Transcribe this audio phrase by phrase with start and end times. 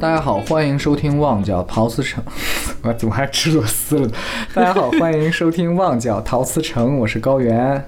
[0.00, 2.22] 大家好，欢迎收听《旺角陶瓷城》。
[2.82, 4.08] 我怎么还吃螺丝了？
[4.54, 7.84] 大家好，欢迎收听《旺角陶瓷城》，我是高原。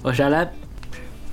[0.00, 0.48] 我是阿兰。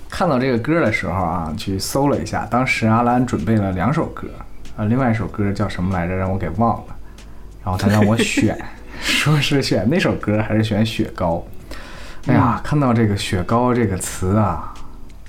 [0.10, 4.28] 看到这个歌的时候啊，去搜了一下，当时阿兰准备了两首歌，
[4.76, 6.14] 啊，另外一首歌叫什么来着？
[6.14, 6.96] 让我给忘了。
[7.64, 8.58] 然后他让我选，
[9.00, 11.42] 说是选那首歌还是选雪糕？
[12.26, 14.74] 哎呀，看到这个雪糕这个词啊，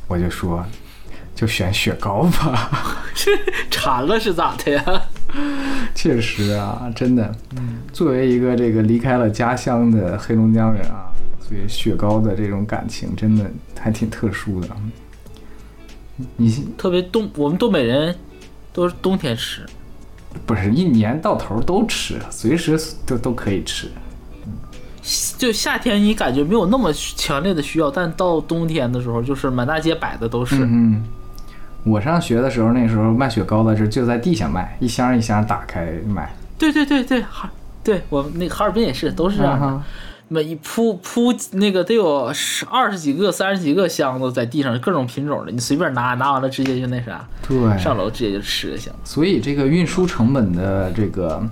[0.09, 0.67] 我就说。
[1.39, 2.69] 就选雪糕吧，
[3.15, 3.31] 是
[3.71, 5.03] 馋了是咋的呀？
[5.95, 7.33] 确实啊，真的。
[7.93, 11.07] 作为一个这个离开了家乡的黑龙江人啊，
[11.49, 14.69] 对雪糕的这种感情真的还挺特殊的。
[16.37, 18.13] 你特别东，我们东北人
[18.73, 19.65] 都是冬天吃，
[20.45, 23.89] 不是一年到头都吃，随时都都可以吃。
[25.39, 30.57] 就夏天你感觉没有那么强烈的需要，但到冬天的时候，就是满大街摆的都是。
[30.65, 31.05] 嗯。
[31.85, 36.35] 我上学的时候，那时候卖雪糕的是就在地下卖，一箱一箱打开卖。
[36.59, 37.51] 对对对对，哈，
[37.83, 39.83] 对我们那哈尔滨也是，都是这样。
[40.31, 48.93] 每一铺铺那个得有十二十几个、三十几个箱子在地上，各种品种的，你随便拿，拿完了直接就那啥，对，上楼直接就吃就行。
[49.05, 51.43] 所以这个运输成本的这个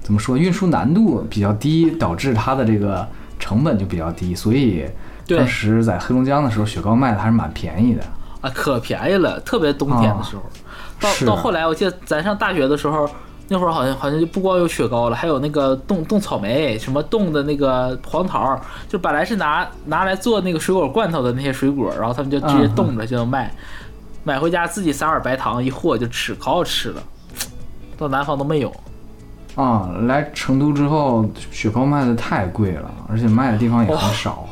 [0.00, 0.38] 怎么说？
[0.38, 3.06] 运输难度比较低，导致它的这个
[3.38, 4.34] 成本就比较低。
[4.34, 4.86] 所以
[5.28, 8.02] 当时在黑龙江的时候，雪糕卖的还是蛮便宜的。
[8.54, 10.42] 可便宜了，特别冬天的时候，
[11.00, 13.08] 到到后来，我记得咱上大学的时候，
[13.48, 23.52] 那会儿好像好像就不光有雪糕了，还有那个冻冻草莓，什么冻的那个黄桃，就本来是拿拿来做那个水果罐头的那些水果，然后他们就直接冻着就能卖，
[24.24, 27.02] 买回家自己撒点白糖一和就吃，可好吃了。
[27.98, 28.72] 到南方都没有。
[29.54, 34.46] 啊，来成都之后，雪糕卖的太贵了，而且卖的地方也很少。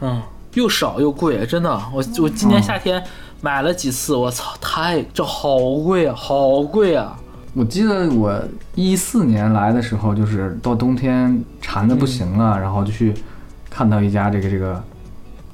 [0.00, 0.20] 嗯。
[0.58, 3.00] 又少又贵，真的，我我今年夏天
[3.40, 7.16] 买了几次，我操，太这好贵啊，好贵啊！
[7.54, 8.36] 我记得我
[8.74, 13.14] 一四年来的时候，就是到冬天馋的不行了，然后就去
[13.70, 14.82] 看到一家这个这个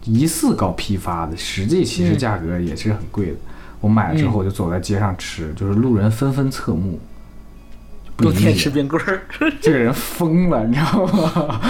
[0.05, 3.37] 疑似搞批发的，实际其实价格也是很贵的。
[3.83, 6.99] 我买了之后我就走在街上吃，就是路人纷纷侧目。
[8.17, 9.23] 冬天吃冰棍儿，
[9.61, 11.61] 这个人疯了，你知道吗？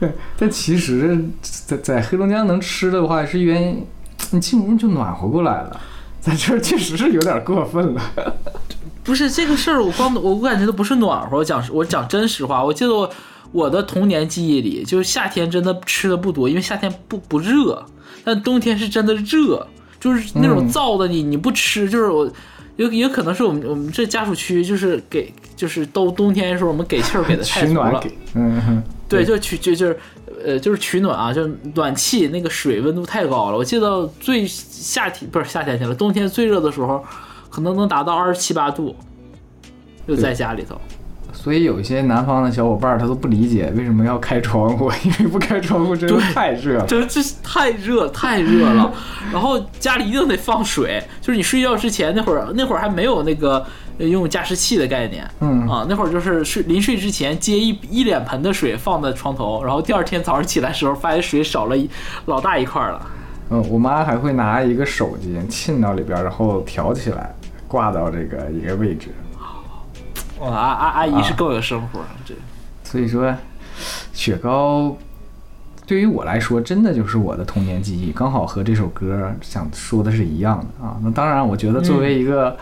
[0.36, 3.84] 但其实，在在黑龙江能吃的话，是因为
[4.30, 5.80] 你进屋就暖和过来了，
[6.20, 8.02] 在这儿确实是有点过分了。
[9.02, 11.38] 不是这个事儿，我光我我感觉都不是暖和。
[11.38, 13.10] 我讲我讲真实话，我记得我
[13.52, 17.84] 我的童年记忆里，就是夏天真的吃的不多，因为夏天不不热，
[18.24, 19.66] 但冬天是真的热，
[20.00, 22.30] 就是那种燥的你你不吃，就是我
[22.76, 28.02] 有也可能是我们我们这家属区就是给就是都冬天的时候我们给气儿给的太足了，
[28.34, 28.82] 嗯。
[29.06, 29.98] 对，就取就就是，
[30.44, 33.56] 呃，就是取暖啊，就暖气那个水温度太高了。
[33.56, 37.04] 我记得最夏天不是夏天去了，冬天最热的时候，
[37.50, 38.96] 可能能达到二十七八度，
[40.08, 40.80] 就在家里头。
[41.34, 48.90] 所以有一些南方的小伙伴他都不理解为什么要开窗户，因为不开窗户真的太热了， 这这太热太热了。
[49.30, 53.64] 然后家里一定得放水，就是你睡觉之前那会儿那会儿还没有那个。
[53.96, 61.88] 用加湿器的概念，嗯啊，那会儿就是睡临睡之前接一一脸盆的水放在床头，然后第二天早上起来时候发现水少了一
[62.26, 63.00] 老大一块了。
[63.50, 67.32] 嗯，我妈还会拿一个手机浸到里边，然后挑起来
[67.68, 69.10] 挂到这个一个位置。
[70.40, 72.34] 哇，阿阿阿姨是够有生活，这。
[72.82, 73.34] 所以说，
[74.12, 74.96] 雪糕
[75.86, 80.96] 对于我来说，真的就是我的童年记忆，刚好和这首歌想说的是一样的啊。
[81.02, 82.56] 那当然，我觉得作为一个。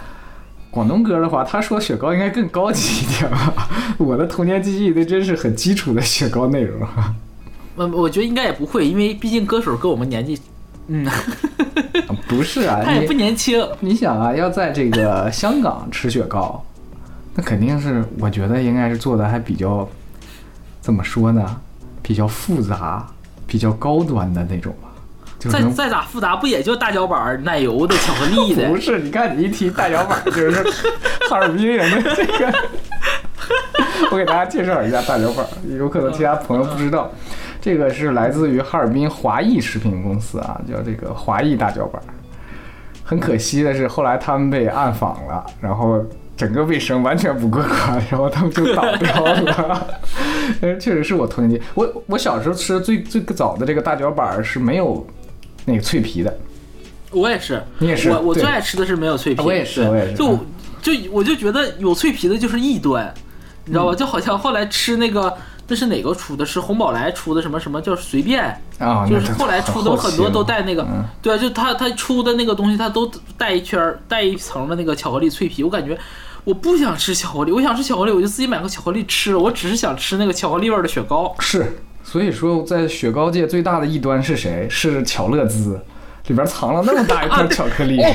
[0.72, 3.68] 广东歌的话，他说雪糕应该更高级一点吧。
[3.98, 6.80] 我的童年记忆那真是很基础的雪糕内容。
[7.76, 10.40] 嗯我觉得应该也不会，因为毕竟歌手跟我们年纪，
[10.86, 11.06] 嗯，
[12.26, 13.62] 不是啊，他也不年轻。
[13.80, 16.64] 你想啊，要在这个香港吃雪糕，
[17.34, 19.88] 那肯定是我觉得应该是做的还比较，
[20.80, 21.60] 怎么说呢？
[22.02, 23.06] 比较复杂、
[23.46, 24.88] 比较高端的那种吧。
[25.38, 28.68] 再再咋复杂，不也就大脚板、奶油的、巧克力 的？
[28.68, 30.50] 不是，你看你一提大脚板，就是
[31.28, 32.52] 哈尔滨人的这个。
[34.10, 35.46] 我给大家介绍一下大脚板，
[35.76, 37.10] 有可能其他朋友不知道，
[37.60, 42.02] 这个是来自于哈尔滨华谊食品公司啊，叫这个华谊大脚板。
[43.04, 46.04] 很可惜的是，后来他们被暗访了，然后
[46.42, 49.86] 整个卫生完全不过关，然后他们就倒掉了。
[50.60, 51.66] 嗯， 确实是我童年记。
[51.74, 55.06] 我我小时候吃的最最早的这个大脚板是没有。
[55.64, 56.38] 那个脆皮的，
[57.12, 60.36] 我也是，你也是，我我最爱吃的是没有脆皮，我也是，我也是，就
[60.82, 63.14] 就我就觉得有脆皮的就是异端，
[63.64, 63.94] 你知道吧？
[63.94, 65.32] 就好像后来吃那个
[65.68, 66.44] 那是哪个出的？
[66.44, 68.42] 是红宝来出的什么什么叫随便
[68.80, 69.06] 啊？
[69.08, 73.08] 就是后来出的很多都带那个，嗯、对啊，就他他出的那个东西，他都
[73.38, 75.62] 带一圈带一层的那个巧克力脆皮。
[75.62, 75.96] 我感觉
[76.44, 79.36] 我不想吃巧克力，我想吃巧克力，我就自己买个巧克力吃。
[79.36, 81.34] 我只是想吃那个巧克力味的雪糕。
[81.38, 84.66] 是，所以说在雪糕界最大的异端是谁？
[84.68, 85.80] 是巧乐兹，
[86.26, 88.00] 里边藏了那么大一块巧克力。
[88.02, 88.10] 啊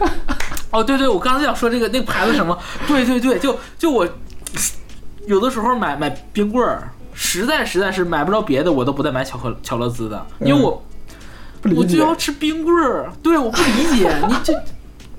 [0.72, 2.56] 哦，对对，我刚才想说这个那个牌子什么？
[2.86, 4.06] 对对对，就就我
[5.26, 10.84] 有的时候买买冰棍儿，实在实在是买不着别的，我都不带买巧克巧乐兹的，因为我、
[11.62, 13.10] 嗯、我就要吃冰棍儿。
[13.20, 14.52] 对，我不理解你这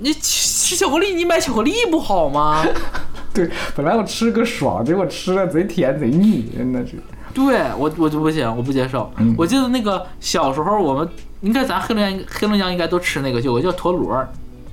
[0.01, 2.65] 你吃巧克力，你买巧克力不好吗？
[3.33, 6.95] 对，本来我吃个爽，结果吃了贼甜贼腻，真的是。
[7.33, 9.09] 对我我就不行，我不接受。
[9.17, 11.07] 嗯、我记得那个小时候我们
[11.39, 14.25] 应该咱黑龙江黑龙江应该都吃那个，就有个叫陀螺。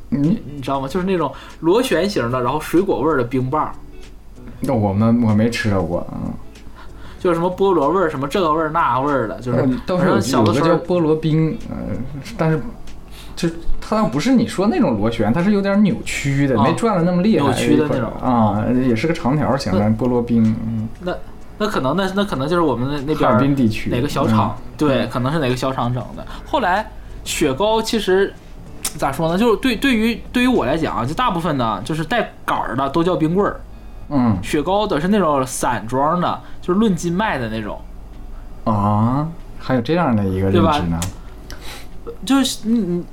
[0.09, 0.89] 你你知道吗？
[0.89, 3.71] 就是那种螺旋形的，然后水果味的冰棒。
[4.61, 6.33] 那我们我没吃到过，嗯，
[7.21, 11.77] 就是什么菠萝味儿，什么这个味儿那味儿的，就是倒是有小的时菠萝冰，呃，
[12.37, 12.61] 但是
[13.39, 13.49] 就
[13.81, 20.43] 它倒不是你说那种螺旋，它是有点扭曲的，啊、没转的那么厉害，扭曲的那种啊，也是个长条形的菠萝冰。
[20.67, 21.15] 嗯，那
[21.59, 26.27] 那可能那那可能就是我们那那边哈尔滨地区哪个小厂，嗯、对，可能是哪个小厂整的。
[26.45, 26.91] 后来
[27.23, 28.35] 雪糕其实。
[28.97, 29.37] 咋说呢？
[29.37, 33.61] 就是对对于对于我来讲啊，就大部分呢，就是带杆儿的都叫冰棍儿。
[34.09, 37.79] 嗯，雪糕的是那种散装的，就是论斤卖的那种。
[38.65, 40.99] 啊，还有这样的一个认知呢？
[42.25, 43.05] 就是你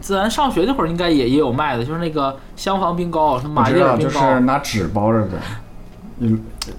[0.00, 5.38] 咱上学那会儿应该也也有卖的，就是那个香坊冰糕，什么马迭尔冰糕，就是拿纸包着的。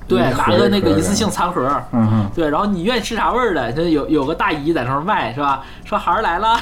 [0.08, 5.64] 对，拿个那个一次性餐盒，嗯哼，对，然后你愿意吃啥味儿的，就有有个大姨在那儿卖，是吧？
[5.84, 6.60] 说孩儿来了，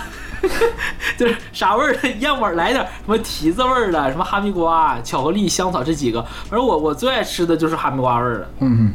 [1.20, 6.22] 就是啥味儿的样板来点，什么提子味儿的，什么哈密瓜、巧克力、香草这几个。
[6.22, 8.50] 反正我我最爱吃的就是哈密瓜味儿的。
[8.60, 8.94] 嗯哼，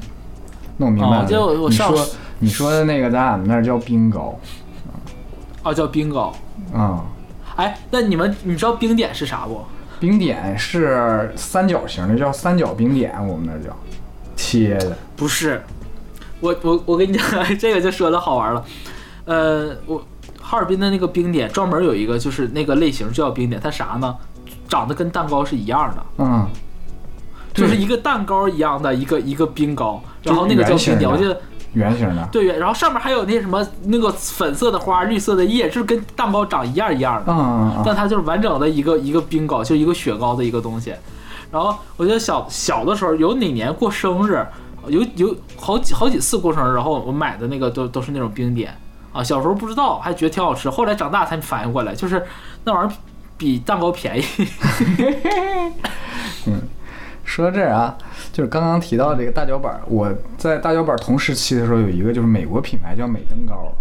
[0.78, 1.24] 那我明白了。
[1.24, 2.06] 哦、就我上你说
[2.38, 4.34] 你说的那个在俺们那儿叫冰糕，
[5.62, 6.34] 哦，叫冰糕。
[6.72, 7.04] 啊、嗯，
[7.56, 9.64] 哎，那你们你知道冰点是啥不？
[10.00, 13.74] 冰点是三角形的，叫三角冰点，我们那叫
[14.36, 14.96] 切的。
[15.16, 15.62] 不是，
[16.40, 17.24] 我我我跟你讲，
[17.56, 18.64] 这个就说的好玩了。
[19.24, 20.04] 呃，我
[20.40, 24.14] 哈尔滨的那个冰点专门有一个，就是那个类型就叫冰点，它啥呢？
[24.68, 26.46] 长得跟蛋糕是一样的，嗯，
[27.54, 31.40] 就是一个蛋糕一样的一个一个冰糕，然后那个叫冰点，我记得。
[31.74, 37.32] 圆形的，对，然后上面还有那什么那个粉色的花、绿色的叶，就是跟蛋糕长一样一样的。
[37.32, 37.82] 嗯。
[37.84, 40.94] 但它就是完整的一个一个冰糕，就一个雪糕的一个东西。
[41.50, 44.46] 然后我觉得小小的时候，有哪年过生日，
[44.86, 48.76] 有有好几好几次过生日，然后我买的那个都都是那种冰点
[49.12, 49.22] 啊。
[49.22, 52.24] 小时候不知道，还觉得挺好吃，后来长大才反应过来，就是
[52.64, 52.94] 那玩意儿
[53.36, 54.24] 比蛋糕便宜。
[56.46, 56.60] 嗯。
[57.24, 57.96] 说到这儿啊，
[58.32, 63.72] 就是刚刚提到这个大脚板，我在大脚板同时期的时候有一个就是美国品牌叫美登高，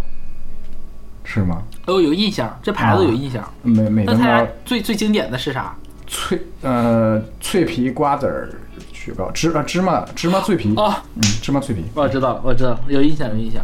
[1.22, 1.62] 是吗？
[1.86, 3.48] 哦，有印象，这牌子有印象。
[3.62, 5.76] 美美登高最最经典的是啥？
[6.06, 8.50] 脆呃脆皮瓜子儿
[8.92, 13.62] 雪糕，芝啊芝麻芝麻脆皮哦，嗯芝麻脆皮，我知道了，我知道，有印象有印象。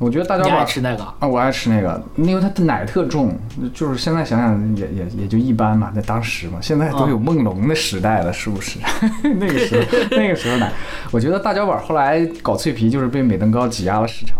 [0.00, 3.38] 我觉得大脚板爱吃那个啊，我爱吃那个，因为它的奶特重，
[3.74, 8.78] 就是现在想想也也也就一般嘛，在当时嘛，现在都有梦龙的时代了，是不是？
[9.22, 9.86] 那个时候
[10.16, 10.72] 那个时候奶，
[11.10, 14.38] 我觉得大脚板后来搞脆皮就是被美登高挤压了市场，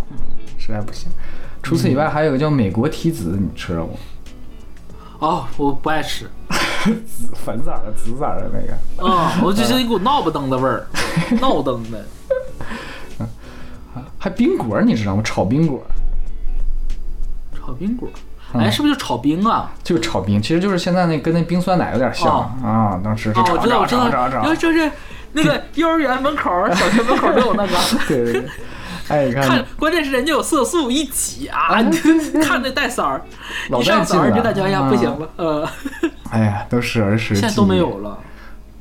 [0.59, 1.11] 实在不行。
[1.63, 3.91] 除此以外，还有个叫美国提子，你吃了吗？
[5.19, 6.25] 哦，我不爱吃，
[7.05, 9.07] 紫粉色的、紫色的那个。
[9.07, 10.87] 啊、嗯，我就是一股闹不登的味儿，
[11.39, 12.03] 闹登的。
[14.21, 15.23] 还冰果，你知道吗？
[15.25, 15.83] 炒冰果，
[17.59, 18.07] 炒冰果，
[18.53, 19.73] 哎，是不是就炒冰啊？
[19.83, 23.01] 就是炒冰，其实就是现在那跟那冰酸奶有点像哦啊。
[23.03, 24.91] 当时是哦，炒我知道，我知道，炒炒炒因为就是
[25.33, 27.77] 那个幼儿园门口、小学门口都有那个。
[28.07, 28.45] 对对对。
[29.09, 31.97] 哎，你看，看，关键是人家有色素一挤啊，你
[32.41, 33.21] 看那带色儿，
[33.71, 35.69] 老一上色儿带劲了就感觉哎呀不行了，呃，
[36.31, 37.35] 哎呀，都是儿时。
[37.35, 38.17] 现在都没有了。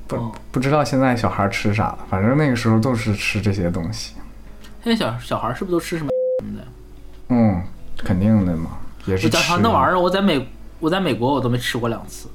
[0.05, 4.13] 不不知道现在小孩吃啥了，反正那个时候都是吃这些东西。
[4.83, 6.09] 现在小小孩是不是都吃什么
[6.57, 6.63] 的？
[7.29, 7.62] 嗯，
[7.98, 8.71] 肯定的嘛，
[9.05, 10.48] 也是我讲那玩意儿，我在美
[10.79, 12.27] 我在美国我都没吃过两次，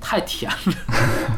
[0.00, 0.74] 太甜了，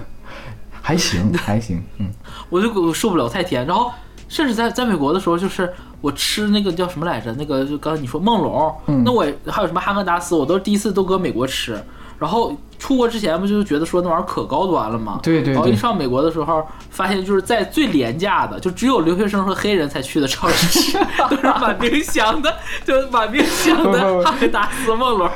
[0.83, 2.11] 还行 还行，嗯，
[2.51, 3.65] 我就我受不了太甜。
[3.67, 3.93] 然后
[4.29, 7.33] 甚至在在美国的时候，就是我吃那个叫什么来着？
[7.35, 11.83] 那个就刚才你说梦龙，嗯那我还有什么哈根达斯，我都是第一次都搁美国吃。
[12.23, 15.19] 然后出国之前不就是觉得说那玩意儿可高端了吗？
[15.23, 20.97] 对对对然后一上美国的时候，发现就是在最廉价的，就只有留学生和黑人才去的超市，
[21.29, 25.29] 都是满冰箱的，就是满冰箱的 不哈根达斯、梦龙。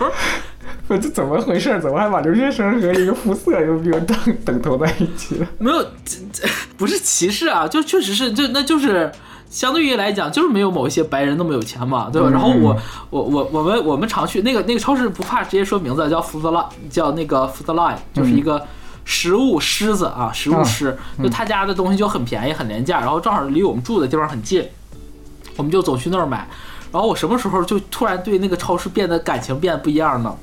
[0.87, 1.81] 不， 这怎么回事？
[1.81, 5.47] 怎么还把留学生和一个肤色又又等等同在一起了？
[5.59, 9.11] 没有，这这不是歧视啊，就确实是，就那就是
[9.57, 12.29] 相对于来讲，就是没有某一些白人那么有钱嘛，对吧？
[12.29, 12.77] 然后我
[13.09, 18.63] 我我我们我们常去那个那个超市，不怕直接说名字，叫 Food Line，叫那个 Food Line，就是一个
[19.07, 24.63] 食物狮子啊，食物狮，就他家的东西就很便宜很廉价，然后正好离我们住的地方很近，
[25.57, 26.47] 我们就总去那儿买。
[26.93, 30.37] 然后我什么时候就突然对那个超市变得感情变得不一样呢？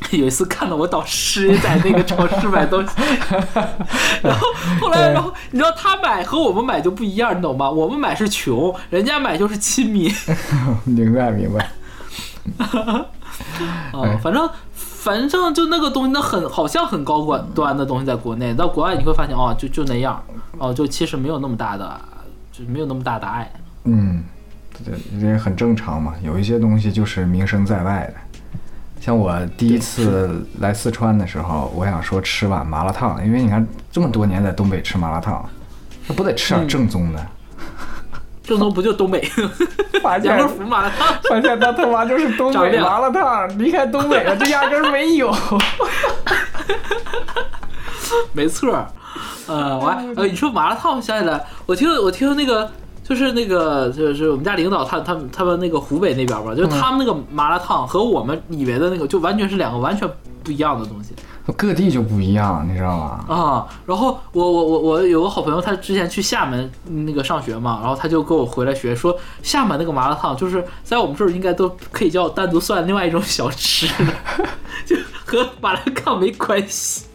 [0.12, 2.92] 有一次看到我导师在那个超市买东西，
[4.22, 4.46] 然后
[4.80, 7.70] 后来，然后你知道他买和我们买就不一样，你懂吗？
[7.70, 10.12] 我们买是穷，人家买就是亲民。
[10.84, 11.70] 明白明白。
[13.92, 20.20] 啊，反正反正就那个东西，那很好像很高端的东西，在国内到国外你会发现，哦，就就那样，
[20.58, 22.00] 哦，就其实没有那么大的，
[22.50, 23.52] 就没有那么大的爱。
[23.84, 24.24] 嗯，
[24.84, 24.90] 这
[25.20, 28.14] 这也很正常嘛，有一些东西就是名声在外的。
[29.00, 35.42] 像我第一次来四川的时候，我想说吃碗麻辣烫，因为你看这么多年在东北吃麻辣烫，
[36.06, 37.26] 那不得吃点正宗的？
[38.44, 39.20] 正宗不就东北？
[40.02, 40.36] 发现
[40.68, 45.34] 麻辣烫， 发现那他妈就是东北麻辣烫，离开东北了，这压根没有。
[48.32, 48.86] 没错，
[49.46, 52.70] 呃，我还呃，你说麻辣烫，我想起来，我听我听那个。
[53.10, 60.08] 就是那个，就是我们家领导，他他们他们那个湖北那边吧，就是他们那个麻辣烫和我们以为的那个，就完全是两个完全
[60.44, 61.12] 不一样的东西。
[61.56, 63.24] 各地就不一样，你知道吗？
[63.26, 73.88] 啊，然后我我我我有个好朋友，他之前去厦门那个上学嘛，然后他就跟我回来学，说厦门那个麻辣烫，就是在我们这儿应该都可以叫单独算另外一种小吃，
[74.86, 77.06] 就和麻辣烫没关系，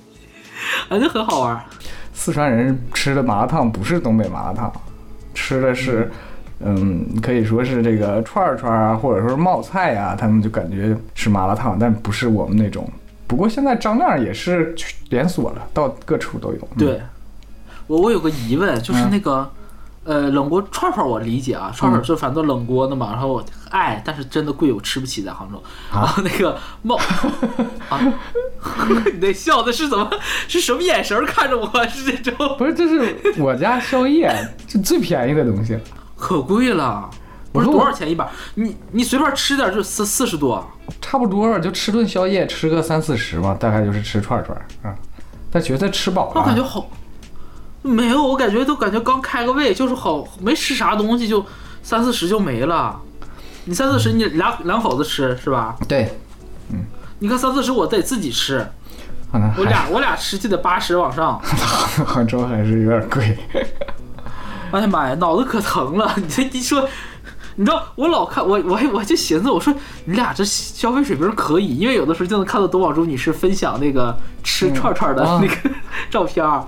[0.89, 1.65] 反正很好玩。
[2.13, 4.69] 四川人吃的麻辣烫不是东北麻辣烫。
[5.35, 6.09] 吃的是，
[6.61, 12.89] 嗯，可以说是这个串串啊，或者说是冒菜啊，他们就感觉是麻辣烫，但不是我们那种。
[13.27, 14.73] 不过现在张亮也是
[15.09, 16.67] 连锁了，到各处都有。
[16.77, 17.01] 对，
[17.87, 19.47] 我我有个疑问，就是那个，
[20.05, 25.61] 呃，冷锅串串我理解啊，串串就反正冷锅的嘛，然后我爱，但是真的贵，我吃不起，在杭州。
[25.91, 26.95] 然后那个冒，
[27.89, 27.99] 啊，
[29.11, 30.09] 你那笑的是怎么？
[30.47, 31.87] 是什么眼神看着我？
[31.87, 32.55] 是这种？
[32.57, 34.31] 不是，这是我家宵夜，
[34.67, 35.77] 就最便宜的东西，
[36.15, 37.09] 可贵了。
[37.51, 38.29] 不是多少钱一把？
[38.55, 40.61] 你你随便吃点就四四十多，
[41.01, 44.93] 差不多就吃顿宵夜，吃个三四十嘛，大概就是吃串串啊。
[45.49, 46.85] 但觉得吃饱了，我感觉好，
[47.85, 51.45] 没有，我感觉都感觉刚开个胃，就是好没吃啥东西就
[51.83, 52.99] 三四十就没了。
[53.65, 55.75] 你三四十你两两口子吃是吧？
[55.87, 56.17] 对，
[56.71, 56.83] 嗯。
[57.19, 58.67] 你看三四十我得自己吃，
[59.57, 61.39] 我俩我俩吃就得八十往上。
[62.05, 63.37] 杭州还是有点贵。
[64.71, 66.13] 哎呀妈呀，脑子可疼了！
[66.17, 66.87] 你这一说。
[67.57, 69.73] 你知道我老看我我还我就寻思我说
[70.03, 74.13] 你俩这消费水平可以，因为有的时候就能看到董宝珠女士分享那个
[74.43, 75.55] 吃串串的那个
[76.09, 76.61] 照片儿，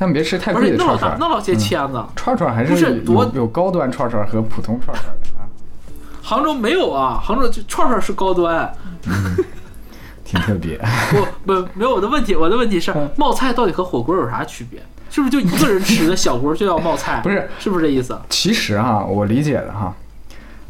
[0.00, 5.44] 但别吃太贵的串串，那老些签子串串还是有有高端串串和普通串串的啊。
[6.22, 8.72] 杭州没有啊，杭州串串是高端，
[10.24, 10.80] 挺特别。
[11.44, 14.80] 不不没有我的问题，我的问题是冒菜到底和火锅有啥区别？
[15.10, 17.20] 是不是就一个人吃的小锅就要冒菜？
[17.22, 18.18] 不是，是不是这意思？
[18.30, 19.94] 其实哈，我理解的哈。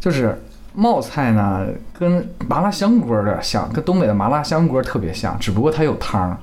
[0.01, 0.43] 就是
[0.75, 6.37] 冒菜呢，跟麻辣香锅有点像，跟东北的麻辣香锅特别像，只不过它有汤，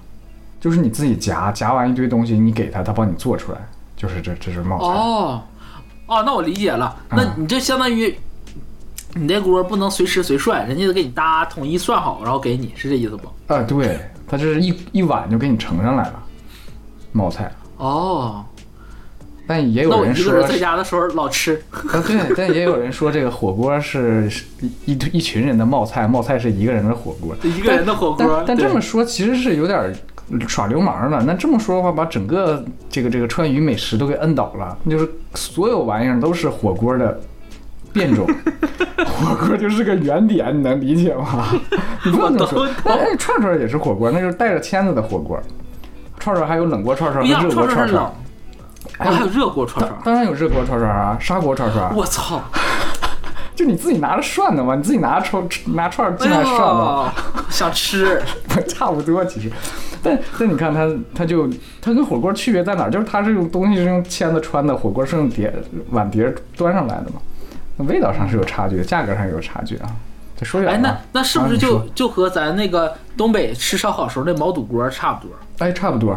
[0.59, 3.57] 就是你自己夹，夹完一堆东西，你给他，他帮你做出来，
[3.95, 4.85] 就是这这是冒菜。
[4.85, 5.41] 哦，
[6.07, 8.15] 哦，那我理解了，那你这相当于
[9.13, 13.53] 你那锅不能随吃随涮，人家都给你搭统一涮好，然后给你，是这意思不？
[13.53, 16.23] 啊，对，他这是一一碗就给你盛上来了，
[17.11, 17.51] 冒菜。
[17.77, 18.43] 哦。
[19.49, 28.43] 但也有人说，在家的时候老吃啊，对， 但也有人说这个火锅是一一一群人的冒菜，冒菜是一个人的火锅，一个人的火锅。
[28.45, 29.95] 但这么说其实是有点
[30.48, 31.24] 耍流氓了。
[31.24, 37.19] 那这么说的话，把整个这个这个川渝美食都给摁倒了，就是所有玩意儿都是火锅的
[37.93, 38.27] 变种，
[39.05, 41.48] 火锅就是个原点，你能理解吗？
[42.05, 45.39] 你不能说，哎，串串也是火锅，那就是带着签子的火锅，
[46.19, 48.12] 串串还有冷锅串串和热锅串串。
[48.98, 51.96] 还有热锅串串，当然有热锅串串啊，砂锅串串。
[51.96, 52.41] 我操！
[53.57, 54.75] 就你自己拿着涮的嘛？
[54.75, 57.11] 你自己拿着串拿串进来涮吗？
[57.49, 58.21] 想吃，
[58.69, 59.51] 差不多其实。
[60.03, 61.49] 但但你看它，它就
[61.81, 62.91] 它跟火锅区别在哪儿？
[62.91, 65.51] 就是它是用东西是用签子穿的，火锅是用碟
[65.89, 67.19] 碗碟端上来的嘛。
[67.77, 69.89] 那味道上是有差距，价格上也有差距啊。
[70.35, 70.77] 再说远了。
[70.77, 75.35] 哎，那那是不是就就和咱那个东北吃烧烤时候那毛肚锅差不多？
[75.57, 76.15] 哎，差不多。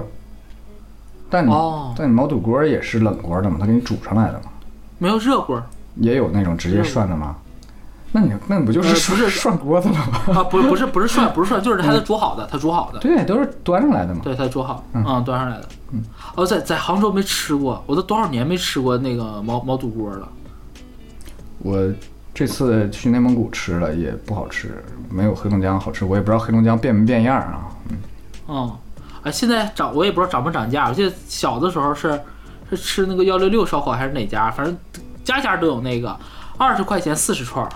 [1.30, 1.50] 但你
[1.97, 3.56] 但你毛肚锅也是冷锅的嘛？
[3.59, 4.50] 它给你煮上来的嘛？
[4.99, 5.62] 没有热锅，
[6.00, 7.37] 也有那种直接涮的吗？
[8.12, 10.40] 那你那你不就是不是涮锅子了吗？
[10.40, 12.99] 啊，不不是不是涮 不是涮，就是他煮好的，他煮好的。
[12.99, 14.21] 对，都是端上来的嘛。
[14.25, 15.69] 对，他煮好，嗯，端上来的。
[15.92, 16.02] 嗯，
[16.35, 20.28] 哦，在在杭州没吃过，我都多少年没吃过那个毛毛肚锅了。
[21.59, 21.78] 我
[22.35, 26.04] 这次去内蒙古吃了，也不好吃，没有黑龙江好吃。
[26.04, 27.69] 我也不知道黑龙江变没变样啊。
[27.90, 27.99] 嗯。
[28.47, 28.76] 哦，
[29.23, 30.88] 哎，现在涨我也不知道涨不涨价。
[30.88, 32.21] 我记得小的时候是
[32.71, 34.76] 是吃那个幺六六烧烤还是哪家，反正
[35.25, 36.17] 家家都有那个，
[36.57, 37.69] 二十块钱四十串。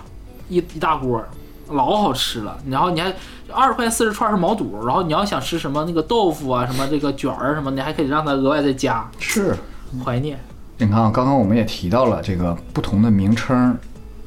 [0.47, 1.23] 一一大锅，
[1.69, 2.55] 老好吃了。
[2.69, 3.11] 然后你还
[3.51, 9.09] 二十块钱四十串是毛肚，然后你要想吃什么那个豆腐啊，什么这个卷儿什么，你还可以让它额外再加。
[9.17, 9.55] 是，
[10.03, 10.39] 怀念。
[10.77, 13.75] 你看啊，刚刚我们也提到了这个不同的名称，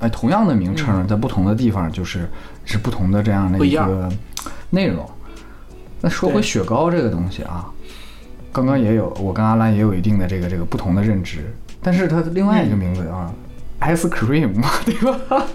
[0.00, 2.28] 哎，同样的名称在不同的地方就是
[2.64, 4.08] 是不同的这样的一个
[4.70, 5.08] 内容。
[6.00, 7.66] 那说回雪糕这个东西啊，
[8.50, 11.54] 刚刚也有我跟阿兰也有一定的这个这个不同的认知，
[11.88, 13.32] 但是它的另外一个名字啊。
[13.80, 15.18] ice cream 嘛，对吧？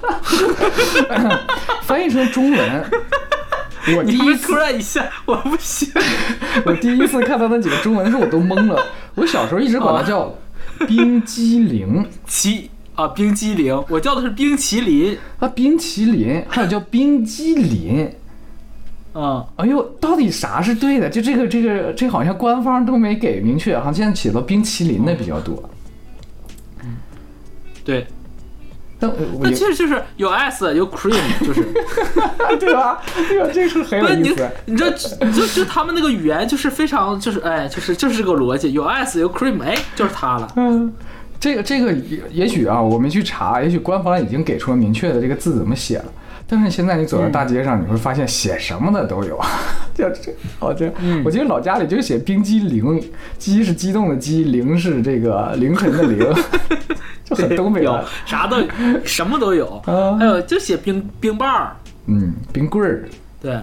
[1.83, 2.83] 翻译成中文，
[3.95, 5.87] 我第一次突然一下，我不行。
[6.65, 8.83] 我第一次看到那几个中文的时候，我都懵了。
[9.13, 10.33] 我小时候一直管它叫
[10.87, 18.09] 冰激凌，淇啊，冰激凌，我叫的是冰淇淋啊，冰淇淋，还有叫冰激凌。
[19.11, 21.09] 啊，哎呦，到底啥是对的？
[21.09, 25.61] 就这个，这个，这好像官方都没给明确，好像现在写到冰淇淋的比较多。
[27.83, 28.07] 对，
[29.41, 31.11] 那其实就是有 s 有 cream，
[31.45, 31.61] 就是
[32.57, 33.01] 对吧？
[33.29, 33.49] 对吧？
[33.53, 34.49] 这是很有意思。
[34.65, 40.47] 你这就就他们那个语言就是非常就是哎，就是就是这个逻辑，有 s 有 cream，哎，就是它了。
[40.55, 40.93] 嗯，
[41.39, 46.05] 这个这个也也许啊，我没去查，也许官方已经给出了明确的这个字怎么写了。
[46.53, 49.39] 但是现在你走在大街上，你会发现写什么的都有。
[49.95, 50.93] 就这，好这，
[51.25, 53.03] 我记得老家里就写冰激凌，
[53.39, 56.19] 激是激动的激，凌是这个凌晨的凌。
[57.25, 58.57] 就很东北有啥都
[59.03, 59.81] 什么都有，
[60.19, 63.10] 还有就写冰冰棒儿，嗯，冰棍儿，
[63.41, 63.57] 对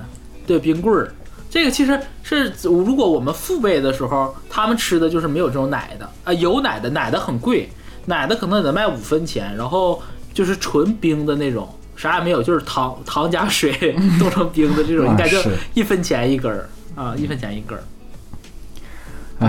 [0.48, 1.12] 对，冰棍儿，
[1.48, 6.10] 这个其实是如果我们父辈的时候，他们吃的就是没有这种奶的。
[6.24, 7.68] 啊，有奶的奶的很贵，
[8.06, 10.02] 奶的可能得卖五分钱，然后
[10.34, 11.68] 就是纯冰的那种，
[12.00, 15.38] 啥也没有，就是糖糖加水 冻成冰的这种，应该就
[15.74, 17.82] 一分钱一根儿啊，一分钱一根儿。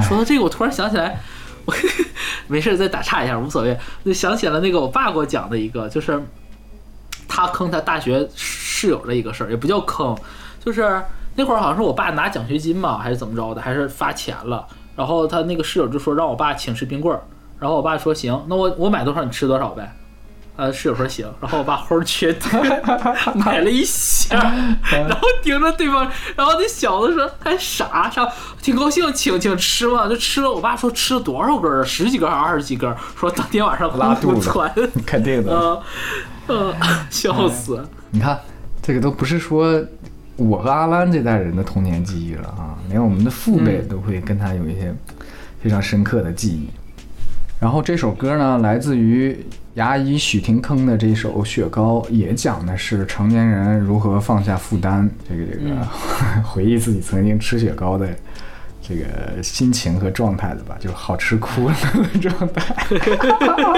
[0.02, 1.22] 说到这个，我突然想起来。
[1.64, 1.74] 我
[2.48, 3.78] 没事，再打岔一下，无所谓。
[4.04, 6.20] 就想起了那个我爸给我讲的一个，就是
[7.28, 10.18] 他坑他大学室友的一个事儿，也不叫坑，
[10.60, 11.02] 就是
[11.36, 14.68] 那会儿好像是我爸拿奖学金嘛，还是怎么着的，还是发钱了。
[14.96, 17.22] 然后他那个室友就说让我爸请吃冰棍儿，
[17.60, 19.96] 然后我爸说行，那我我买多少你吃多少呗。
[20.58, 22.48] 呃，室友说行，然后我爸齁缺德，
[23.34, 24.38] 买了一箱，
[24.92, 28.30] 然后盯着对方，然后那小子说还傻傻，
[28.62, 30.52] 挺高兴，请请吃嘛，就吃了。
[30.52, 32.94] 我爸说吃了多少根儿，十几根还是二十几根？
[33.16, 34.52] 说当天晚上拉肚子，
[35.06, 35.82] 肯定的，
[36.48, 36.74] 嗯，
[37.10, 37.84] 笑死。
[38.12, 38.40] 你看，
[38.82, 39.82] 这个都不是说
[40.36, 44.94] 我和阿兰这代人的童年记忆了啊，连我们的父辈都会跟他有一些
[45.64, 46.70] 非常深刻的记忆。
[47.62, 49.46] 然后这首歌呢，来自于。
[49.76, 55.70] 牙医许廷铿的这首《雪糕》也讲的是成年人如何放下负担，这个这个
[56.44, 58.10] 回忆自己曾经吃雪糕的
[58.82, 61.76] 这个心情和状态的吧，就好吃哭了
[62.14, 62.76] 的状态。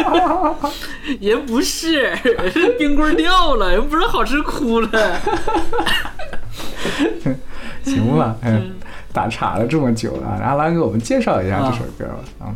[1.22, 2.12] 也不是，
[2.80, 4.89] 冰棍掉了，又不是好吃哭了。
[7.86, 8.72] 行吧，嗯，
[9.13, 12.15] 打岔了这么久了，阿兰给我们介绍一下这首歌吧。
[12.39, 12.56] 啊，啊，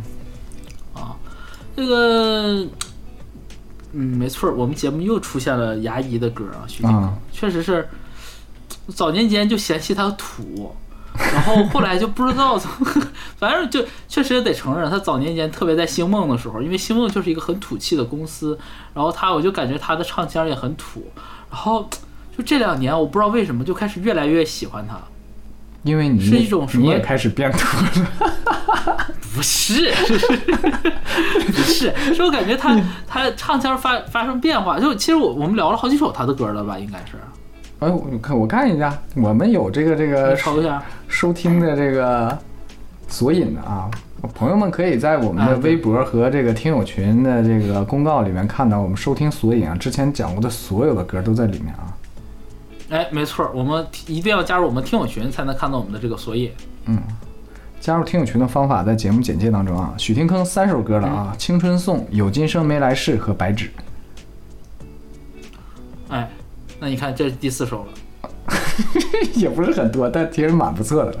[1.78, 2.66] 这个。
[3.92, 7.88] 嗯，没错，我们节目又出现了牙医的歌啊，徐静，确实是
[8.88, 10.76] 早年间就嫌弃他土，
[11.14, 12.58] 然后后来就不知道，
[13.38, 18.58] 反正就确实也得承认，他早年间特别在星梦的时候，因为星梦就是一个很土气的公司，
[18.92, 21.02] 然后他我就感觉他的唱腔也很土，
[21.50, 21.88] 然后
[22.36, 25.00] 就这两年我不知道为什么就开始越来越喜欢他。
[25.82, 26.84] 因为你是一种什么？
[26.84, 27.58] 你也开始变土
[28.00, 28.08] 了？
[29.34, 34.80] 不是，不是，是我感觉他他唱腔发发生变化。
[34.80, 36.76] 就其实我我们聊了好几首他的歌了吧？
[36.78, 37.16] 应该是。
[37.78, 42.36] 哎，我看我看一下，我们有这个这个抽一下收听的这个
[43.06, 43.88] 索引的啊，
[44.34, 51.94] 朋友们可以在我们的微博和这个听友群的这个公告里面看到我们收听索引啊，之前讲过的所有的歌都在里面啊。
[52.90, 56.50] 哎，没错，我们一定要加入我们听友群才能看到我们的这个索引。
[56.86, 56.98] 嗯，
[57.80, 59.92] 加入听友群的方法在节目简介当中啊。
[59.98, 63.66] 许廷铿三首歌了啊，《青春颂》《有今生没来世》和《白纸》。
[66.08, 66.30] 哎，
[66.80, 67.92] 那你看这是第四首了，
[69.36, 71.14] 也不是很多，但其实蛮不错的。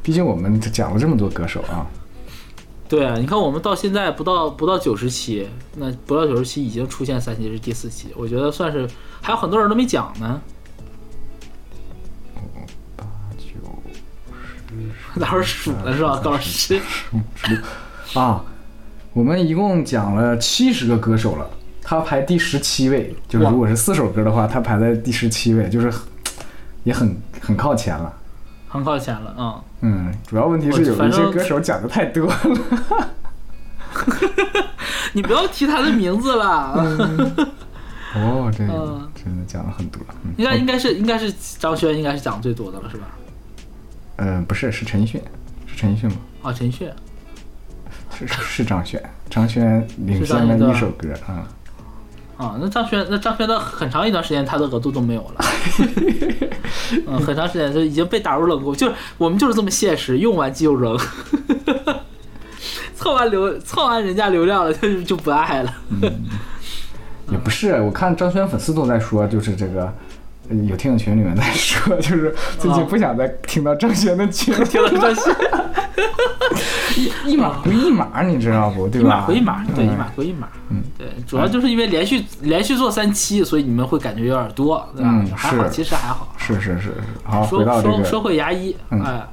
[0.00, 1.84] 毕竟我们讲了这么多歌手啊。
[2.88, 8.88] 对啊，你看我们到现在不到不到九十期，那不到九十期已经出现三期是第四期，我觉得算是
[9.20, 10.40] 还有很多人都没讲呢。
[15.18, 16.80] 哪会儿数了是吧，高老师？
[18.14, 18.42] 啊，
[19.12, 21.48] 我们一共讲了七十个歌手了，
[21.82, 25.92] 他排第十七位，就是如果是四首歌的话，他排在第十七位，就是
[26.84, 28.12] 也很很靠前了。
[28.68, 29.62] 很靠前了，嗯。
[29.80, 32.36] 嗯，主要问题是有一些歌手讲的太多了。
[35.14, 36.74] 你不要提他的名字了，
[38.14, 40.00] 哦，这个嗯真的讲了很多。
[40.24, 43.06] 嗯，应该应该是应该是张轩应该是讲最多的了是吧？
[44.18, 45.20] 嗯，不是，是陈奕迅，
[45.66, 46.16] 是陈奕迅吗？
[46.42, 46.90] 啊，陈奕迅，
[48.16, 51.46] 是是是张悬，张悬领先了一首歌啊。
[52.36, 55.44] 啊，那张轩，那张轩的很长一段时间他的额度都没有了，
[57.06, 60.98] 嗯，很长时间就已经被打入冷宫，就是我们就是这么现实，用完即就扔，
[62.94, 65.74] 蹭完流蹭完人家流量了，就就不爱了，
[67.30, 69.92] 也不是，我看张悬粉丝都在说，就是这个。
[70.48, 75.34] 呃有听友群里面在说， 就是最近不想再听到张悬的节目，听到张轩，
[77.26, 78.88] 一码归一码，你知道不？
[78.88, 79.04] 对一？
[79.04, 85.10] 码归一码，对，嗯一码归一码，嗯，对，主要就是因为连续连续做三期，所以你们会感觉有点多，对吧？
[85.12, 86.34] 嗯还好，其实还好。
[86.36, 86.94] 是是是是。
[87.24, 89.28] 好，说回到这说说个，回牙医，嗯哎，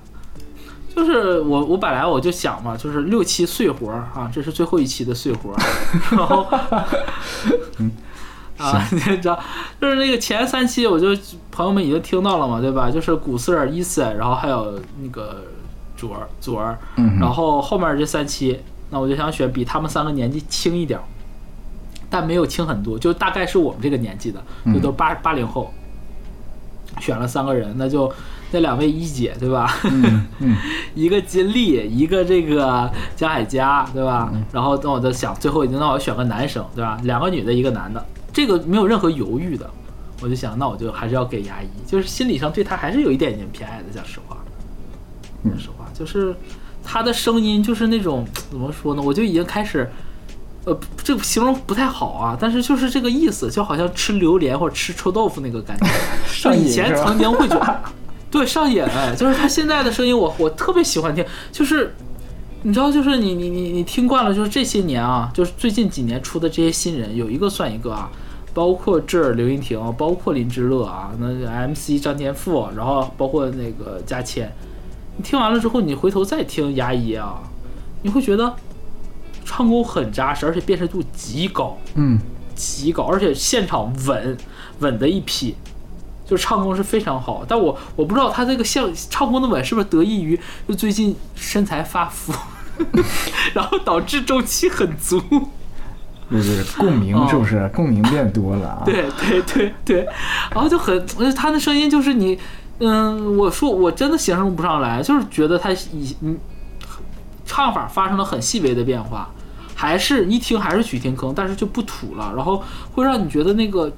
[0.96, 5.60] 就是我我本来我就想嘛，就是六期碎活儿啊，这是最后一期的碎活儿，
[6.12, 6.46] 然后，
[8.58, 9.40] 啊， 你知道，
[9.82, 11.08] 就是那个前三期我就
[11.52, 12.90] 朋友们已经听到了嘛，对吧？
[12.90, 15.44] 就是古瑟尔、伊森，然后还有那个
[15.96, 16.78] 卓儿左儿，
[17.20, 21.04] 然后后面这三期，那我就想选比他们三个年纪轻一点儿，
[22.10, 24.42] 但没有轻很多，就大概是我们这个年纪的，
[24.74, 25.72] 就都八八零后。
[27.02, 28.10] 选了三个人，那就
[28.52, 29.70] 那两位一姐对吧？
[29.84, 30.56] 嗯嗯
[30.96, 34.32] 一个金立，一个这个江海佳对吧？
[34.54, 36.98] 然后那我在想，最后一那我选个男生对吧？
[37.04, 38.06] 两个女的，一个男的，
[38.36, 39.68] 这个没有任何犹豫的，
[40.22, 44.38] 我就想，那我就还是要给牙医，就是心理上对他还是有一点点偏爱的，讲实话，
[45.44, 46.36] 嗯讲实话，就是
[46.84, 49.02] 他的声音就是那种怎么说呢？
[49.02, 49.90] 我就已经开始。
[50.68, 55.86] 呃，这个形容不太好啊，但是就是这个意思，就好像吃榴莲或者吃臭豆腐那个感觉。
[56.42, 57.82] 就以前曾经会觉得，
[58.32, 61.94] 对上瘾，哎，就是他现在的声音我，我特别喜欢听，就是
[62.64, 68.10] 你知道，就是你你你你听惯了，就是这些年啊，就是最近几年出的这些新人，有一个算一个啊，
[68.56, 74.50] 包括这儿刘云婷，包括林志乐啊，那 MC 张天赋，然后包括那个佳谦，
[75.18, 77.44] 你听完了之后，你回头再听牙医啊，
[78.02, 78.56] 你会觉得
[79.44, 81.78] 唱功很扎实，而且辨识度极高。
[81.96, 82.18] 嗯
[82.56, 84.38] 极高，而且现场稳
[84.80, 85.54] 稳的一批，
[86.26, 87.44] 就唱功是非常好。
[87.46, 92.34] 但我我不知道他这个像唱功的稳是不是得益于就最近身材发福，
[93.54, 95.22] 然后导致周期很足。
[96.32, 97.70] 就是共鸣是不是？
[97.74, 98.78] 共鸣变多了啊。
[98.82, 100.08] 哦 对对对对，
[100.52, 102.38] 然后就很，呃他的声音就是你，
[102.80, 106.38] 嗯，我说我真的形容不上来，就是觉得他以嗯
[107.46, 109.30] 唱法发生了很细微的变化，
[109.76, 113.92] 还是一听还是许天坑，但是就不土了，然后会让你觉得那个。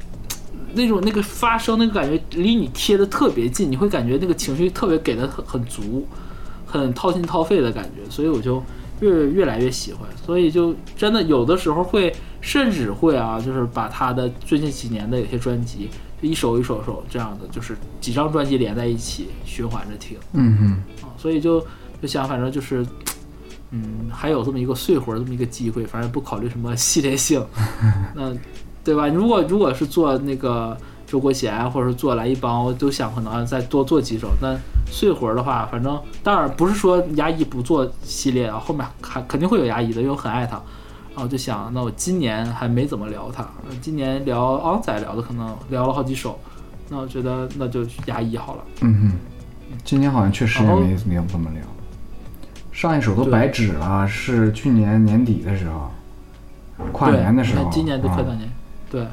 [0.73, 6.05] 那种那个发声那个感觉离你贴的特别近，你会感觉那个情绪特别给的很很足，
[6.67, 8.61] 很掏心掏肺的感觉，所以我就
[8.99, 15.89] 越越来越喜欢，所以就真的有的时候会，甚至会啊，就是把他的最近几年的有些专辑，
[16.21, 21.59] 就一首一首首这样的，就是几张专辑连在一起循环着听嗯嗯啊，所以就
[22.01, 22.85] 就想反正就是。
[23.71, 27.45] 嗯，还有这么一个碎活儿这么一个机会，反正不考虑什么系列性，
[28.15, 28.33] 那
[28.81, 29.09] 对吧？
[29.09, 34.29] 如果如果是做那个周国贤，或者是做来一帮，我都想可能再多做几首。
[34.41, 34.55] 那
[34.91, 40.61] 碎活儿的话，反正当然不是说牙医不做系列啊，后面还肯定会有牙医的，因为我很爱他。
[41.15, 46.39] 然后就想，那我今年还没怎么聊他，呃今年聊昂仔聊的可能聊了好几首，
[46.89, 48.63] 那我觉得那就牙医好了。
[48.81, 49.17] 嗯哼，
[49.83, 51.61] 今年好像确实也没没有怎么聊。
[52.71, 55.89] 上一首都白纸了，是去年年底的时候，
[56.91, 57.67] 跨年的时候。
[57.71, 58.51] 今年都快啊到年，
[58.91, 59.07] 对，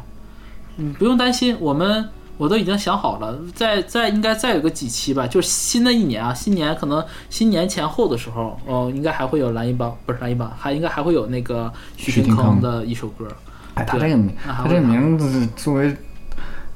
[0.76, 13.28] 嗯，不用担心，我们我都已经想好了，再再应该再有个几期吧，就是新的一年啊，新年可能新年前后的时候，哦，应该还会有蓝一帮，不是蓝一帮，还应该还会有那个许许廷铿廷铿的一首歌，
[13.74, 15.94] 哎，他这个名，他这个名字是作为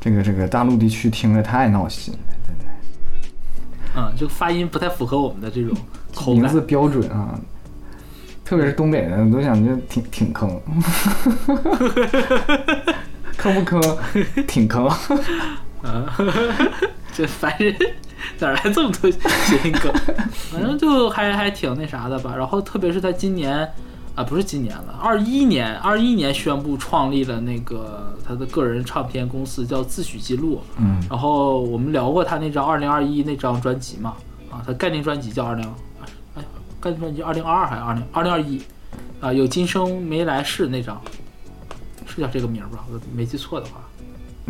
[0.00, 2.64] 这个这个大陆地区听着太闹心了，真的。
[3.96, 5.76] 嗯，这个发音不太符合我们的这种
[6.14, 7.36] 口感名字，标准啊，
[8.44, 10.48] 特别是东北人都想就挺挺坑，
[13.38, 13.80] 坑不坑？
[14.46, 14.86] 挺坑。
[15.82, 16.04] 嗯，
[17.14, 17.74] 这烦人，
[18.40, 19.92] 哪来这么多谐音梗？
[20.50, 22.34] 反正就还还挺那啥的吧。
[22.36, 23.66] 然后特别是他今年
[24.16, 30.60] 啊，不是今年了，二一年，二一年宣布创立了那个他的个人唱片公司，叫自诩记录。
[30.76, 31.00] 嗯。
[31.08, 34.14] 然后我们聊过他那张二零二一那张专辑嘛，
[34.50, 35.64] 啊，他概念专辑叫二零，
[36.34, 36.42] 哎，
[36.80, 38.60] 概念专辑二零二二还是二零二零二一？
[39.20, 41.00] 啊，有今生没来世那张，
[42.08, 42.84] 是叫这个名吧？
[42.90, 43.74] 我没记错的话。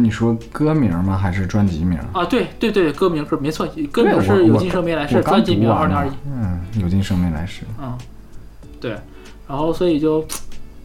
[0.00, 1.18] 你说歌名吗？
[1.18, 1.98] 还是专辑名？
[2.12, 6.10] 啊，对对对，歌名歌没错，歌名是有今生没来世，专辑名二零二一。
[6.24, 7.64] 嗯，有今生没来世。
[7.80, 7.98] 嗯，
[8.80, 8.96] 对，
[9.48, 10.24] 然后所以就，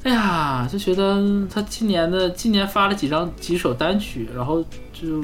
[0.01, 5.23] 哎呀，就觉得他今年的今年发了几张几首单曲，然后就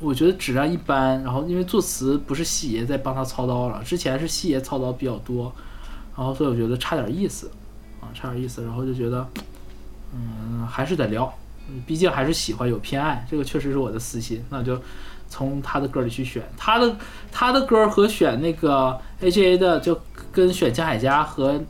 [0.00, 1.22] 我觉得质量一般。
[1.22, 5.52] 然后因为作词不是细爷在帮他操刀了，之前是细爷操刀比较多，
[6.16, 7.48] 然后所以我觉得差点意思
[8.00, 8.64] 啊，差点意思。
[8.64, 9.24] 然后就觉得，
[10.14, 11.32] 嗯，还是得聊。
[11.86, 14.44] 毕竟还是喜欢有偏爱，这个确实是我的私心。
[14.50, 14.78] 那就
[15.28, 16.96] 从他的歌里去选他的
[17.32, 19.98] 他的歌和选那个 A.J.A 的，就
[20.30, 21.60] 跟选江海佳和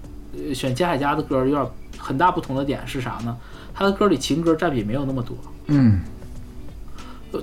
[0.52, 3.36] 选江海佳的歌有点很大不同的点是啥呢？
[3.72, 6.00] 他的歌里情歌占比没有那么多，嗯，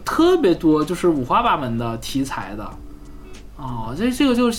[0.05, 2.69] 特别多就是五花八门的题材的
[3.57, 4.49] 哦，这这个就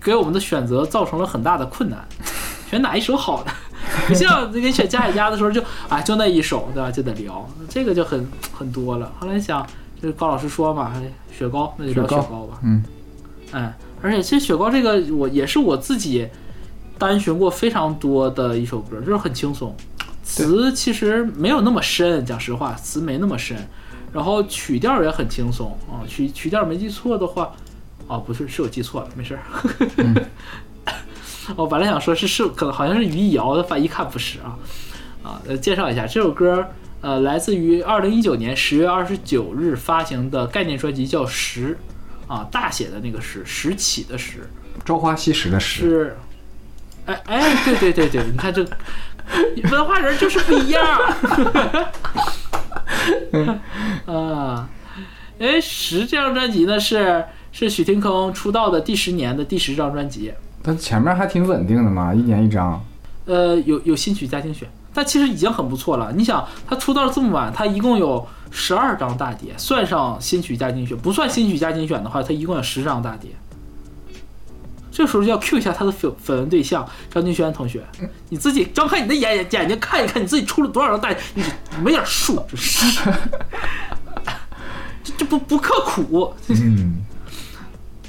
[0.00, 2.06] 给我们的选择造成了很大的困难，
[2.70, 3.52] 选哪一首好呢？
[4.06, 9.12] 不 像那个选加海加的时候就啊就那一首对吧就得聊这个就很很多了。
[9.18, 9.66] 后来想
[10.00, 10.92] 就是高老师说嘛，
[11.30, 12.58] 雪糕那就聊雪糕吧。
[12.62, 12.82] 嗯，
[13.52, 16.28] 哎，而且其实雪糕这个我也是我自己
[16.98, 19.74] 单寻过非常多的一首歌，就是很轻松，
[20.22, 23.56] 词其实没有那么深，讲实话词没那么深，
[24.12, 27.52] 然后曲调也很轻松啊，曲曲调没记错的话，
[28.06, 29.42] 哦不是是我记错了，没事儿。
[31.56, 34.58] 我本来想说是是可能好像是于一瑶的，发一看不是啊
[35.22, 35.40] 啊！
[35.46, 36.68] 呃，介绍一下这首歌，
[37.00, 41.78] 呃，来自于二零一九年十月二十九日发行的概念专辑，叫《石》，
[42.32, 44.48] 啊，大写的那个石，石起的石，
[44.84, 45.80] 朝花夕拾的石。
[45.80, 46.16] 是，
[47.06, 48.64] 哎哎，对对对对，你看这
[49.70, 50.86] 文化人就是不一样。
[54.06, 54.68] 啊，
[55.38, 60.32] 哎，《石》这张专辑呢是是许廷铿出道的第十年的第十张专辑。
[60.62, 62.82] 它前面还挺稳定的嘛，一年一张。
[63.26, 66.10] 呃，有有新曲加精选，但其实已经很不错了。
[66.14, 73.30] 你想，他出道这么晚，他一共有十二张大碟，算上新曲加精选，不算新曲加精选的话，他一共有十张大碟。
[74.90, 77.84] 这时候就要 Q 一下他的粉粉丝对象张敬轩同学，
[78.30, 81.44] 你自己张开你的眼眼眼睛看一看，你自己出了多少张大碟，你
[81.84, 82.42] 没点数，
[85.04, 86.34] 这这不不刻苦。
[86.48, 86.96] 嗯，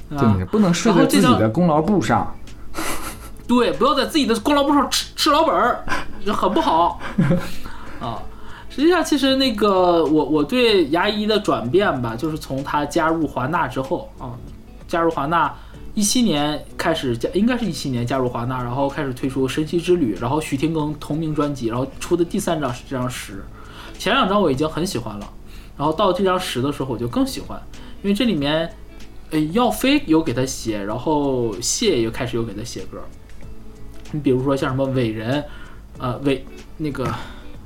[0.18, 2.34] 对，不能睡在自己的功劳簿上。
[3.50, 5.84] 对，不要在自己的功劳簿上吃吃老本儿，
[6.32, 7.02] 很不好
[8.00, 8.22] 啊。
[8.70, 14.38] 实际上，其实那个我我对牙医的转变吧，就是从他加入华纳之后啊，
[14.88, 15.52] 加入华纳
[15.96, 23.44] 一七年开始加，应该是一七年加入华纳，然后开始推出《神奇之旅》，然后许廷铿同名专辑，然后出的第三张是这张十，
[23.98, 25.28] 前两张我已经很喜欢了，
[25.76, 27.60] 然后到这张十的时候我就更喜欢，
[28.04, 28.72] 因为这里面，
[29.32, 33.00] 呃，耀飞有给他写，然后谢也开始有给他写歌。
[34.12, 35.44] 你比如说像什么伟人，
[35.98, 36.46] 呃伟
[36.78, 37.08] 那个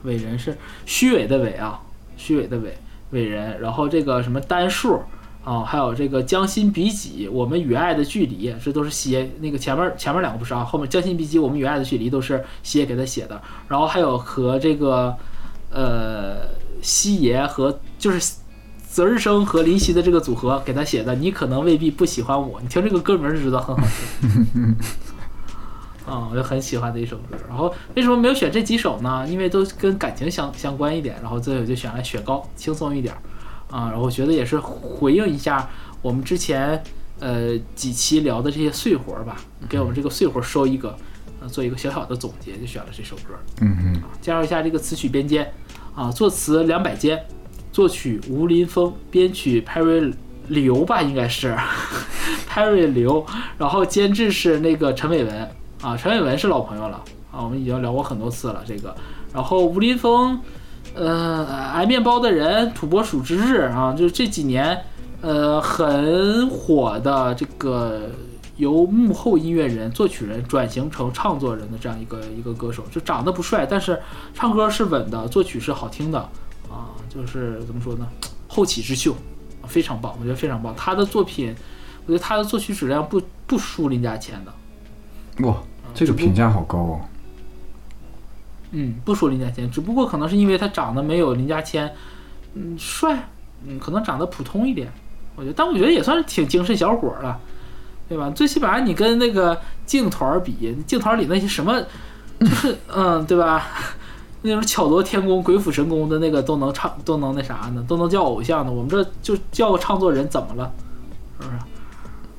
[0.03, 1.79] 伟人是虚伪的伟啊，
[2.17, 2.77] 虚伪的伟
[3.11, 5.01] 伟人，然后这个什么单数
[5.43, 15.15] 啊，还有这个将心比己，我们与爱的距离，这都是写那个前面前面两个不是啊，后面将心比己，我们与爱的距离都是写给他写的，然后还有和这个
[15.69, 16.47] 呃
[16.81, 18.35] 西爷和就是
[18.89, 23.83] 泽日生和林夕的这个组合给他写的，你可能未必不喜欢我，你听这个歌名就知道很好
[24.21, 24.75] 听。
[26.05, 27.37] 啊，我就很喜欢的一首歌。
[27.47, 29.25] 然后为什么没有选这几首呢？
[29.27, 31.15] 因为都跟感情相相关一点。
[31.21, 33.13] 然后最后就选了《雪糕》，轻松一点。
[33.71, 35.67] 啊，然后我觉得也是回应一下
[36.01, 36.83] 我们之前
[37.19, 39.37] 呃几期聊的这些碎活吧，
[39.67, 40.95] 给我们这个碎活收一个，
[41.41, 43.33] 呃，做一个小小的总结，就选了这首歌。
[43.61, 44.01] 嗯嗯。
[44.21, 45.51] 介绍一下这个词曲编监
[45.95, 47.25] 啊，作词梁百坚，
[47.71, 50.13] 作曲吴林峰，编曲 Perry
[50.49, 51.57] 刘吧，应该是
[52.47, 53.25] Perry 刘，
[53.57, 55.49] 然后监制是那个陈伟文。
[55.83, 58.63] 啊，陈伟文是老朋友了啊，我们已经聊过很多次了。
[58.65, 58.95] 这个，
[59.33, 60.39] 然后吴林峰，
[60.95, 64.81] 呃，挨面包的人，土拨鼠之日啊，就是这几年，
[65.19, 68.09] 呃，很火的这个
[68.55, 74.01] 由幕后音乐人、作曲人转型成唱作人的这样一个一个歌手，就长得不帅，但是
[74.33, 76.17] 唱歌是稳的，作曲是好听的
[76.71, 78.07] 啊，就是怎么说呢，
[78.47, 79.13] 后起之秀，
[79.67, 80.73] 非常棒，我觉得非常棒。
[80.77, 81.53] 他的作品，
[82.05, 85.57] 我觉得他的作曲质量不不输林家谦的，哇。
[85.93, 87.01] 这个评价好高哦。
[88.71, 91.93] 嗯，不说林家谦，只不过可能是因为他长得没有林家谦，
[92.55, 93.29] 嗯，帅，
[93.65, 94.91] 嗯，可能长得普通一点，
[95.35, 97.39] 我觉得，但我觉得也算是挺精神小伙了，
[98.09, 98.31] 对吧？
[98.31, 101.79] 最起码你跟那个镜团比，镜团里那些什么，
[102.39, 103.67] 就是 嗯，对吧？
[104.41, 107.85] 那种巧夺天工、鬼斧神工的那个都能唱，都能那啥呢？
[107.87, 108.71] 都能叫偶像的。
[108.71, 110.69] 我们这就叫个唱作人，怎么了？
[111.39, 111.59] 是不是？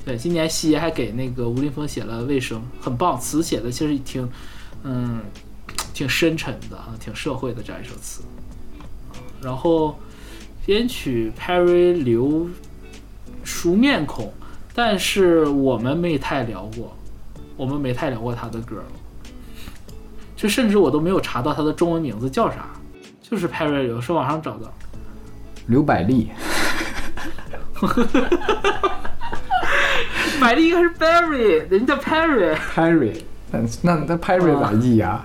[0.05, 4.29] 对，今年西还给那个吴林峰写了《卫生》，很棒，词写的其实挺，
[4.83, 5.19] 嗯，
[5.95, 8.21] 挺深沉的啊，挺社会的这样一首词。
[9.41, 9.97] 然后
[10.63, 12.47] 编曲 Perry 刘
[13.43, 14.31] 熟面孔，
[14.75, 16.95] 但是我们没太聊过，
[17.57, 18.83] 我们没太聊过他的歌。
[20.35, 22.69] 就甚至我都没有查到他的中文名字叫啥，
[23.21, 24.71] 就是 Perry 刘，是网上找的。
[25.65, 26.29] 刘百丽，
[30.39, 32.55] 百丽应该是 Barry，人家叫 Perry。
[32.73, 33.13] Perry，
[33.51, 35.23] 那那那 Perry 咋译呀？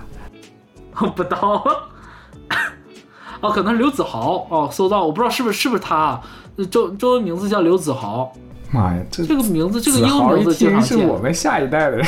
[0.99, 1.63] 我不知道。
[3.41, 4.47] 哦，可能是刘子豪。
[4.49, 6.19] 哦，搜到，我不知道是不是是不是他。
[6.69, 8.31] 中中文名字叫刘子豪。
[8.71, 12.05] 妈呀，这这个名字，这个英文名字经常是我们下一代的人。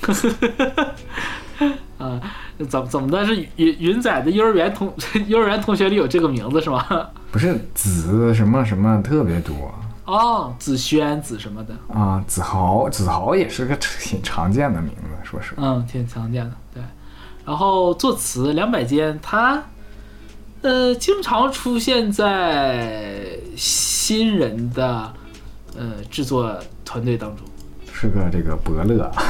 [1.98, 2.20] 啊，
[2.68, 3.24] 怎么怎么的？
[3.26, 4.92] 是云云仔的幼儿园同
[5.26, 6.84] 幼儿园同学里有这个名字是吗？
[7.32, 9.54] 不是子什么什么特别多
[10.06, 15.62] 哦，子轩子什么的啊，子豪子豪也是个挺常见的名字，说实话。
[15.62, 16.52] 嗯，挺常见的。
[16.72, 16.82] 对，
[17.44, 19.62] 然后作词梁百坚，他
[20.62, 25.12] 呃经常出现在新人的
[25.76, 27.44] 呃制作团队当中，
[27.92, 29.10] 是个这个伯乐。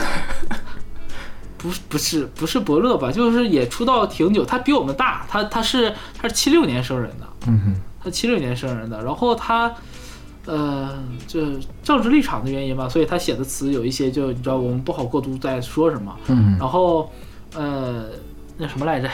[1.58, 3.10] 不不是不是伯乐吧？
[3.10, 9.74] 就是也出道挺久，他比我们大，他他是他是七六年生人的，嗯哼，他七六年生人的，然后他，
[10.46, 11.40] 呃，这
[11.82, 17.10] 政治立场的原因吧，所以他写的词有一些就你知道我们不好过度在说什么，嗯，然后
[17.54, 18.04] 呃
[18.56, 19.10] 那什么来着，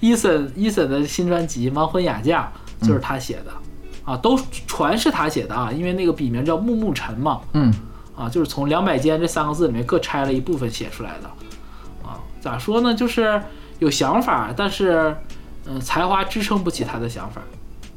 [0.00, 2.50] 伊森伊森的新专辑《盲婚哑嫁》
[2.86, 3.52] 就是他写的，
[4.04, 7.72] 啊，都传是他写的啊，因为那个笔名叫木木尘嘛，嗯，
[8.16, 11.28] 啊，就是从两百间这三个字里面各拆了一部分写出来的。
[12.08, 12.94] 啊咋说呢？
[12.94, 13.42] 就是
[13.80, 15.16] 有想法，但是，
[15.66, 17.42] 嗯，才华支撑不起他的想法，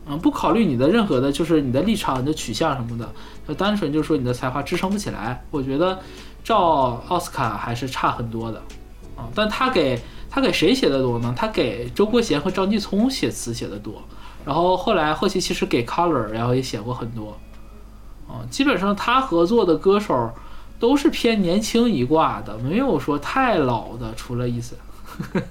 [0.10, 3.08] 嗯，不考虑你的任何的，就是你的立场、你的取向什么的，
[3.48, 5.42] 就单纯就说你的才华支撑不起来。
[5.52, 6.00] 我觉得
[6.44, 8.60] 照奥斯卡还是差很多的，
[9.16, 11.34] 啊，但他给他给谁写的多呢？
[11.38, 14.02] 他给周国贤和张继聪写词写的多，
[14.44, 17.38] 然后后来后期其实给 Color，然后也写过很多，
[18.28, 20.32] 啊，基本上他合作的歌手。
[20.80, 24.78] 都是偏年轻一挂的，没有说太老的，除了意思。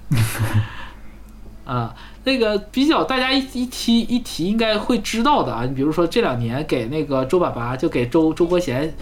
[1.65, 1.93] 啊，
[2.23, 8.93] 那个比较大家一一提一提应该会知道的啊，你比如说这两年给那个周爸爸就给周周国贤，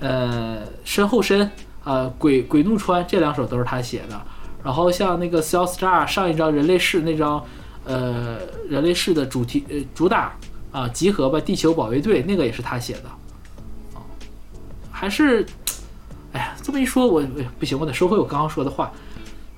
[0.00, 1.50] 呃，身后身
[1.82, 4.20] 啊，鬼鬼怒川这两首都是他写的。
[4.62, 7.44] 然后像那个 Cell Star 上一张人类世那张，
[7.84, 10.32] 呃，人类世的主题呃主打
[10.72, 13.08] 啊，集合吧地球保卫队那个也是他写的。
[13.94, 14.02] 啊，
[14.90, 15.46] 还是。
[16.32, 17.22] 哎呀，这么一说，我
[17.60, 18.90] 不行，我得收回我刚刚说的话。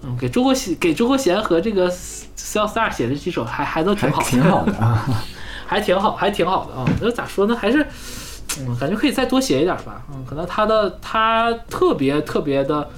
[0.03, 5.05] 嗯，给周国贤、给周国贤和这个 Cell Star 写的几首，还还都挺好，挺好的啊，
[5.67, 6.85] 还挺好，还挺好的啊。
[7.01, 7.57] 那咋说呢？
[7.57, 7.87] 还是，
[8.61, 10.03] 嗯，感觉可以再多写一点吧。
[10.13, 12.89] 嗯，可能他的他特别特别的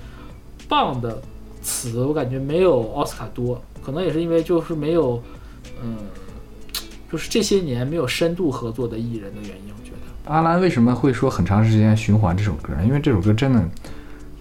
[0.68, 1.22] 棒的
[1.62, 3.62] 词，我感觉没有奥斯卡多。
[3.80, 5.22] 可能也是因为就是没有，
[5.82, 5.96] 嗯，
[7.10, 9.72] 就是这些年没有深度合作的艺人的原因。
[9.78, 12.74] 我觉得阿兰为什么会说很长时间循环这首歌？
[12.84, 13.64] 因为这首歌真的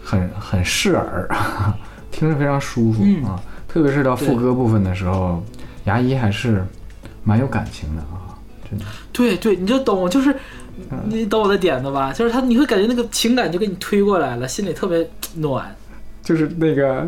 [0.04, 1.30] 很很适耳，
[2.18, 3.40] 听着非常舒服啊。
[3.68, 5.44] 特别是到副歌部分的时候，
[5.86, 6.66] 牙医还是
[7.24, 8.34] 蛮有感情的啊，
[8.68, 8.86] 真的。
[9.14, 10.36] 对对，你就懂，就是
[11.06, 12.12] 你懂我的点子吧？
[12.12, 15.76] 就是他，你会感觉那个情感就给你推过来了，心里特别暖。
[16.24, 17.08] 就是那个。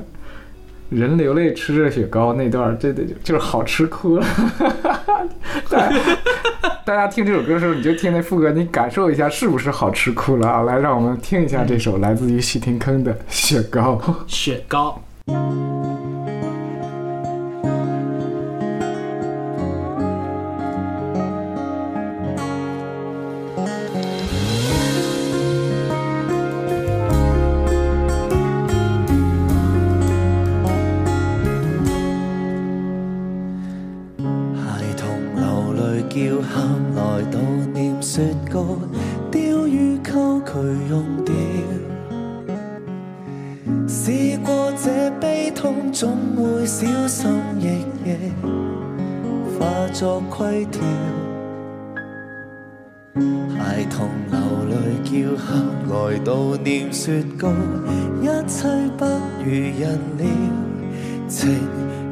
[0.90, 4.26] 人流泪吃着雪糕那段，这这就是好吃哭了。
[6.84, 10.64] 大家听这首歌的时候，你就听那副歌，你感受一下是不是好吃哭了啊？
[10.64, 14.02] 来，让我们听一下这首来自于许廷坑的《雪糕》。
[14.26, 15.00] 雪糕。
[38.20, 38.78] 雪糕
[39.32, 40.52] 雕于沟渠
[40.90, 41.34] 用掉
[43.88, 48.12] 试过这悲痛总会小心翼翼
[49.58, 50.82] 化作亏条
[53.58, 57.48] 孩童流泪叫喊来悼念雪糕
[58.22, 58.68] 一切
[58.98, 59.06] 不
[59.46, 59.50] 如
[59.80, 60.26] 人了
[61.30, 61.58] 情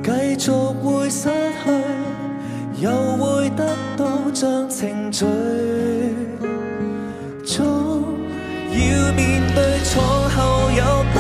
[0.02, 1.28] 继续会失
[1.66, 1.87] 去
[2.80, 3.66] 又会得
[3.98, 4.08] 到。
[4.40, 5.26] 像程序，
[7.44, 7.66] 总
[8.70, 11.18] 要面对错后有不，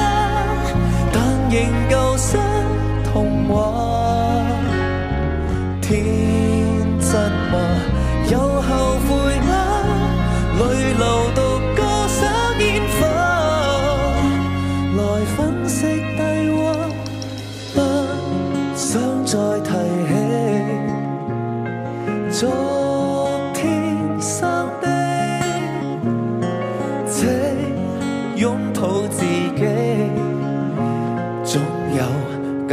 [1.11, 1.15] 但
[1.49, 1.55] 仍
[1.89, 1.97] 旧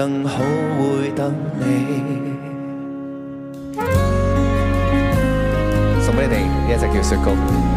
[0.04, 0.44] 更好
[0.78, 2.34] 会等你。
[6.02, 7.73] 送俾你呢一只叫雪糕。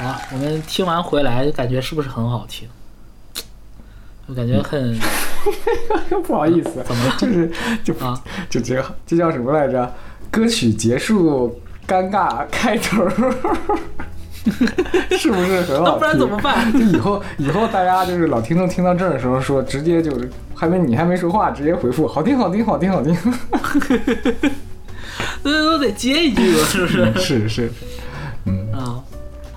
[0.00, 2.68] 啊，我们听完回来感觉是不是很好听？
[4.26, 4.98] 我感觉很
[6.24, 7.50] 不好意思，怎么了就是
[7.84, 8.20] 就啊
[8.50, 9.94] 就这个这叫什么来着？
[10.30, 13.08] 歌曲结束，尴尬开头，
[15.16, 15.84] 是不是很好？
[15.84, 23.16] 那不然怎么办就以后以后大家就是老听众听到这儿的时候说，直接就是还没你还没说话，直接回复好听好听好听好听。
[25.42, 27.14] 那都得接一句了，是不是？
[27.18, 27.70] 是是，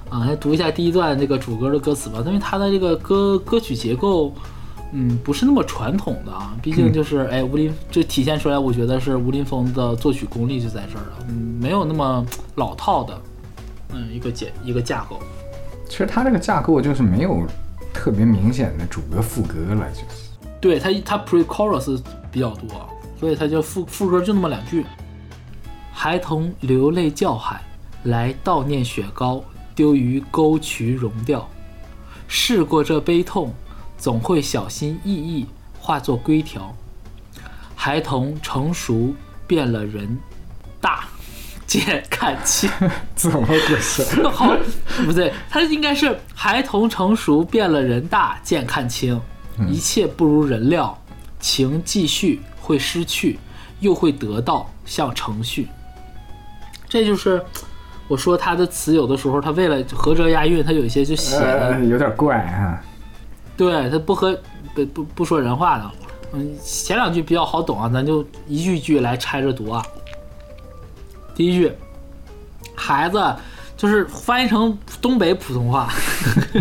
[0.09, 4.33] 啊，来读一下第一段这个主歌的歌词吧，因为它的这个歌歌曲结构，
[4.91, 13.21] 嗯，不是那么传统的啊，毕竟就是哎，吴林这体现出来，我觉得是吴林峰的作曲功力就在这儿了，嗯，没有那么老套的，
[13.93, 15.19] 嗯，一个结一个架构。
[15.87, 17.45] 其实它这个架构就是没有
[17.93, 20.29] 特别明显的主歌副歌了，就是。
[20.61, 22.01] 对它它 pre chorus
[22.31, 22.67] 比较多，
[23.19, 24.85] 所以它就副副歌就那么两句。
[25.91, 27.61] 孩童流泪叫喊，
[28.03, 29.43] 来悼念雪糕
[29.79, 31.49] 丢于沟渠溶掉。
[32.27, 33.53] 试过这悲痛，
[33.97, 35.45] 总会小心翼翼
[35.79, 36.75] 化作规条。
[37.75, 39.15] 孩童成熟
[39.47, 40.19] 变了人，
[40.81, 41.05] 大，
[41.65, 42.69] 见看清。
[43.15, 44.03] 怎么回事？
[44.27, 44.53] 好，
[45.05, 49.17] 不对，他应该是孩童成熟，变了人大，见看清，
[49.69, 51.01] 一切不如人料，
[51.39, 53.39] 情继续会失去，
[53.79, 55.69] 又会得到，像程序。
[56.89, 57.41] 这就是
[58.09, 62.81] 我说他的词，有的时候他为了合辙押韵，他有一些就写的、呃，有点怪啊。
[63.55, 64.37] 对他不合
[64.73, 65.91] 不不不说人话的。
[66.33, 69.85] 嗯，前两句比较好懂啊，咱就一句一句来拆着读啊。
[71.35, 71.71] 第一句，
[72.75, 73.23] 孩子
[73.77, 75.87] 就是翻译成东北普通话，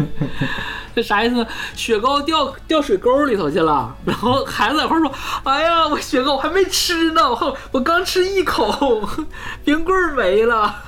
[0.95, 1.47] 这啥意思呢？
[1.75, 5.11] 雪糕掉掉水沟里头去了，然后孩子在块说
[5.45, 9.01] ：“哎呀，我雪糕我还没吃呢，我我刚吃一口，
[9.65, 10.85] 冰棍没了。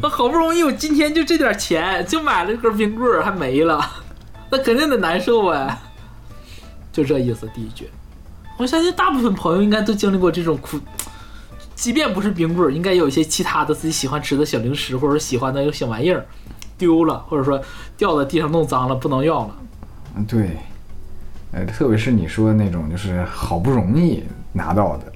[0.00, 3.84] 我好不容易我今天就这点钱就买了根冰棍儿，还没了，
[4.50, 5.76] 那肯定得难受呗。”
[6.92, 7.90] 就这意思，第一句。
[8.58, 10.78] 我相信大部分朋友应该都经历过这种苦，
[11.74, 16.24] 即便不是冰棍儿，应该有一些其他的自己喜欢吃的小零食或者喜欢的一个小玩意儿
[16.76, 17.60] 丢了，或者说
[17.96, 19.56] 掉在地上弄脏了不能要了。
[20.14, 20.58] 嗯，对，
[21.52, 24.22] 呃，特别是你说的那种，就是好不容易
[24.52, 25.12] 拿到的，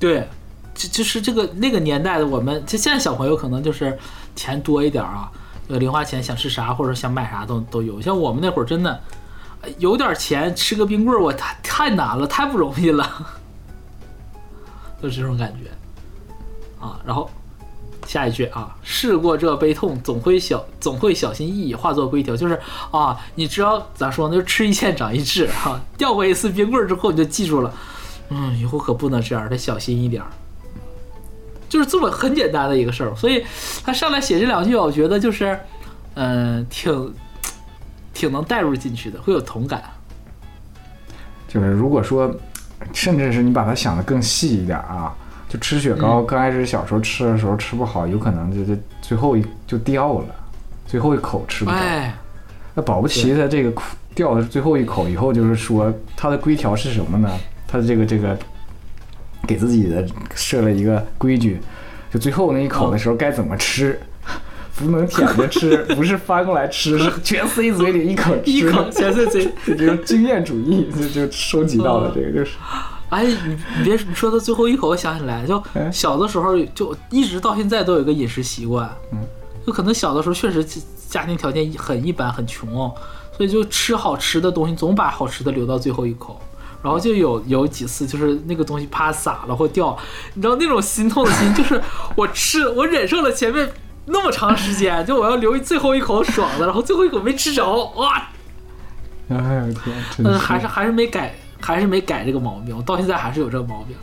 [0.00, 0.26] 对，
[0.76, 3.98] 就就是这个那个年代的我们，就现在小朋友可能就是
[4.36, 5.28] 钱多一点啊，
[5.66, 8.00] 有零花钱想吃啥或者想买啥都都有。
[8.00, 9.00] 像我们那会儿真的。
[9.78, 13.04] 有点钱吃个冰棍儿，我太太难了，太不容易了，
[15.02, 15.70] 就这种感觉
[16.78, 17.00] 啊。
[17.04, 17.28] 然后
[18.06, 22.36] 下一句啊，试过这悲痛，总会小总会小心翼翼，化作规条。
[22.36, 22.60] 就是
[22.92, 25.80] 啊，你只要咋说呢，就吃一堑长一智哈。
[25.98, 27.74] 掉过一次冰棍儿之后，你就记住了，
[28.28, 30.30] 嗯，以后可不能这样，得小心一点儿。
[31.68, 33.44] 就是这么很简单的一个事儿，所以
[33.84, 35.58] 他上来写这两句，我觉得就是
[36.14, 37.14] 嗯，挺。
[38.18, 39.82] 挺能带入进去的，会有同感。
[41.46, 42.34] 就是如果说，
[42.94, 45.14] 甚至是你把它想的更细一点啊，
[45.50, 50.34] 就吃雪糕，刚开始小时候吃的时候吃不好，有可能就就最后一就掉了，
[50.86, 51.76] 最后一口吃不着。
[52.74, 53.70] 那保不齐它这个
[54.14, 57.30] 掉的是最后一口以后，就是说它的规条是什么呢？
[57.68, 58.34] 它的这个这个
[59.46, 61.60] 给自己的设了一个规矩，
[62.12, 63.98] 就最后那一口的时候该怎么吃。
[64.78, 68.50] 不能舔着吃， 不是翻过来吃，是全塞嘴里一口吃。
[68.50, 72.58] 一口全塞嘴，这就是经验主义， 就就收集到了这个就是。
[73.08, 79.18] 哎，你你别你说到最后一口，我想起来，就小的时候就一直到现在都有一个饮食习惯，嗯，
[79.66, 80.62] 就可能小的时候确实
[81.08, 82.68] 家庭条件很一般，很穷，
[83.34, 86.38] 所以就吃好吃的东西，总把好吃的留到最后一口，
[86.86, 89.98] 然后就有有几次就是那个东西啪洒了或掉，
[90.34, 91.82] 你知道那种心痛的心，就是
[92.14, 93.68] 我吃我忍受了前面。
[94.08, 97.66] 那么长时间，就我要留最后一口爽的，然后最后一口没吃着，
[97.96, 98.28] 哇！
[99.28, 99.96] 哎呀天！
[100.18, 103.96] 嗯，还是还是没改，还是没改这个毛病，我到现在还是有这个毛病。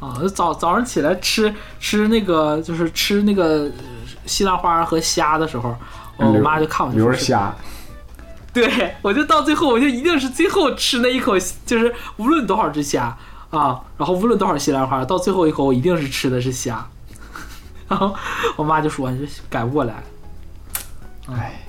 [0.00, 3.70] 啊，早早上起来吃吃那个，就是吃那个
[4.26, 5.72] 西兰花和虾的时候，
[6.16, 7.54] 我妈就看我留着虾。
[8.54, 11.34] 对，我就到最后，我就一定是最后吃那一口，
[11.66, 13.16] 就是无论多少只虾
[13.50, 16.86] 啊，然后无论多少西兰花，到最后一口我一定是吃的是虾。
[17.88, 18.14] 然后
[18.56, 20.02] 我妈就说：“你这改不过来。”
[21.28, 21.60] 哎，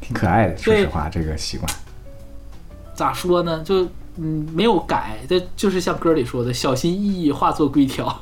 [0.00, 0.56] 挺可爱的。
[0.56, 1.68] 说实话，这个习惯
[2.94, 3.60] 咋说呢？
[3.64, 8.06] 就嗯，没有改，这就是像歌里说的“小心翼翼化作规条”。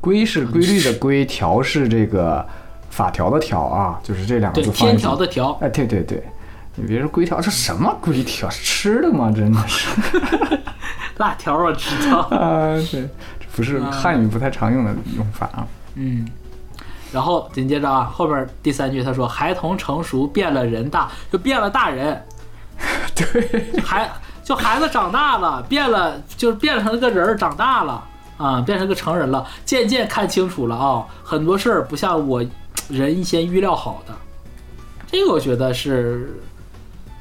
[0.00, 2.46] 规是规律的规，条是这个
[2.92, 4.70] 法条的条啊，就是这两个字。
[4.70, 5.50] 天条的条。
[5.62, 6.22] 哎，对对对，
[6.76, 8.48] 你别说规条，这什么规条？
[8.50, 9.32] 吃的吗？
[9.34, 9.88] 真的是。
[11.16, 13.08] 辣条我知道 啊，对。
[13.54, 15.66] 不是汉语不太常用的用法啊。
[15.94, 16.26] 嗯，
[17.12, 22.22] 然后紧接着啊，后边第三句他说：“孩童成熟，变了人大，就变了大人。
[23.14, 24.10] ”对，孩
[24.42, 28.02] 就孩子长大了，变了，就是变成了个人儿，长大了
[28.38, 32.42] 啊，变成个成人了，渐渐看清楚了啊，很多事儿不像我
[32.88, 34.14] 人先预料好的。
[35.10, 36.40] 这个我觉得是。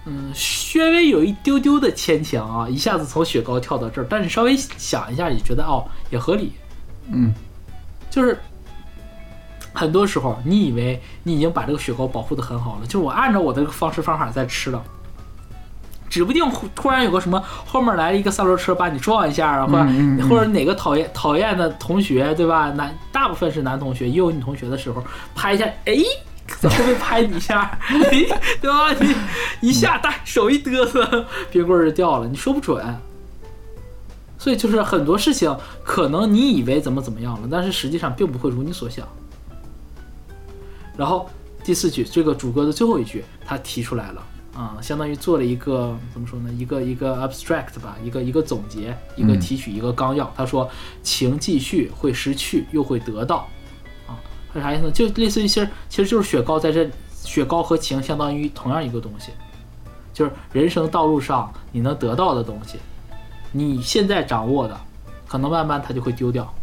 [0.03, 6.53] 嗯，稍微有一丢丢的牵强啊，一下子从雪糕跳到这儿，但是稍微想一下也觉得哦，也合理。
[7.11, 7.31] 嗯，
[8.09, 8.35] 就是
[9.71, 14.83] 很多时候你以为你已经把这个雪糕保护的很好了，就是我按照我的方式方法在吃了，
[16.11, 16.43] 指不定
[16.75, 22.69] 突然有个什么后面来了一个三轮车把你撞一下啊，或者或者哪个讨厌讨厌的同学对吧？
[22.71, 25.03] 男大部分是男同学，也有女同学的时候
[25.33, 25.95] 拍一下，哎。
[26.59, 27.79] 在后面拍你一下，
[28.11, 28.93] 对吧？
[29.61, 32.83] 你一下大手一嘚瑟，冰棍儿就掉了，你说不准。
[34.37, 39.07] 所以就是很多事情，可能你以为怎么怎么样了，但是实际上并不会如你所想。
[40.97, 41.29] 然后
[41.63, 44.21] 第四句，这个主歌的最后一句，他提出来了
[44.53, 46.51] 啊、相当于做了一个怎么说呢？
[46.51, 50.29] 一个一个 abstract 吧，一个一个总结，一个嗯提取，一个纲要。
[50.35, 50.69] 他说
[51.01, 53.47] 情继续会失去，又会得到，
[54.07, 54.19] 啊，
[54.53, 54.91] 是啥意思呢？
[54.91, 56.89] 就类似于其实其实就是雪糕在这，
[57.23, 59.31] 雪糕和情相当于同样一个东西，
[60.13, 62.77] 就是人生道路上你能得到的东西，
[63.53, 64.77] 你现在掌握的，
[65.27, 66.53] 可能慢慢它就会丢掉。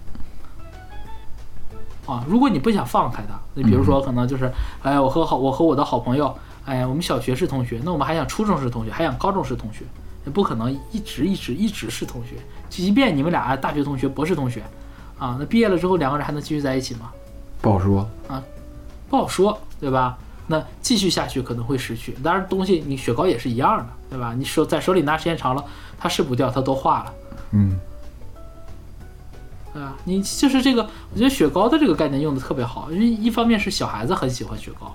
[2.04, 6.34] 啊，如果你不想放开它，你比如说可能就是，哎，我和好我和我的好朋友，
[6.68, 9.86] 哎呀，我们小学是同学，那我们还想初中是同学，还想高中是同学，
[10.26, 12.34] 也不可能一直一直一直是同学。
[12.68, 14.62] 即便你们俩大学同学、博士同学，
[15.18, 17.10] 啊，那毕业了之后两个人还能继续在一起吗？
[17.62, 18.42] 不好说啊。
[19.08, 20.18] 不好说，对吧？
[20.46, 22.14] 那继续下去可能会失去。
[22.22, 24.34] 当然，东西你雪糕也是一样的，对吧？
[24.36, 25.64] 你手在手里拿时间长了，
[25.98, 27.14] 它是不掉，它都化了，
[27.52, 27.80] 嗯，
[29.72, 29.96] 对吧？
[30.04, 30.82] 你就是这个，
[31.14, 34.94] 我觉得雪糕的这个概念用的特别好，因为一方面是小孩子很喜欢雪糕，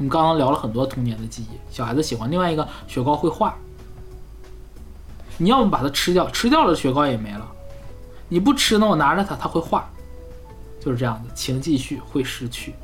[0.00, 3.54] 我们刚刚聊了很多童年的记忆，小孩子喜欢；另外一个，雪糕会化，
[5.36, 7.44] 你要么把它吃掉，吃掉了雪糕也没了；
[8.26, 9.84] 你不吃呢，我拿着它，它会化，
[10.82, 12.74] 就是这样的，情继续会失去。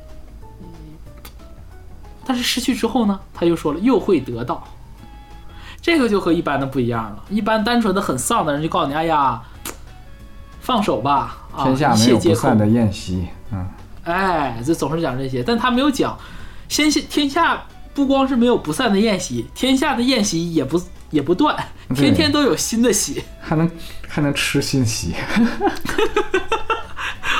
[2.23, 4.63] 但是失去之后呢，他又说了，又会得到。
[5.81, 7.23] 这个就和一般的不一样了。
[7.31, 9.41] 一般单纯的很丧的人就告诉你，哎呀，
[10.59, 12.55] 放手吧，啊，天下没有不散。
[12.55, 13.27] 的宴席。
[13.51, 13.67] 嗯，
[14.03, 16.15] 哎，这总是讲这些，但他没有讲，
[16.67, 21.55] 天下天下不光是没有不散的宴席，天下的宴席也不也不断，
[21.95, 23.23] 天天都有新的席。
[23.41, 23.69] 还能
[24.07, 25.13] 还能吃新席。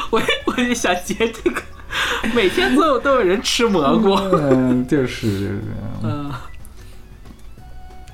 [0.09, 1.61] 我我就想接这个，
[2.33, 4.15] 每天都有都有人吃蘑菇。
[4.33, 5.59] 嗯，就是
[6.01, 6.31] 嗯，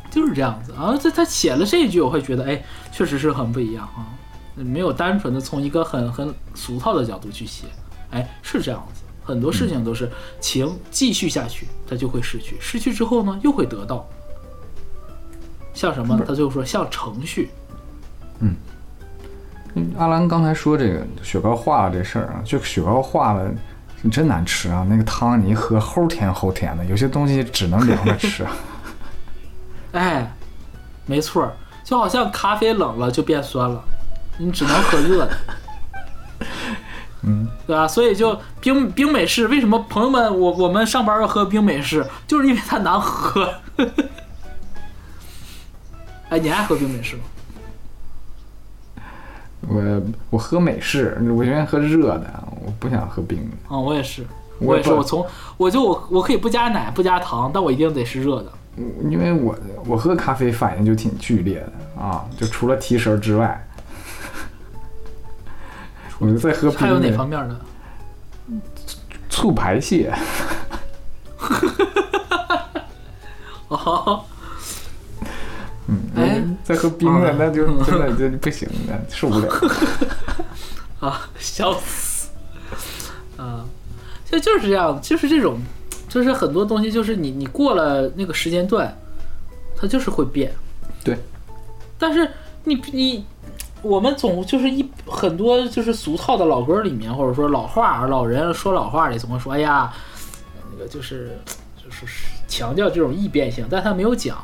[0.10, 0.98] 就是这样子啊。
[1.00, 4.10] 这他写了这一句，我会觉得，哎，确实是很不一样啊，
[4.56, 7.68] 没有单纯的从一个很很俗套的角度去写，
[8.10, 9.03] 哎，是这样子。
[9.24, 14.08] 很多事情都是情继续下去，它就会失去，失去之后呢，又会得到。
[15.74, 16.20] 像什么？
[16.28, 17.50] 他最后说像程序，
[18.40, 18.56] 嗯
[19.98, 23.52] 阿兰刚才说这个雪糕化了这事儿啊，就雪糕化了，
[24.12, 24.86] 真难吃啊！
[24.88, 28.46] 那个汤你一喝齁甜齁甜的，有些东西只能凉着吃。
[29.94, 30.32] 哎，
[31.08, 31.54] 没错儿，
[31.84, 33.84] 就好像咖啡冷了就变酸了，
[34.38, 35.38] 你只能喝热的。
[37.26, 37.88] 嗯，对吧？
[37.88, 43.50] 所以就冰冰美式，为什么朋友们我我们上班要喝冰美式，就是因为它难喝。
[46.30, 47.22] 哎，你爱喝冰美式吗？
[49.66, 50.02] 我
[50.32, 53.74] 我喝美式，我愿意喝热的，我不想喝冰的。
[53.74, 54.26] 啊、我也是，
[54.60, 58.52] 我我也是，不我从我就我我可以不加奶不加糖，但我一定得是热的。
[59.10, 59.56] 因为我
[59.88, 63.66] 我喝咖啡反应就挺剧烈的啊，就除了提神之外，
[66.20, 67.60] 我们在喝冰还有哪方面呢？
[69.30, 70.14] 促排泄。
[73.68, 74.24] 哦，
[75.88, 79.50] 嗯，哎再喝冰的那就 真的就不行了，受不了。
[81.02, 82.30] 啊，笑死！
[83.38, 83.66] 啊，
[84.30, 85.60] 就就是这样，就是这种，
[86.08, 88.96] 就是很多东西，就是你你过了那个时间段，
[89.76, 90.54] 它就是会变。
[91.04, 91.18] 对，
[91.98, 92.30] 但是
[92.64, 93.26] 你你
[93.84, 99.94] 我们总就是一很多就是俗套的老歌里面，或者说老话，老人说老话里总会说，哎呀，
[100.72, 101.38] 那个就是
[101.76, 102.06] 就是
[102.48, 104.38] 强调这种易变性，但他没有讲。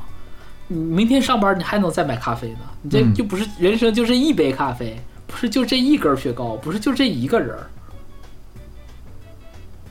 [0.67, 7.57] 你明天上班你还能再买咖啡呢，你这就不是人生，就这一杯咖啡，不是就这一根雪糕，不是就这一个人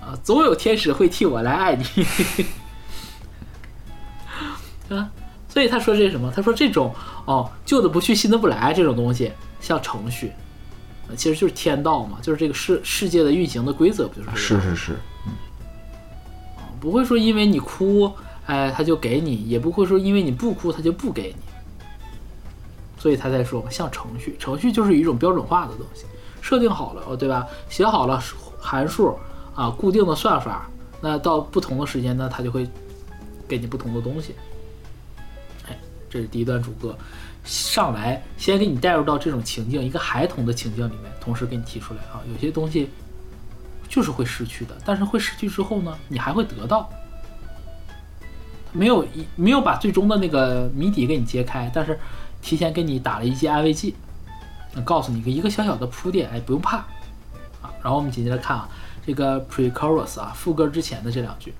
[0.00, 1.84] 啊，总有天使会替我来爱你
[4.94, 5.10] 啊。
[5.48, 6.30] 所以他说这是什么？
[6.34, 6.94] 他说这种
[7.24, 10.32] 哦，旧的不去，新的不来这种东西，像程序，
[11.08, 14.96] 呃其实就是天道嘛，就是这个世世界的运行的规则，不就是是是是是，
[16.78, 18.12] 不会说因为你哭，
[18.46, 21.42] 哎，他就给你，也不会说因为你不哭，他就不给你。
[23.00, 26.04] 所以他才说嘛，像程序，程序就是一种标准化的东西，
[26.42, 27.46] 设定好了，哦，对吧？
[27.68, 28.22] 写好了
[28.60, 29.16] 函数
[29.54, 30.68] 啊，固定的算法，
[31.00, 32.68] 那到不同的时间呢，它就会
[33.46, 34.34] 给你不同的东西。
[36.08, 36.96] 这是第一段主歌，
[37.44, 42.88] 上来先给你带入到这种情境，一个孩童的情境里面，同时给你提出来啊，有些东西
[43.88, 46.88] 就是会失去的，但是会失去之后呢，你还会得到。
[48.70, 51.98] 没有一没有把最终的那个谜底给你揭开，但是
[52.42, 53.94] 提前给你打了一剂安慰剂，
[54.84, 56.76] 告诉你一个一个小小的铺垫，哎，不用怕
[57.62, 57.72] 啊。
[57.82, 58.68] 然后我们紧接着看啊，
[59.06, 61.54] 这个 pre-chorus 啊，副歌之前的这两句，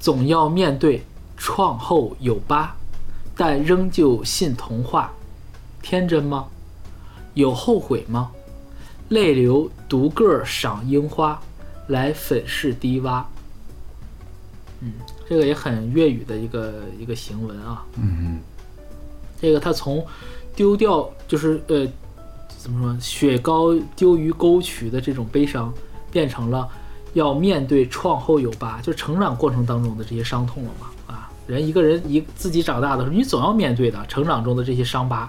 [0.00, 1.04] 总要面对
[1.38, 2.76] 创后有疤，
[3.34, 5.10] 但仍旧信童话，
[5.80, 6.48] 天真吗？
[7.34, 8.30] 有后悔吗？
[9.08, 11.40] 泪流独个儿赏樱花，
[11.86, 13.24] 来粉饰低洼。
[14.80, 14.92] 嗯，
[15.28, 17.84] 这个也很粤语的一个一个行文啊。
[17.96, 18.40] 嗯嗯
[19.40, 20.04] 这个他从
[20.54, 21.86] 丢掉就是呃
[22.48, 25.72] 怎么说雪糕丢于沟渠的这种悲伤，
[26.10, 26.68] 变成了
[27.14, 30.97] 要面对创后有疤，就成长过程当中的这些伤痛了嘛啊，
[31.48, 35.28] 人一个人一自己长大的时候，你总要面对的成长中的这些伤疤。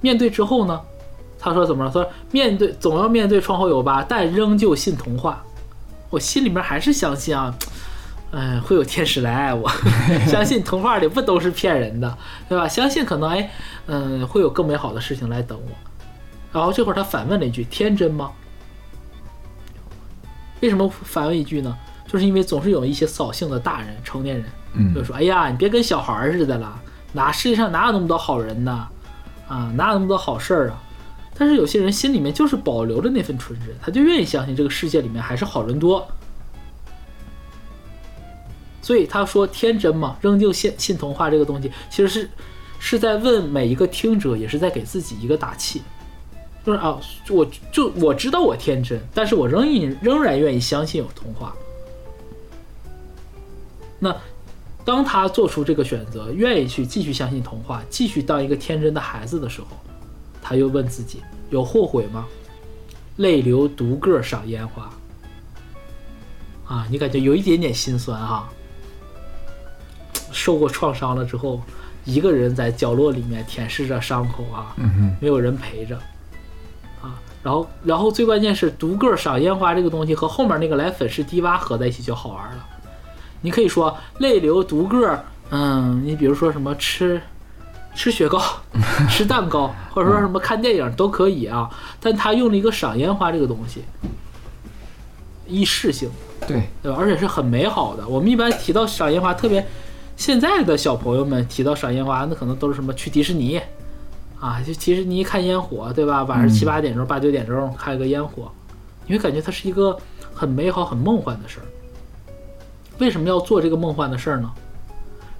[0.00, 0.80] 面对之后呢，
[1.38, 1.90] 他说怎么了？
[1.90, 5.42] 他说面对总要面对创后有疤，但仍旧信童话。
[6.10, 7.54] 我心里面还是相信啊，
[8.32, 9.70] 嗯、会有天使来爱我，
[10.26, 12.18] 相信童话里不都是骗人的，
[12.48, 12.66] 对吧？
[12.66, 13.50] 相信可能哎，
[13.86, 15.70] 嗯、会有更美好的事情来等我。
[16.52, 18.32] 然后这会儿他反问了一句：“天真吗？”
[20.60, 21.76] 为什么反问一句呢？
[22.10, 24.46] 就是因为总是有一些扫兴的大人、成年人，
[24.94, 26.80] 就说：“哎呀，你别跟小孩似的了，
[27.12, 28.88] 哪世界上哪有那么多好人呢？
[29.48, 30.82] 啊，哪有那么多好事儿啊？”
[31.36, 36.06] 但是有些人心里面就是保留着那份纯真，他就愿意相信这个世界里面还是好人多。
[38.82, 42.30] 所以他说天真嘛，仍旧信信童话这个东西，其实是
[42.78, 45.82] 是在问每一个听者，也是在给自己一个打气，
[46.64, 46.98] 就是啊，
[47.30, 51.54] 我就我知道我天真，但是我仍然仍然愿意相信有童话。
[53.98, 54.16] 那
[54.84, 59.68] 当他做出这个选择，愿意去继续相信童话，继续当一个天真的孩子的时候，
[60.40, 62.26] 他又问自己：有后悔吗？
[63.16, 64.90] 泪流独个赏烟花。
[66.66, 68.48] 啊，你感觉有一点点心酸哈、
[70.30, 71.60] 受过创伤了之后，
[72.04, 74.74] 一个人在角落里面舔舐着伤口啊，
[75.20, 75.96] 没有人陪着
[77.02, 77.18] 啊。
[77.42, 82.66] 然后，然后最关键是独个赏烟花这个东西和后面那个来粉饰低洼合在一起就好玩了。
[83.40, 87.20] 你可以说泪流独个，嗯，你比如说什么吃
[87.94, 88.40] 吃雪糕、
[89.08, 91.68] 吃蛋糕，或者说什么看电影都可以啊。
[92.00, 93.82] 但他用了一个赏烟花这个东西，
[95.46, 96.10] 仪式性，
[96.46, 96.98] 对，对吧？
[96.98, 98.06] 而且是很美好的。
[98.06, 99.66] 我们一般提到赏烟花，特别
[100.16, 103.60] 现在的小朋友们提到赏烟花，那可能都是什么去迪士尼
[104.38, 106.22] 啊，就迪士尼看烟火，对吧？
[106.24, 108.50] 晚上七八点钟、八九点钟看一个烟火，
[109.06, 109.96] 你会感觉它是一个
[110.34, 111.66] 很美好、很梦幻的事儿。
[112.98, 114.50] 为什么要做这个梦幻的事儿呢？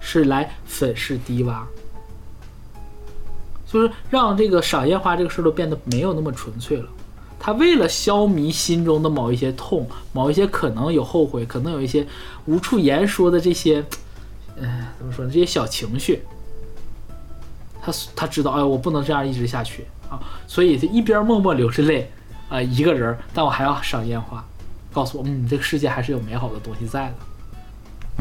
[0.00, 1.62] 是来粉饰低洼，
[3.66, 6.88] 就是让这个赏烟花这个事儿都变得没有那么纯粹了。
[7.40, 12.06] 他为了消弭心中的某一些痛，某一些可能有后悔，可能有一些
[12.46, 13.84] 无处言说的这些，
[14.56, 15.30] 呃，怎么说呢？
[15.32, 16.22] 这些小情绪，
[17.82, 22.10] 他他知道，哎，我不能这样一直下去啊，所以他一边默默流着泪，
[22.48, 24.44] 啊、一个人，但我还要赏烟花，
[24.92, 27.14] 告诉我，嗯，这个世界还是有美好的东西在的。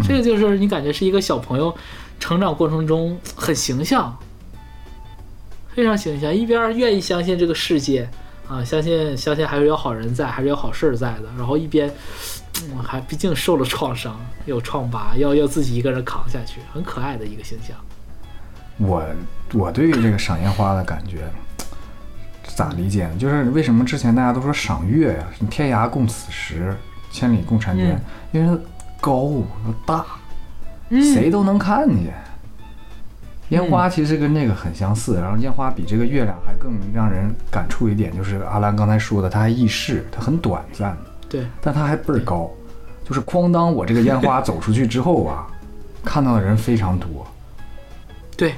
[0.03, 1.75] 这个就是你感觉是一个小朋友
[2.19, 4.15] 成长过程中很形象，
[5.73, 8.07] 非常形象，一边愿意相信这个世界
[8.47, 11.91] 啊，相信相信还是有好人在，还是有好事儿在的，然后一边，
[12.63, 17.75] 嗯，还毕竟受了创伤，有创疤，要要自己一个人扛下去，很可爱的一个形象。
[18.77, 19.03] 我
[19.53, 21.27] 我对于这个赏烟花的感觉
[22.43, 23.15] 咋理解呢？
[23.19, 26.75] 就是为什么之前大家都说赏月呀、什么天涯共此时，
[27.11, 29.43] 千里共婵娟，嗯因为它高又
[29.85, 30.05] 大，
[30.89, 31.13] 嗯。
[31.13, 32.13] 谁都能看见。
[33.49, 40.97] 烟花其实跟这个很相似，然后烟花比这个月亮还更让人感触一点，就是阿兰刚才说的，它还易逝，它很短暂，
[41.29, 42.51] 对，但它还倍儿高。
[43.05, 45.47] 就是哐当，我这个烟花走出去之后啊，
[46.03, 47.25] 看到的人非常多，
[48.35, 48.53] 对，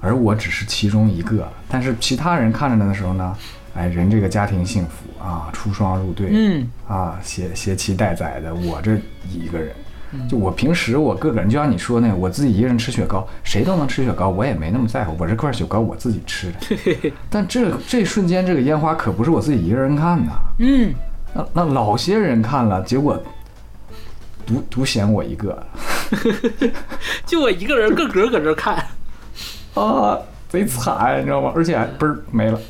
[0.00, 1.48] 而我只是其中一个。
[1.68, 3.36] 但是其他人看着的时候呢，
[3.74, 8.92] 哎，人这个家庭幸福啊，出双入对，嗯，啊，携携妻带崽的，我这
[9.28, 9.74] 一个人，
[10.12, 10.28] 嗯。
[10.28, 17.12] 就我平时我个个人，就像你说那个，我自己一个人吃雪糕，谁都能吃雪糕，我也没那么在乎，我这块雪糕我自己吃的。
[17.28, 20.94] 但这这瞬间，这个烟花可不是我自己一个人看的，嗯，
[21.32, 23.20] 那那老些人看了，结果
[24.46, 25.60] 独独显我一个。
[27.26, 28.76] 就我一个人个个搁这看，
[29.74, 30.18] 啊，
[30.48, 31.50] 贼惨，你知道吗？
[31.56, 32.60] 而且还嘣儿没了，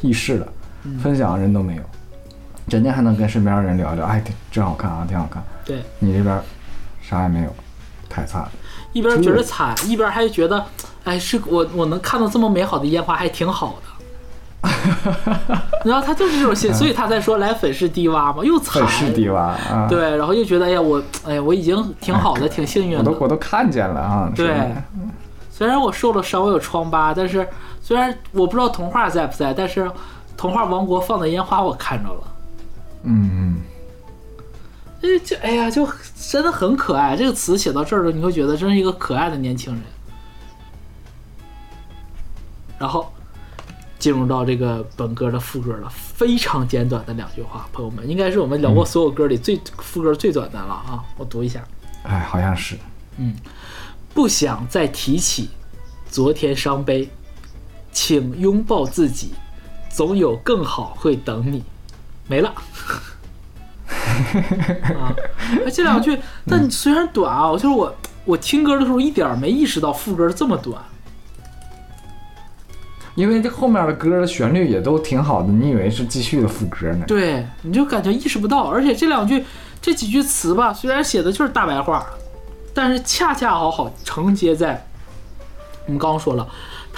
[0.00, 0.46] 易逝了，
[1.02, 1.82] 分享的人都没有，
[2.66, 5.42] 人家还能跟身边的人聊聊，哎，挺真好看啊，挺好看。
[5.64, 6.40] 对，你这边
[7.00, 7.54] 啥也没有，
[8.08, 8.50] 太惨了。
[8.92, 10.64] 一边觉得惨，一边还觉得，
[11.04, 13.88] 哎，是我我能看到这么美好的烟花，还挺好的。
[15.84, 23.12] 然后他就是这种心，所以他才说来粉饰低洼嘛，又惨粉，饰低洼啊！，对，然后又觉得，哎呀，我，哎呀，我已经挺好的， 挺幸运的我都。
[23.20, 24.32] 我都看见了啊。
[24.34, 24.52] 对，
[25.50, 27.46] 虽然我受了伤，我有疮疤，但是
[27.88, 29.90] 虽然我不知道童话在不在，但是
[30.36, 32.20] 童话王国放的烟花我看着了。
[33.04, 33.62] 嗯嗯，
[35.00, 35.88] 哎，就哎呀，就
[36.28, 37.16] 真的很可爱。
[37.16, 39.82] 这个词写到这儿了，你会觉得真是一个可爱的年轻人。
[42.78, 43.10] 然后
[43.98, 51.02] 进入到这个本歌的副歌了，非常简短的两句话，朋友们，应该是我们聊过所有歌里最副歌最短的了啊！
[51.16, 51.64] 我读一下。
[52.02, 52.76] 哎，好像是。
[53.16, 53.34] 嗯
[54.12, 55.48] 不想再提起
[56.10, 57.08] 昨天伤悲，
[57.92, 59.32] 请拥抱自己，
[59.90, 61.64] 总有更好会等你。
[62.26, 62.52] 没了。
[63.88, 65.14] 啊，
[65.64, 70.82] 哎这两句，但虽然短啊，就是我我听歌的时候一点没意识到副歌这么短。
[73.14, 77.04] 因为这后面的歌的旋律也都挺好的，你以为是继续的副歌呢？
[77.04, 79.44] 对，你就感觉意识不到，而且这两句
[79.82, 82.06] 这几句词吧，虽然写的就是大白话，
[82.72, 84.86] 但是恰恰好好承接在
[85.86, 86.46] 我们刚刚说了，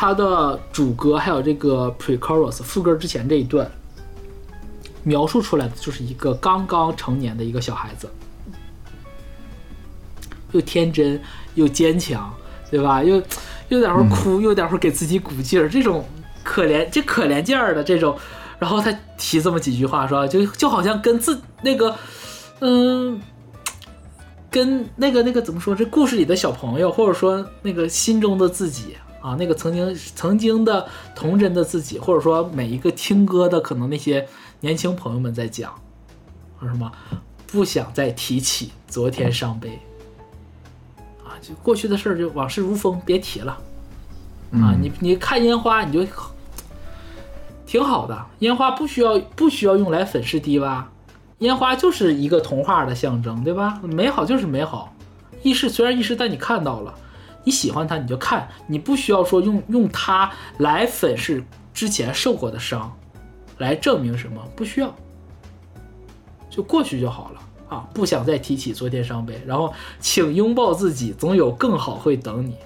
[0.00, 3.70] 它的主歌还有这个 pre-chorus 副歌之前这一段，
[5.02, 8.08] 描述出来的就是一个刚刚成年的一个小孩子，
[10.52, 11.20] 又天真
[11.54, 12.32] 又坚强，
[12.70, 13.04] 对吧？
[13.04, 13.16] 又
[13.68, 16.02] 又有点会哭，又有点会给自己鼓劲儿，这种
[16.42, 18.16] 可怜这可怜劲儿的这种，
[18.58, 21.94] 然后他提这么几句话说，就就好像跟自那个，
[22.60, 23.20] 嗯，
[24.50, 25.74] 跟那个那个怎么说？
[25.74, 34.26] 这故事里的小朋友，或者说那个心中的自己啊，那个曾经曾经的童真的自己，或者说每一个听歌的可能那些
[34.60, 35.74] 年轻朋友们在讲，
[36.58, 36.90] 说什么
[37.46, 39.78] 不想再提起昨天伤悲。
[41.24, 43.58] 啊，就过去的事儿就往事如风，别提了。
[44.52, 46.04] 啊，你你看烟花，你就
[47.66, 48.26] 挺好的。
[48.40, 50.82] 烟花不需要不需要用来粉饰低洼，
[51.38, 53.80] 烟花就是一个童话的象征，对吧？
[53.82, 54.92] 美好就是美好，
[55.42, 56.94] 易逝虽然易逝，但你看到了，
[57.44, 62.94] 你喜欢他你就看，你不需要说用用他来粉饰之前受过的伤，
[63.58, 64.94] 来证明什么，不需要，
[66.50, 67.40] 就过去就好了。
[67.70, 72.56] 啊，不想再提起昨天伤悲，然后请拥抱自己，总有更好会等你。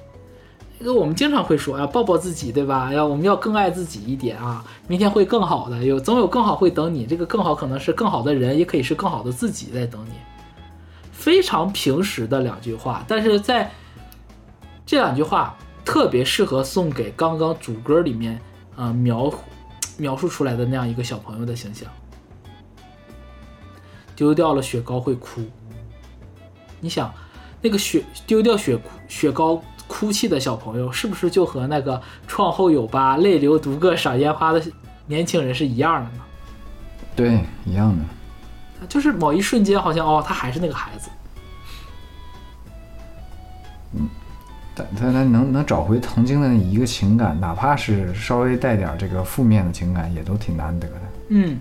[0.79, 2.91] 这个我们经常会说啊，抱抱自己，对吧？
[2.91, 7.05] 要我们要更爱自己一点啊，明天会更好的，有总有更好会等你。
[7.05, 10.13] 这个更好可能是更好的人，也可以是更好的自己在等你。
[11.13, 13.71] 非常平实的两句话，但是在
[14.87, 18.35] 这两句话特别适合送给刚刚主歌里面
[18.77, 19.33] 啊、呃描
[19.97, 21.89] 描述出来的那样一个小朋友的形象。
[24.17, 25.43] 丢掉了雪糕会哭。
[26.81, 27.13] 你想，
[27.61, 28.79] 那个雪丢掉雪
[29.09, 34.63] 雪糕哭泣的小朋友，是不是就和那个创后有疤、泪流独个赏烟花的
[35.07, 36.23] 年轻人是一样的呢？
[37.17, 38.87] 对，一样的。
[38.87, 41.09] 就是某一瞬间，好像哦，他还是那个孩子。
[44.75, 50.95] 但他他能能找回曾经的那一个情感，哪怕是稍微带点这个负面的情感，也都挺难得的。
[51.29, 51.59] 嗯，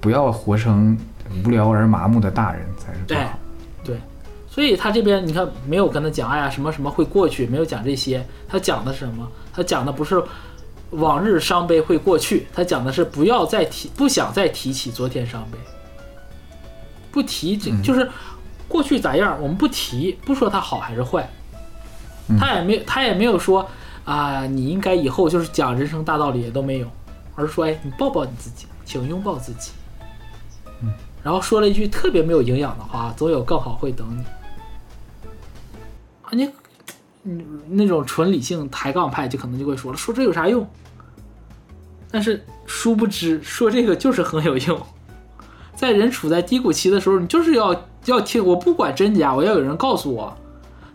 [0.00, 0.96] 不要活成
[1.44, 3.38] 无聊而麻木的大人才是最好。
[3.82, 3.96] 对，
[4.48, 9.26] 所以他这边你看没有跟他讲，哎呀什么什么会过去，没有讲这些，他讲的是什么？
[9.52, 10.22] 他讲的不是
[10.90, 15.58] 往日伤悲会过去，他讲的是不要再提，不想再提起昨天伤悲，
[17.10, 18.08] 不提这就是
[18.68, 21.28] 过去咋样，我们不提，不说它好还是坏，
[22.38, 23.66] 他也没他也没有说
[24.04, 26.86] 啊，你应该以后就是讲人生大道理也都没有，
[27.34, 29.72] 而是说哎，你抱抱你自己，请拥抱自己。
[31.22, 34.24] 然后说了一句特别没有营养的话：“总有更好会等你。”
[36.24, 36.50] 啊，你，
[37.24, 40.66] 嗯，那种纯理性抬杠派就可能就会说了，说这有啥用？
[42.10, 44.80] 但是殊不知，说这个就是很有用。
[45.74, 50.34] 在人处在低谷期的时候，你就是要要听，我不管真假，我要有人告诉我，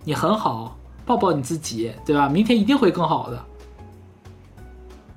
[0.03, 0.75] 你很好，
[1.05, 2.27] 抱抱你自己，对吧？
[2.27, 3.45] 明天一定会更好的。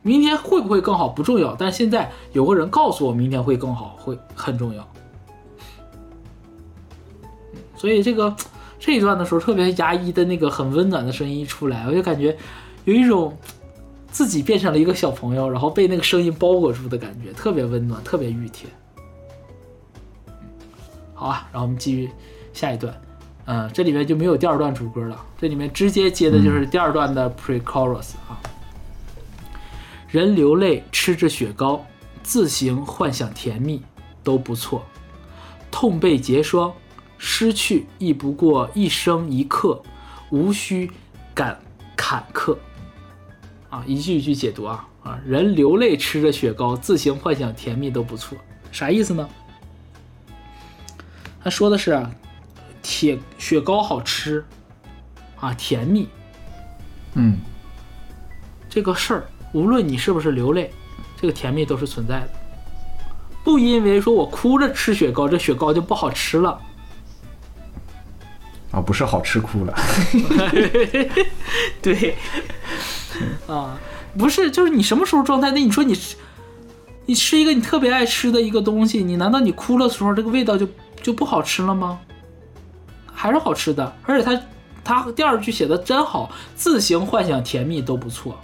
[0.02, 4.88] 明天会不会更好不重要，但现在有个人告诉我明天会更好，会很重要。
[7.76, 8.34] 所以这个
[8.78, 12.36] 这一段的时候，特别牙医的那个很温暖的声音一出来，我就感觉
[12.84, 13.36] 有一种
[14.10, 18.68] 自己变成了一个小朋友，然后被那个声音包裹住的感觉，特别温暖，特别熨帖。
[21.12, 22.10] 好啊，然后我们继续
[22.52, 22.94] 下一段。
[23.50, 28.36] 嗯，这里面就没有第二段主歌了，这里面直接接的就是第二段的 pre-chorus 啊。
[30.10, 31.82] 人流泪吃着雪糕，
[32.22, 33.82] 自行幻想甜蜜
[34.22, 34.84] 都不错。
[35.70, 36.70] 痛被结霜，
[37.16, 39.82] 失去亦不过一生一刻，
[40.28, 40.90] 无需
[41.34, 41.58] 感
[41.96, 42.54] 坎坷。
[43.70, 45.18] 啊，一句一句解读啊啊！
[45.26, 48.36] 人流泪吃着雪糕，自行幻想甜蜜都不错，
[48.70, 49.26] 啥意思呢？
[51.42, 52.10] 他说的是啊，
[52.82, 54.44] 铁雪糕好吃
[55.40, 56.08] 啊，甜蜜
[57.14, 57.38] 嗯，
[58.68, 60.70] 这个事儿，无论你是不是流泪，
[61.20, 62.30] 这个甜蜜都是存在的。
[63.44, 66.60] 不因为说我哭着吃雪糕，这雪糕就不好吃了。
[68.70, 69.74] 啊，不是好吃哭了。
[71.80, 72.14] 对，
[73.46, 73.78] 啊，
[74.18, 75.50] 不是，就是你什么时候状态？
[75.50, 76.16] 那你说你吃，
[77.06, 80.68] 你吃一个你特别爱吃的一个东西，你难道你哭了的时候，这个味道就
[81.02, 81.98] 就不好吃了吗？
[83.18, 83.92] 还是好吃的。
[84.04, 84.42] 而且他
[84.84, 88.38] 他第二句写的真好，自行幻想甜蜜都不错。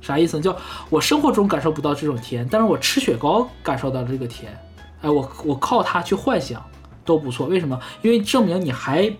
[0.00, 0.42] 啥意思呢？
[0.42, 0.56] 叫
[0.88, 4.56] 我生活中感受不到这种甜，但是我吃雪糕感受到这个甜。
[5.02, 6.64] 哎，我我靠它去幻想
[7.04, 7.48] 都不错。
[7.48, 7.76] 为什么？
[8.02, 9.12] 因为证明你还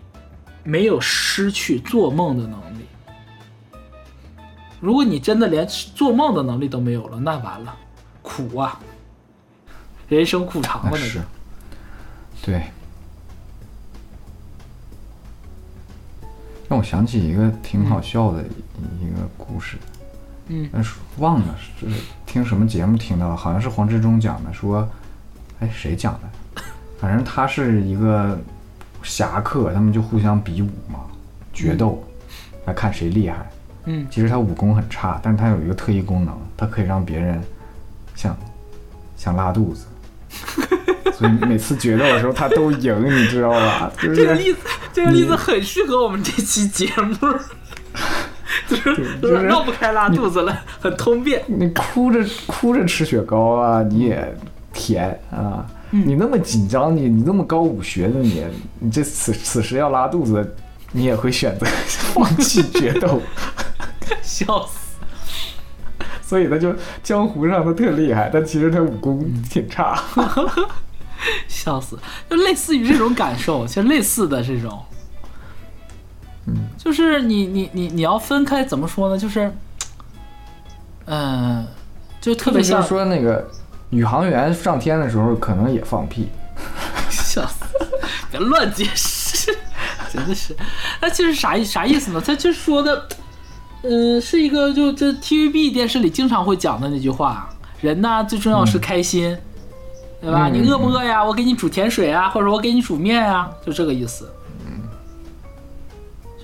[0.62, 2.86] 没有失去做梦的能力。
[4.78, 7.74] 如果你真的连做梦的能力都没有了，那完了，
[8.22, 8.78] 苦啊！
[10.08, 11.20] 人生苦长了，那是。
[12.42, 12.62] 对。
[16.68, 19.76] 让我想起一个挺好笑的一个故事。
[20.48, 20.68] 嗯。
[20.72, 21.86] 但是忘了是
[22.24, 24.88] 听什么节目听到，好像是黄志忠讲的，说，
[25.60, 26.62] 哎，谁讲的？
[26.98, 28.38] 反正他是一个
[29.02, 31.00] 侠客，他们就互相比武嘛，
[31.52, 32.02] 决斗，
[32.64, 33.46] 来看谁厉害。
[33.84, 37.40] 嗯，其实他武功很差，但是他有一个特异功能，他可以让别人
[38.14, 38.36] 想
[39.16, 39.86] 想拉肚子，
[41.16, 43.90] 所以每次决斗的时候他都赢，你知道吧？
[44.00, 44.58] 就是这个例子，
[44.92, 47.16] 这个例子很适合我们这期节目，
[48.68, 51.42] 就是绕不开拉肚子了，很通便。
[51.46, 54.36] 你哭着哭着吃雪糕啊，你也
[54.72, 58.44] 甜啊，你那么紧张，你你那么高武学的你，
[58.78, 60.54] 你这此此时要拉肚子，
[60.92, 61.66] 你也会选择
[62.12, 63.20] 放弃决斗。
[64.22, 64.85] 笑死！
[66.26, 66.74] 所以他就
[67.04, 70.02] 江湖上他特厉害，但其实他武功挺差。
[71.48, 71.96] 笑死！
[72.28, 74.84] 就类似于这种感受，其实类似的这种，
[76.46, 79.16] 嗯，就是你你你你要分开怎么说呢？
[79.16, 79.50] 就是，
[81.06, 81.66] 嗯，
[82.20, 83.48] 就特别像说那个
[83.90, 86.28] 宇航员上天的时候可能也放屁。
[87.08, 87.64] 笑死！
[88.30, 89.56] 别乱解释，
[90.12, 90.54] 真的是。
[91.00, 92.20] 那其实啥意啥意思呢？
[92.20, 93.08] 他就说的。
[93.88, 97.48] 嗯，是一个就这 TVB 电视里经常会讲的那句话，
[97.80, 99.36] 人呢最重要是开心，
[100.20, 100.48] 对吧？
[100.48, 101.24] 你饿不饿呀？
[101.24, 104.28] 我给你煮甜水啊，或者我给你煮面啊，就这个意思。
[104.66, 104.82] 嗯，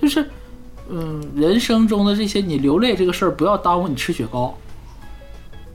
[0.01, 0.29] 就是，
[0.89, 4.57] 嗯，人生中的这些你流泪这个事儿，不要耽误你吃雪糕。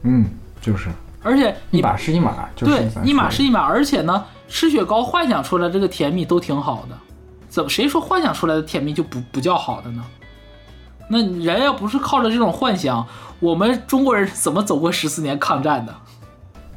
[0.03, 0.25] 嗯，
[0.61, 0.89] 就是。
[1.23, 3.61] 而且一码是一码，对，一码是一码。
[3.61, 6.97] 而且呢，吃雪糕幻想出来这个甜蜜都挺好的，
[7.49, 10.03] 怎么谁说幻想出来的甜蜜就不不叫好的呢？
[11.09, 13.07] 那人要不是靠着这种幻想，
[13.41, 15.95] 我们中国人怎么走过十四年抗战的？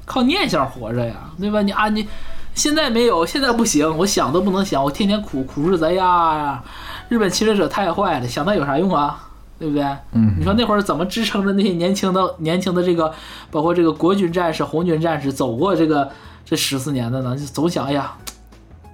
[0.06, 1.62] 靠念想活着呀，对吧？
[1.62, 2.08] 你啊，你
[2.54, 6.62] 现在没有，现在不行，我想都不能想，我天天苦苦日子，哎呀，
[7.08, 9.28] 日本侵略者太坏了，想那有啥用啊？
[9.58, 9.84] 对不对？
[10.14, 13.14] 嗯，你说那会儿怎么支撑着那些年轻的、年轻的这个，
[13.52, 16.10] 包括这个国军战士、红军战士走过这个
[16.44, 17.38] 这十四年的呢？
[17.38, 18.14] 就总想，哎呀，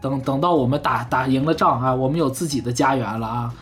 [0.01, 3.53] 等等到我们打打赢了仗啊，我们有自己的家园了啊。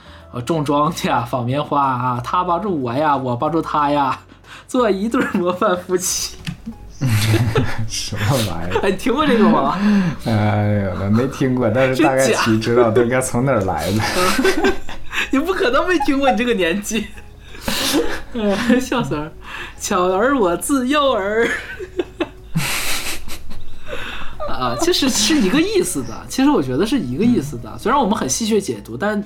[0.42, 4.20] 种庄稼、纺棉花啊，他帮助我呀，我帮助他呀，
[4.68, 6.36] 做一对模范夫妻。
[7.90, 8.80] 什么玩意儿？
[8.84, 9.78] 哎，听过这个吗？
[10.26, 10.32] 哎
[10.84, 14.02] 呀，没听过，但是大概其知道都应该从哪儿来的。
[15.32, 17.08] 你不可能没听过，你这个年纪。
[18.34, 19.32] 哎笑死儿，
[19.80, 21.48] 巧儿我自幼儿。
[24.48, 26.26] 啊，其实是一个意思的。
[26.30, 27.78] 其实我觉得是一个意思的。
[27.78, 29.22] 虽然我们很戏谑解读，但。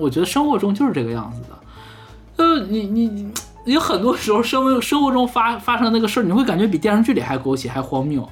[0.00, 3.32] 我觉得生活中就是这个样子的，呃，你你
[3.64, 8.28] 你很多时候生生活中发发生那个事儿，你会感觉比电视剧里还狗血还荒谬。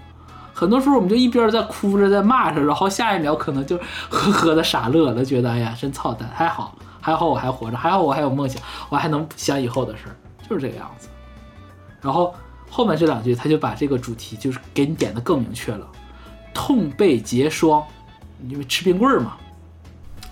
[0.54, 10.16] 很多时候我们就一边在哭着在骂着，然后下一秒可能就呵呵的傻乐了，觉得哎呀真操蛋，还好还好我还活着，还好我还有梦想，我还能想以后的事儿，
[10.48, 11.08] 就是这个样子。
[12.00, 12.34] 然后
[12.70, 15.86] 后面这两句他就把这个主题就是给你点的更明确了，
[16.52, 17.82] 痛被结霜，
[18.48, 19.36] 因为吃冰棍儿嘛。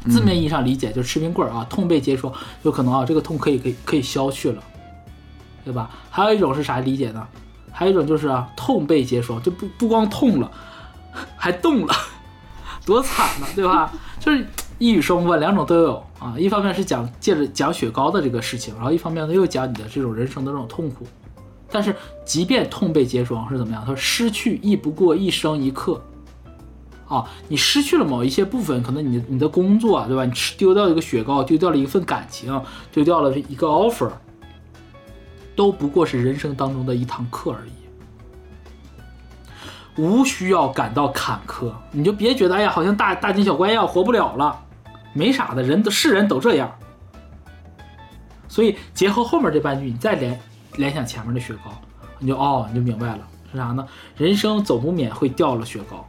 [0.09, 2.33] 字面意义上理解就是吃冰棍儿啊，痛被结霜，
[2.63, 4.63] 有可能啊，这个痛可以可以可以消去了，
[5.65, 5.91] 对吧？
[6.11, 7.27] 还有一种是啥理解呢？
[7.73, 10.51] 还有一种就是啊，痛被结霜，就不不光痛了，
[11.37, 11.95] 还动了，
[12.85, 13.93] 多惨呢，对吧？
[14.19, 14.47] 就是
[14.79, 16.35] 一语双关，两种都有啊。
[16.39, 21.07] 一方面是讲借着讲雪糕的这个事情，然后一方面呢又讲你的这种人生的这种痛苦。
[21.71, 21.95] 但是
[22.25, 23.83] 即便痛被结霜是怎么样？
[23.83, 26.01] 他说失去亦不过一生一刻。
[27.09, 30.25] 啊，你失去了某一些部分，可能你你的工作，对吧？
[30.25, 34.11] 你吃丢掉一个雪糕，丢掉了一份感情，丢掉了一个 offer，
[35.55, 37.71] 都不过是人生当中的一堂课而已，
[40.03, 41.73] 无需要感到坎坷。
[41.93, 44.59] 你就别觉得，哎呀，好像大大惊小怪一样，活不了了，
[45.13, 46.77] 没啥的，人都是人都这样。
[48.49, 50.41] 所以结合后面这半句，你再联
[50.77, 51.71] 联想前面的雪糕，
[52.19, 53.19] 你就哦，你就明白了
[53.53, 53.87] 是啥呢？
[54.17, 56.05] 人生总不免会掉了雪糕。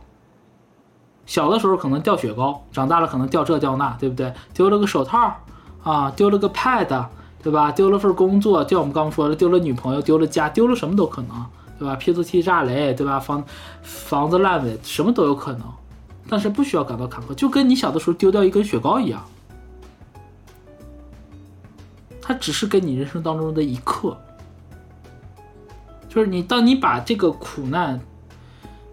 [1.27, 4.33] 小的时候可能掉雪糕，长大了可能掉这掉那，对不对？
[4.55, 5.35] 丢了个手套，
[5.83, 7.05] 啊，丢了个 pad，
[7.43, 7.71] 对吧？
[7.71, 11.45] 丢了份工作，就我们刚说的，丢了女朋友，丢了家，丢了什么都可能，
[11.77, 13.19] 对吧？P to T 炸雷，对吧？
[13.19, 13.43] 房
[13.83, 15.61] 房子烂尾，什么都有可能。
[16.29, 19.23] 但是不需要感到坎坷，就跟你小的时候丢掉一根雪糕一样，
[22.21, 24.17] 它只是跟你人生当中的一刻，
[26.09, 27.97] 就是你当你把这个苦难，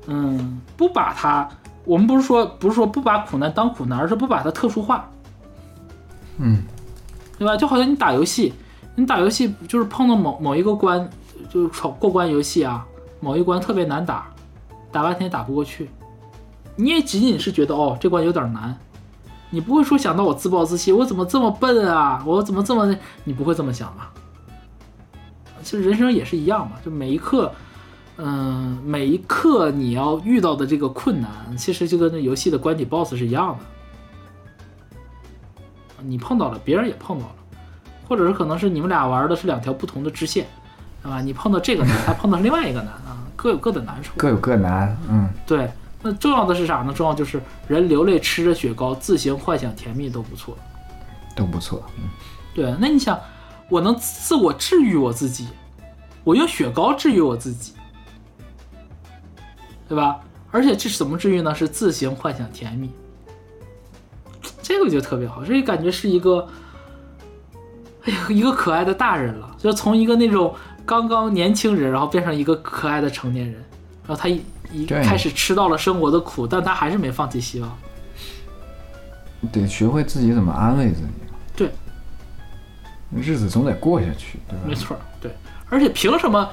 [0.07, 1.49] 嗯，不把它，
[1.85, 5.11] 我们不是说不是说不把苦难当苦难，而是不把它特殊化，
[6.39, 6.63] 嗯，
[7.39, 7.57] 对吧？
[7.57, 8.55] 就好像你打游戏，
[8.95, 11.09] 你打游戏就是碰到某某一个关，
[11.51, 12.87] 就是闯过关游戏啊，
[13.21, 14.33] 某一关特别难打，
[14.91, 15.91] 打半天打不过去，
[16.77, 18.77] 你也仅仅是觉得哦这关有点难，
[19.51, 24.11] 你不会说想到我自暴自弃，我怎么这么笨啊，我怎么这么，你不会这么想吧？
[25.63, 27.53] 其实人生也是一样嘛，就每一刻，
[28.17, 33.65] 嗯、每一刻你要遇到的这个困难，其实就跟那游戏的关底 BOSS 是一样的。
[36.03, 37.35] 你碰到了，别人也碰到了，
[38.09, 40.47] 或者是可能是你们俩玩的是两条不同的支线，
[41.03, 41.21] 对吧？
[41.21, 44.13] 你碰到这个难， 他碰到另外一个难啊，各有各的难处。
[44.17, 45.71] 各有各难，嗯，对，
[46.03, 46.93] 那重要的是啥呢？
[46.93, 50.57] 重要就是人流泪吃着雪糕，自行幻想甜蜜都不错。
[51.35, 52.05] 都不错，嗯
[52.55, 53.19] 对，那你想，
[53.69, 55.49] 我能自我治愈我自己，
[56.23, 57.73] 我用雪糕治愈我自己，
[59.89, 60.21] 对吧？
[60.51, 61.53] 而且这是怎么治愈呢？
[61.53, 62.89] 是自行幻想甜蜜，
[64.63, 66.47] 这个就特别好，这个感觉是一个，
[68.05, 70.55] 哎呀，一个可爱的大人了，就从一个那种
[70.87, 73.55] 刚刚年轻人，然后变成一个可爱的成年人，
[74.07, 74.41] 然后他一
[74.73, 77.79] 一开始吃到了生活的苦，但他还是没放弃希望。
[79.51, 81.09] 得学会自己怎么安慰自己，
[81.57, 81.71] 对，
[83.13, 84.65] 日子总得过下去，对吧？
[84.67, 85.33] 没错，对，
[85.69, 86.49] 而且凭什么，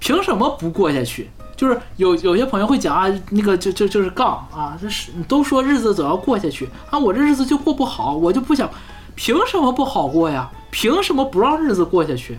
[0.00, 1.30] 凭什么不过下去？
[1.56, 8.68] 就是有有些朋友会讲啊，那个就就就是杠啊，这是你都说日子总要过下去啊，我这日子就过不好，我就不想，
[9.14, 10.50] 凭什么不好过呀？
[10.70, 12.38] 凭什么不让日子过下去？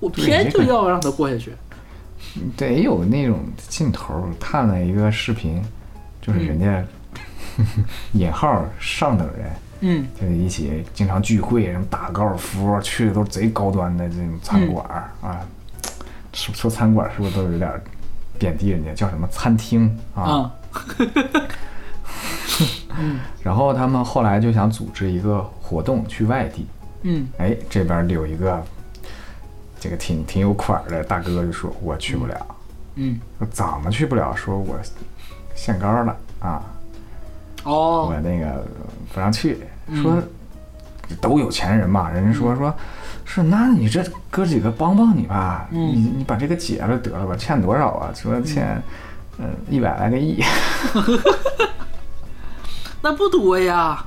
[0.00, 1.52] 我偏就要让它过下去。
[2.56, 4.28] 得有那种劲头。
[4.40, 5.62] 看了一个视频，
[6.20, 6.84] 就是人家
[8.12, 15.40] 引号上等人，嗯就一起经常聚会，什么打高尔夫，去的都是贼高端的这种餐馆儿、啊。
[16.32, 17.80] 说说餐馆是不是都有点儿
[18.38, 18.92] 贬低人家？
[18.94, 20.22] 叫什么餐厅啊？
[20.22, 20.54] 啊
[23.42, 26.66] 然后他们后来就想组织一个活动去外地，
[27.02, 28.64] 嗯哎，这边有一个
[29.78, 32.46] 这个挺挺有款儿的大哥就说我去不了，
[32.96, 34.34] 嗯说怎么去不了？
[34.34, 34.78] 说我
[35.54, 36.62] 限高了啊，
[37.64, 38.64] 哦我那个
[39.12, 39.58] 不让去，
[40.02, 40.22] 说
[41.20, 42.72] 都有钱人嘛，人家说说
[43.24, 48.10] 是那你这哥几个帮帮你吧，嗯你你把这个解了得了吧，欠多少啊？
[48.14, 48.82] 说欠
[49.38, 50.42] 嗯一百来个亿，
[53.02, 54.04] 那不多呀，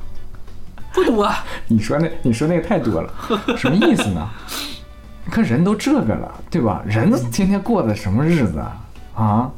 [0.94, 1.30] 不多。
[1.68, 3.12] 你说那你说那个太多了，
[3.58, 4.28] 什么意思呢？
[5.26, 6.82] 你看人都这个了，对吧？
[6.86, 8.78] 人都天天过的什么日子啊？
[9.16, 9.52] 啊？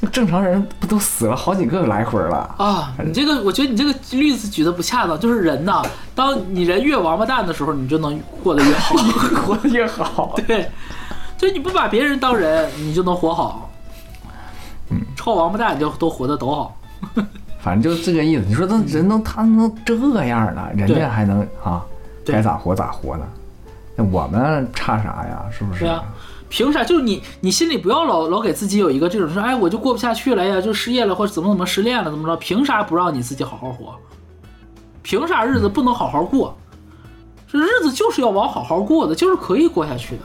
[0.00, 2.54] 那正常人不都死了好几个来回了？
[2.58, 5.18] 啊，你这个，我觉得你这个例子举的不恰当。
[5.18, 5.82] 就是人呐，
[6.14, 8.94] 当你人越王八蛋的时候，你就能过得越好。
[9.46, 10.34] 活得越好。
[10.46, 10.68] 对，
[11.38, 13.70] 就你不把别人当人，你就能活好。
[14.90, 16.76] 嗯，臭王八蛋就都活得都好。
[17.58, 18.44] 反正就这个意思。
[18.46, 21.82] 你说那人都他们都这样了，人家还能啊，
[22.24, 23.26] 该咋活咋活呢？
[23.96, 25.42] 那我们差啥呀？
[25.50, 25.80] 是不是？
[25.80, 26.04] 对啊，
[26.48, 26.84] 凭啥？
[26.84, 32.36] 就是你，你心里不要老老给自己有一个这种说，哎，我就过不下去了呀，就失业了或者怎么怎么失恋了怎么着？
[32.36, 33.94] 凭啥不让你自己好好活？
[35.02, 36.56] 凭啥日子不能好好过？
[37.48, 40.22] 这日子就是要往好好过的，就是可以过下去的。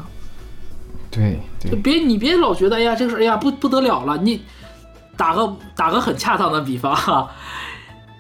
[1.12, 4.42] 对对，就别你别老觉得哎呀这个事哎呀不不得了了，你
[5.18, 7.30] 打个打个很恰当的比方哈，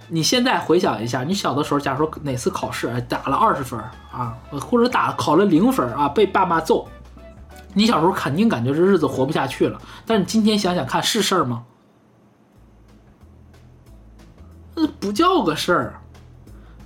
[0.09, 3.79] 你现在回想一下，你小的时候，假如说哪次考试哎打了二十分
[4.11, 6.87] 啊，或者打考了零分啊，被爸妈揍，
[7.73, 9.81] 你小时候肯定感觉这日子活不下去了。
[10.05, 11.63] 但是今天想想看，是事儿吗？
[14.75, 16.01] 那不叫个事儿，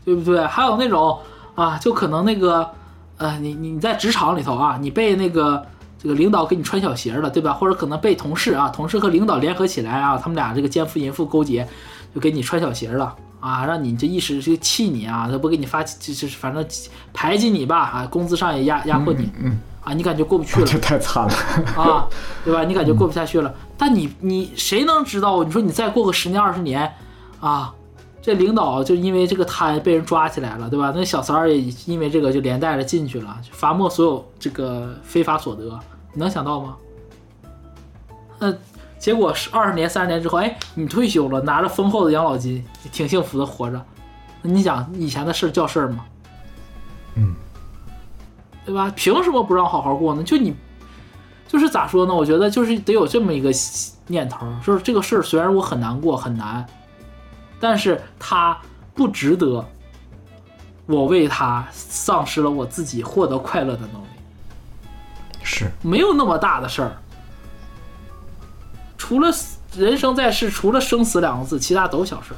[0.03, 0.45] 对不对？
[0.45, 1.19] 还有那种
[1.55, 2.69] 啊，就可能那个，
[3.17, 5.65] 呃，你你你在职场里头啊，你被那个
[5.97, 7.53] 这个领导给你穿小鞋了，对吧？
[7.53, 11.67] 或者可能被同事啊，同事和领导联合起来啊，他们俩这个奸夫淫妇勾结，
[12.13, 13.15] 就给你穿小鞋了
[13.45, 16.65] 啊，让你这一时这气你啊，他不给你发，就就是反正
[17.13, 20.65] 排挤你吧啊，工资上也压压迫你，嗯，啊，你感觉过不去了。
[20.67, 21.33] 这太惨了。
[21.79, 22.07] 啊，
[22.43, 22.63] 对吧？
[22.63, 25.43] 你感觉过不下去了，但你你谁能知道？
[25.43, 26.91] 你说你再过个十年二十年，
[27.39, 27.71] 啊，
[28.19, 30.91] 这领导就因为这个贪被人抓起来了，对吧？
[30.95, 35.79] 那小三儿也因为这个就连带着进去了，罚没所有这个非法所得，
[36.13, 36.75] 你能想到吗？
[38.39, 38.51] 那
[38.99, 43.85] 结果是二十年、三十年之后，哎，你退休了，拿着丰厚的养老金，挺幸福的活着。
[44.41, 46.05] 那你想以前的事儿叫事儿吗？
[47.15, 47.33] 嗯，
[48.65, 48.91] 对吧？
[48.95, 50.23] 凭什么不让好好过呢？
[50.23, 50.55] 就你，
[51.47, 52.13] 就就是咋说呢？
[52.13, 53.49] 我觉得就是得有这么一个
[54.07, 56.65] 念头，就是这个事儿虽然我很难过很难，
[57.61, 58.57] 但是它
[58.93, 59.65] 不值得
[60.85, 64.07] 我为它丧失了我自己获得快乐的能力。
[65.41, 66.97] 是没有那么大的事儿，
[69.07, 72.37] 除了死人生在世，除了生死两个字，其他都小事儿。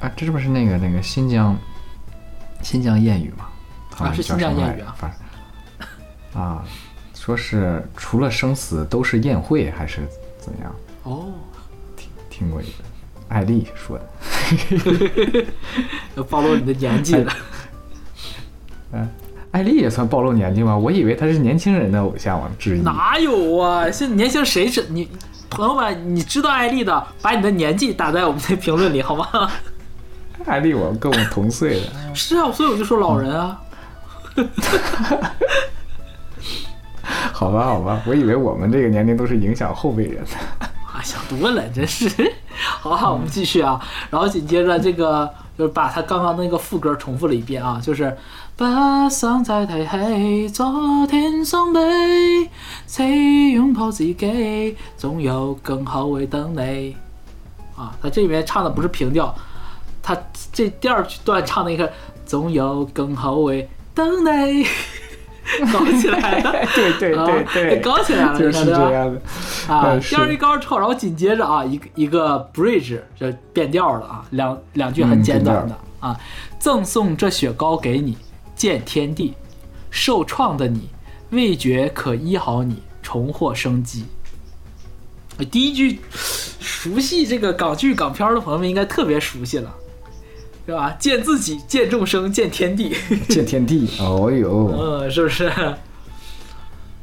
[0.00, 1.54] 啊，这不是那个那个新疆
[2.62, 3.48] 新疆谚语吗？
[3.98, 6.64] 啊是新疆谚语啊反正啊，
[7.14, 10.08] 说是除了生死都是宴会，还是
[10.38, 10.74] 怎样？
[11.02, 11.34] 哦，
[12.30, 12.84] 听过一个
[13.28, 14.08] 艾丽说的。
[16.16, 17.32] 要暴露你的年纪了。
[18.92, 19.06] 嗯，
[19.56, 20.76] 艾丽也算暴露年纪吗？
[20.76, 22.82] 我以为她是年轻人的偶像啊之一。
[22.82, 23.90] 哪有啊？
[23.90, 25.08] 现在年轻人谁是你？
[25.48, 29.50] 朋友们，你知道艾丽的，把你的年纪打在我们的评论里好吗？
[30.44, 33.58] 艾丽我跟我同岁的，是啊，所以我就说老人啊。
[37.32, 40.66] 好吧好吧，我以为我们这个年龄都是影响后辈人的。
[40.92, 42.10] 啊，想多了，真是。
[42.54, 43.80] 好，我们继续啊。
[44.10, 48.14] 然后紧接着这个就是把他刚刚那个副歌重复了一遍啊，就是
[48.58, 48.64] 不
[49.10, 52.48] 想再提起昨天伤悲，
[52.86, 56.96] 请拥抱自己，总有更好会等你。
[57.76, 59.34] 啊，他这里面唱的不是平调，
[60.02, 60.16] 他
[60.54, 61.92] 这第二段唱的一个
[62.24, 64.64] 总有更好会等你，
[65.70, 66.52] 搞起来了。
[66.74, 69.20] 对对对对，啊搞起来了，就是这样的。
[69.68, 76.18] 啊，呃第二句高之后，然后紧接着啊，一个一个 bridge 就变调了啊，两两句很简短的、啊，
[76.58, 78.16] 赠送这雪糕给你，
[78.56, 79.34] 见天地，
[79.90, 80.88] 受创的你，
[81.30, 84.04] 味觉可医好你，重获生机。
[85.36, 86.00] 呃第一句，
[86.58, 89.74] 熟悉这个港剧港片的朋友们应该特别熟悉了，
[90.64, 90.96] 对吧？
[90.98, 92.96] 见自己，见众生，见天地。
[93.28, 95.44] 见天地，哦呦，嗯，是不是？
[95.44, 95.76] 啊，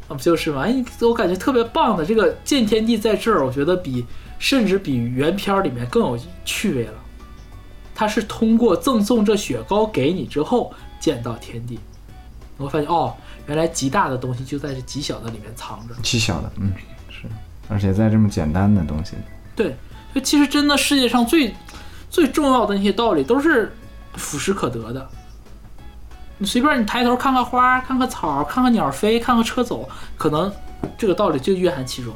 [0.07, 0.63] 不就是吗？
[0.63, 4.03] 哎，我感觉特别棒的这个见天地在这儿，我觉得比
[4.39, 6.93] 甚至比原片儿里面更有趣味了。
[8.03, 11.79] 它是通过赠送这雪糕给你之后见到天地，
[12.57, 13.15] 我发现哦，
[13.47, 15.95] 原来极大的东西就在这极小的里面藏着。
[16.01, 16.73] 极小的，嗯，
[17.09, 17.29] 是，
[17.69, 19.15] 而且在这么简单的东西，
[19.55, 19.73] 对，
[20.13, 21.55] 就其实真的世界上最
[22.09, 23.73] 最重要的那些道理都是
[24.15, 25.09] 俯视可得的。
[26.37, 30.51] 你随便你抬头看看花，看看草，看看鸟飞，看看车走，可能
[30.97, 32.13] 这个道理就蕴含其中。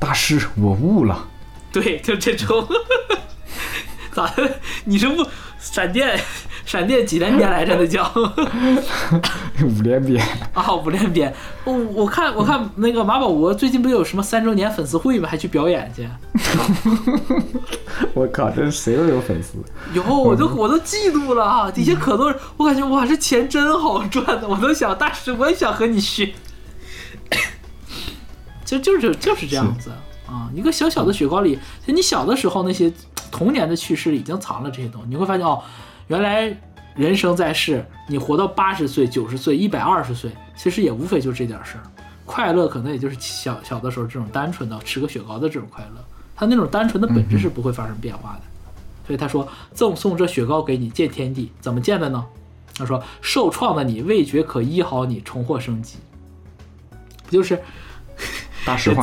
[0.00, 1.24] 大师，我悟了。
[1.70, 2.66] 对，就这种。
[4.14, 4.50] 咋的？
[4.84, 5.26] 你是不
[5.58, 6.18] 闪电？
[6.64, 7.76] 闪电几连鞭来着？
[7.76, 8.02] 那叫
[9.62, 10.24] 五连鞭，
[10.54, 11.34] 啊，五连鞭。
[11.64, 15.28] 我我看我看那个马保国最近不是有什么三周年粉丝会吗？
[15.28, 16.08] 还去表演去。
[18.14, 19.58] 我靠，这谁都有粉丝。
[19.92, 21.70] 有，我都我都嫉妒了啊！
[21.70, 26.32] 底下可多人，我感觉哇，这钱真好赚的，我都想大师，我也想和你学。
[28.64, 29.90] 就就是就是这样子
[30.26, 30.48] 啊！
[30.54, 32.90] 一个小小的雪糕里，就你小的时候那些
[33.34, 35.60] 童年的趣事已经藏了这些东西，你会发现哦，
[36.06, 36.56] 原来
[36.94, 41.82] 人生在世，你活到八十岁、九十岁、一百二十岁，其实也无非就这点事儿。
[42.24, 46.04] 快乐可能也就是小小的时候这种单纯的吃个雪糕的这种快乐，
[46.36, 48.42] 它那种单纯的本质是不会发生变化的。
[49.04, 51.50] 所以他说：“赠送这雪糕给你，见天地。
[51.60, 52.24] 怎么见的呢？
[52.78, 55.98] 他说：受创的你，味觉可医好你，重获生机。
[57.24, 57.60] 不就是
[58.64, 59.02] 大实话，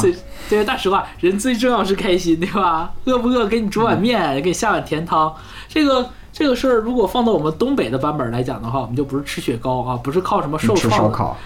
[0.49, 2.91] 对大实话，人最重要是开心，对吧？
[3.05, 3.45] 饿不饿？
[3.45, 5.33] 给你煮碗面，给你下碗甜汤。
[5.67, 11.37] 这个这个事儿，如果放到我们东北的版本来讲的话，我们就不是吃雪糕啊，不是靠什么受吃烧烤，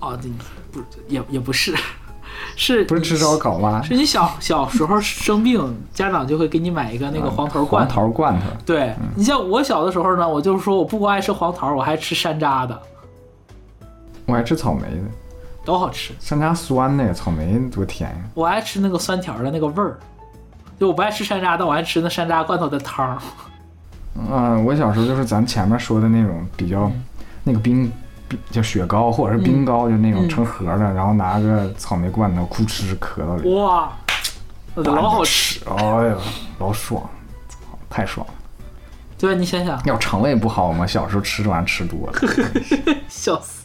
[0.00, 0.28] 啊，这
[0.70, 1.74] 不也也不是，
[2.56, 3.80] 是不是吃烧烤吗？
[3.82, 8.02] 是你小小时候生病，家长就会给你买一个那个黄桃罐黄头。
[8.02, 12.78] 桃罐头，对你像我小的时候呢，我就是说我不光爱吃黄桃，我还吃山楂的，
[14.26, 15.04] 我还吃草莓的，
[15.64, 16.12] 都好吃。
[16.20, 18.16] 山楂酸的，草莓多甜呀。
[18.34, 19.98] 我爱吃那个酸甜的那个味儿，
[20.78, 23.18] 就我不爱吃山楂，但我爱吃那山楂罐头的汤儿。
[24.16, 26.90] 嗯，我小时候就是咱前面说的那种比较，
[27.42, 27.90] 那个冰
[28.28, 33.90] 冰叫雪糕或者是冰糕，就那种嗯成盒的，然后拿个草莓罐头哭哧磕到里，哇，
[34.74, 35.60] 那老好吃。
[35.64, 36.16] 哎呀，
[36.58, 37.02] 老爽，
[37.88, 38.34] 太爽了。
[39.16, 39.38] 对吧？
[39.40, 42.18] 你想想，要肠胃不好嘛，小时候吃这玩意儿吃多了，
[43.08, 43.64] 笑死。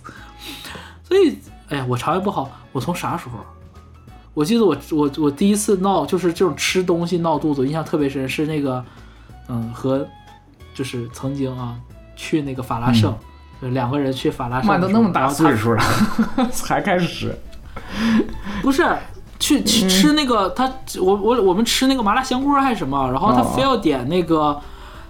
[1.03, 1.37] 所以，
[1.69, 3.39] 哎呀，我肠胃不好，我从啥时候？
[4.33, 8.83] 我记得我我我第一次闹就是这种吃东西闹肚子，印象特别深，是那个
[9.47, 10.07] 嗯和
[10.73, 11.75] 就是曾经啊
[12.15, 13.13] 去那个法拉盛，
[13.61, 15.83] 就两个人去法拉盛都那么大岁数了，
[16.51, 17.37] 才开始。
[18.61, 18.85] 不是
[19.39, 20.71] 去去吃那个他
[21.01, 24.59] 我我我们吃那个麻辣香锅还是什么，然后他哦非要点那个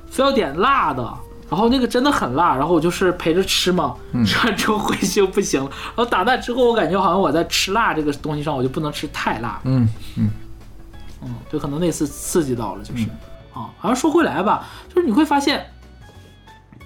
[0.07, 1.14] 非要点辣的，
[1.50, 3.96] 然后那个真的很辣，然后我就是陪着吃嘛，
[4.26, 5.70] 吃完之后回去就不行了。
[5.96, 9.60] 然后打那之后，我感觉好像我在吃辣这个东西上，我就不能吃太辣。
[9.64, 10.30] 嗯嗯
[11.24, 13.06] 嗯，就可能那次刺激到了，就是、
[13.54, 13.70] 啊。
[13.80, 15.66] 好像说回来吧，就是你会发现，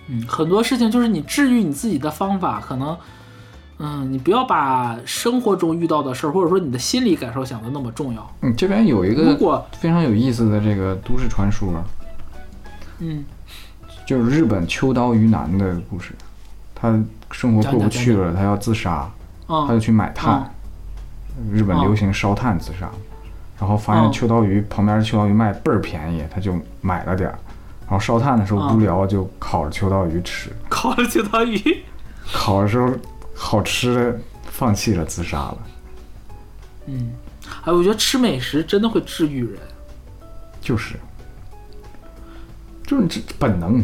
[0.08, 2.98] 嗯，很多事情就是你治愈你自己的方法，可能，
[3.80, 8.36] 嗯，你不要把生活中遇到的事儿，或者说你的心理感受想的那么重要。
[8.42, 11.72] 嗯，这边有一如个果，非常有意思的这个都市传说，
[13.00, 13.24] 嗯
[14.06, 16.14] 就是日本秋刀鱼男的故事。
[16.76, 17.02] 他
[17.32, 19.10] 生活过不去了，他要自杀，
[19.48, 20.54] 他就嗯去买炭。
[21.52, 22.90] 日本流行烧炭自杀，
[23.60, 27.40] 然后发现嗯秋刀鱼旁边的秋刀鱼卖倍儿便宜，他就买了点儿。
[27.82, 30.52] 然后烧炭的时候嗯无聊，就烤着秋刀鱼吃。
[30.70, 31.84] 烤着秋刀鱼，
[32.34, 32.94] 烤的时候
[33.34, 35.58] 好吃的，放弃了，自杀了。
[36.86, 37.14] 嗯，
[37.64, 39.58] 哎，我觉得吃美食真的会治愈人。
[40.62, 40.96] 就是，
[42.86, 43.84] 就是这本能，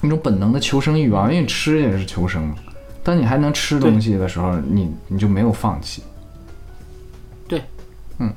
[0.00, 2.54] 那种本能的求生欲望，因为吃也是求生嘛。
[3.02, 6.02] 当你还能吃东西的时候，你你就没有放弃。
[7.46, 7.62] 对，
[8.18, 8.32] 嗯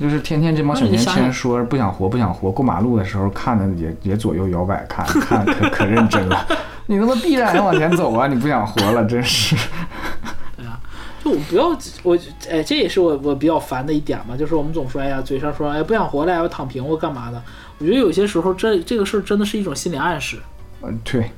[0.00, 6.46] 就是天天这帮小年轻说不想活不想活，过马路的时候看的也也左右摇摆看， 看可可认真了。
[6.86, 8.26] 你他妈必然要往前走啊！
[8.26, 9.56] 你不想活了，真是。
[10.56, 10.78] 对啊，
[11.24, 11.68] 就我不要
[12.02, 12.18] 我
[12.50, 17.42] 哎，这也是我我比较烦的一点嘛，就是我们总说哎呀，嘴上说哎不想活了，要躺平或干嘛的。
[17.84, 20.38] 我觉得有些时候这这个事儿真的是一种心理暗示。
[20.82, 21.30] 嗯，对，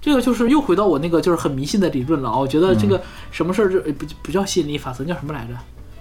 [0.00, 2.38] 这个就是又回到我那个就是很迷信的理论了啊。
[2.38, 2.98] 我觉得这个
[3.30, 5.52] 什么事儿就呃不不叫心理法则，叫什么来着？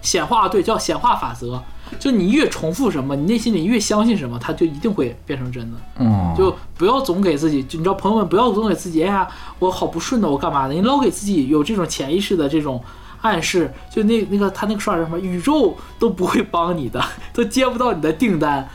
[0.01, 1.61] 显化对，叫显化法则。
[1.99, 5.77] 就你越重复什么，你内心里越相信什么，它就一定会变成真的。
[5.97, 9.27] 嗯，就不要总给自己，就你知道，朋友们不要总给自己，哎呀，
[9.59, 10.73] 我好不顺的，我干嘛的？
[10.73, 12.81] 你老给自己有这种潜意识的这种
[13.21, 15.19] 暗示，就那那个他那个说法是什么？
[15.19, 18.69] 宇宙都不会帮你的，都接不到你的订单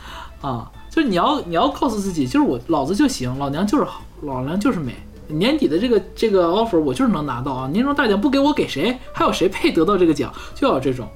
[0.45, 0.71] 啊！
[0.89, 4.95] 就是你要你要告诉自己，就是我老子就行，老娘就是好，老娘就是美。
[5.27, 7.67] 年底的这个这个 offer 我就是能拿到啊！
[7.67, 8.97] 年终大奖不给我给谁？
[9.11, 10.31] 还有谁配得到这个奖？
[10.53, 11.07] 就要有这种。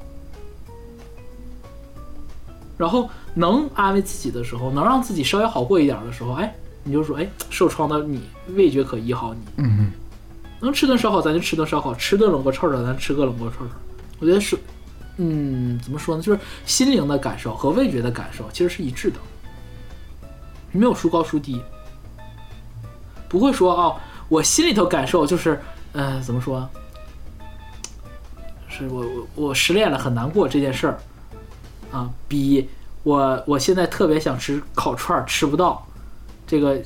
[2.76, 8.22] 然后能安慰自己的时候，能让自己稍微好过一点的时候，哎，你就说，哎，受创的你
[8.56, 9.91] 味觉可医好你，嗯
[10.61, 13.80] 能吃顿烧烤咱就吃顿烧烤，吃顿冷锅串串咱吃个冷锅串串。
[14.19, 14.57] 我觉得是，
[15.22, 16.24] 嗯，怎么说呢？
[16.24, 19.20] 就是心灵的感受和味觉的感受其实是一致的，
[20.72, 21.62] 没有孰高孰低，
[23.28, 25.60] 不会说哦，我心里头感受就是，
[25.91, 26.68] 呃，怎么说？
[28.70, 31.00] 是我我我失恋了很难过这件事儿，
[31.91, 32.70] 啊，比
[33.04, 35.86] 我我现在特别想吃烤串吃不到，
[36.48, 36.82] 这个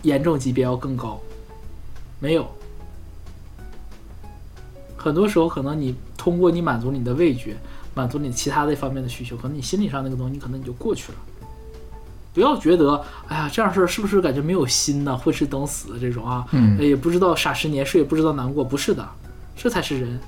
[0.00, 1.20] 严重级别要更高。
[2.20, 2.50] 没有，
[4.96, 7.56] 很多时候可能你通过你满足你的味觉，
[7.94, 11.18] 满足你其他的方面的需求，可能你心理上那个东西，可能你就过去了。
[12.34, 15.16] 不要觉得，哎呀，这样事儿是不是感觉没有心呢？
[15.16, 19.08] 混吃等死的这种啊，嗯也不知道傻十年，睡也不知道难过，不是的，
[19.56, 20.20] 这才是人。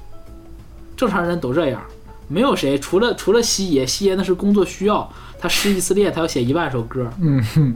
[0.96, 1.82] 正常人都这样，
[2.26, 7.74] 没有谁除了除了西爷，西爷那是工作需要，他失一次恋，他要写一万首歌，嗯哼，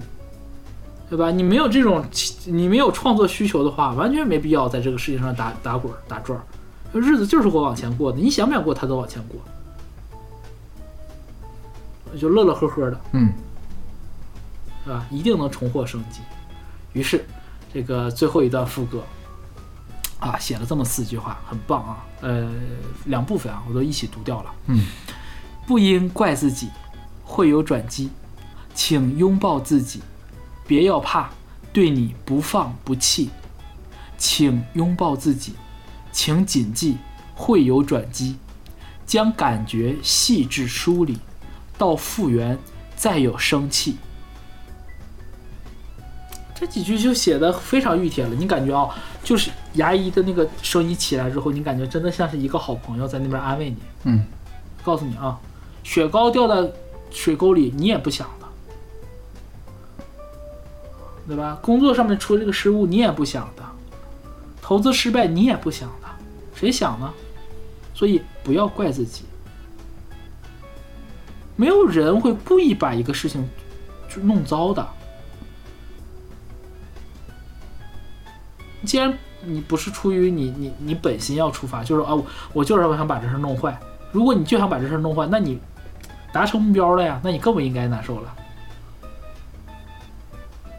[1.11, 1.31] 对吧？
[1.31, 2.03] 你没有这种，
[2.47, 6.43] 你没有创作需求的话，完全没必要在这个世界上打打滚打转儿。
[7.01, 9.41] 日子就是会往前过的，你想不想过，他都往前过，
[12.19, 13.33] 就乐乐呵呵的，嗯
[14.85, 15.05] 是吧？
[15.11, 16.21] 一定能重获生机。
[16.93, 17.25] 于是，
[17.75, 19.03] 这个最后一段副歌
[20.21, 22.05] 啊，写了这么四句话，很棒啊。
[22.21, 22.51] 呃，
[23.07, 24.55] 两部分啊，我都一起读掉了。
[24.67, 24.87] 嗯，
[25.67, 26.71] 不应怪自己，
[27.25, 28.11] 会有转机，
[28.75, 30.01] 请拥抱自己，
[30.67, 31.31] 别要怕，
[31.73, 33.31] 对你不放不弃。
[34.19, 35.55] 请拥抱自己，
[36.17, 36.97] 请谨记，
[37.35, 38.37] 会有转机，
[39.05, 41.19] 将感觉细致梳理，
[41.77, 42.59] 到复原
[42.97, 43.99] 再有生气。
[46.55, 48.89] 这几句就写的非常熨帖了，你感觉啊、
[49.23, 53.77] 就是牙医的那个声音起来之后，你感觉真的像是一个好朋友在那边安慰你。
[54.05, 54.25] 嗯，
[54.83, 55.39] 告诉你啊，
[55.83, 56.67] 雪糕掉到
[57.11, 58.47] 水沟里，你也不想的，
[61.29, 61.59] 对吧？
[61.61, 63.63] 工作上面出这个失误，你也不想的；
[64.63, 66.06] 投资失败，你也不想的，
[66.57, 67.13] 谁想呢？
[67.95, 69.25] 所以不要怪自己，
[71.55, 73.49] 没有人会故意把一个事情
[74.09, 74.87] 就弄糟的。
[78.85, 83.79] 既然你不是出于你你你本心要出发，就是啊，我我就是我想把这事弄坏。
[84.13, 85.59] 如果你就想把这事弄坏，那你
[86.33, 88.35] 达成目标了呀，那你更不应该难受了，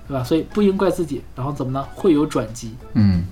[0.08, 0.24] 对吧？
[0.24, 1.84] 所以不应怪自己，然后怎么呢？
[1.96, 2.76] 会有转机。
[2.94, 3.26] 嗯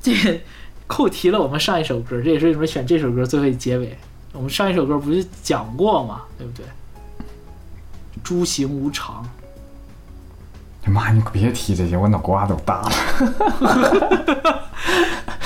[0.00, 0.42] 这
[0.90, 3.96] 扣题了我们上一首歌，这也是为什么选这首歌最后结尾。
[4.32, 6.22] 我们上一首歌不是讲过吗？
[6.36, 6.66] 对不对？
[8.24, 9.24] 诸行无常，
[10.86, 12.90] 妈，你可别提这些，我脑瓜都大了。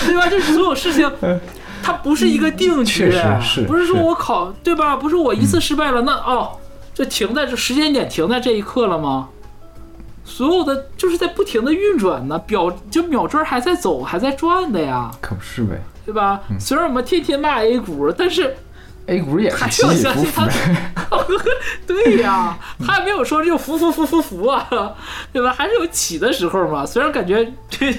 [0.06, 0.28] 对吧？
[0.30, 1.12] 这所有事情，
[1.84, 3.12] 它不是一个定局，
[3.66, 4.96] 不是说我考对吧？
[4.96, 6.56] 不是我一次失败了，那哦，
[6.94, 9.28] 就停在这时间点停在这一刻了吗？
[10.24, 16.40] 所有的就是在不停的运转呢，表就秒针还在走，还在转的呀，可不是呗对吧？
[16.58, 18.56] 虽然我们天天骂 A 股，但是
[19.06, 20.42] ，A 股也起起相信他伏伏。
[21.86, 24.66] 对呀，他也没有说就浮浮浮浮浮啊，
[25.32, 25.52] 对吧？
[25.52, 26.84] 还是有起的时候嘛。
[26.84, 27.94] 虽然感觉这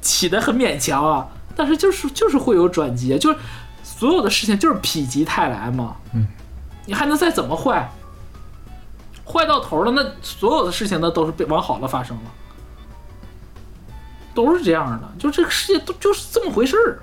[0.00, 3.38] 起的很勉强啊，但是就是就是会有转机，就是
[3.82, 5.96] 所有的事情就是否极泰来嘛。
[6.14, 6.26] 嗯，
[6.86, 7.90] 你还能再怎么坏？
[9.26, 12.22] 坏到头了，那所有的事情那都是被往好了发生了，
[14.34, 15.08] 都是这样的。
[15.18, 16.98] 就这个世界都就是这么回事儿。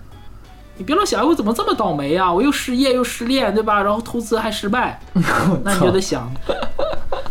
[0.76, 3.84] 你别老想我怎么这么倒霉啊、我又失业又失恋，对吧？
[3.84, 5.00] 然后投资还失败，
[5.64, 6.32] 那你就得想，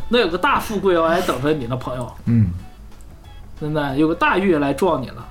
[0.09, 2.53] 那有个大富贵要来等着你呢，朋友，嗯，
[3.61, 5.29] 真的有个大运来撞你了。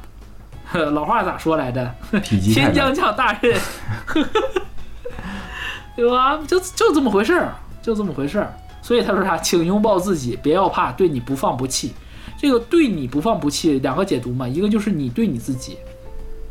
[0.91, 1.93] 老话咋说来着？
[2.21, 3.59] 天将降大任，
[5.95, 6.37] 对吧？
[6.47, 8.53] 就就这么回事儿，就这么回事儿。
[8.81, 9.37] 所以他说啥？
[9.37, 11.93] 请拥抱自己，别要怕，对你不放不弃。
[12.37, 15.77] 这个对你不放不弃两个解读嘛，一个就是你对你自己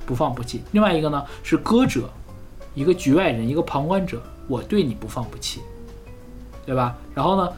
[0.07, 2.09] 不放不弃，另外一个呢是歌者，
[2.75, 5.61] 一个局外人，一个旁观者，我对你不放不弃，
[6.65, 6.97] 对吧？
[7.13, 7.53] 然后呢，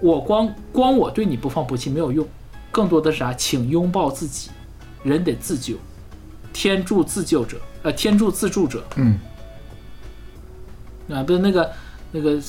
[0.00, 2.24] 我光光我对你不放不弃没有用，
[2.70, 3.34] 更多的是啥？
[3.34, 4.50] 请拥抱自己，
[5.02, 5.74] 人得自救，
[6.52, 9.18] 天助自救者，呃，天助自助者，嗯，
[11.10, 11.72] 啊，不是那个
[12.12, 12.40] 那个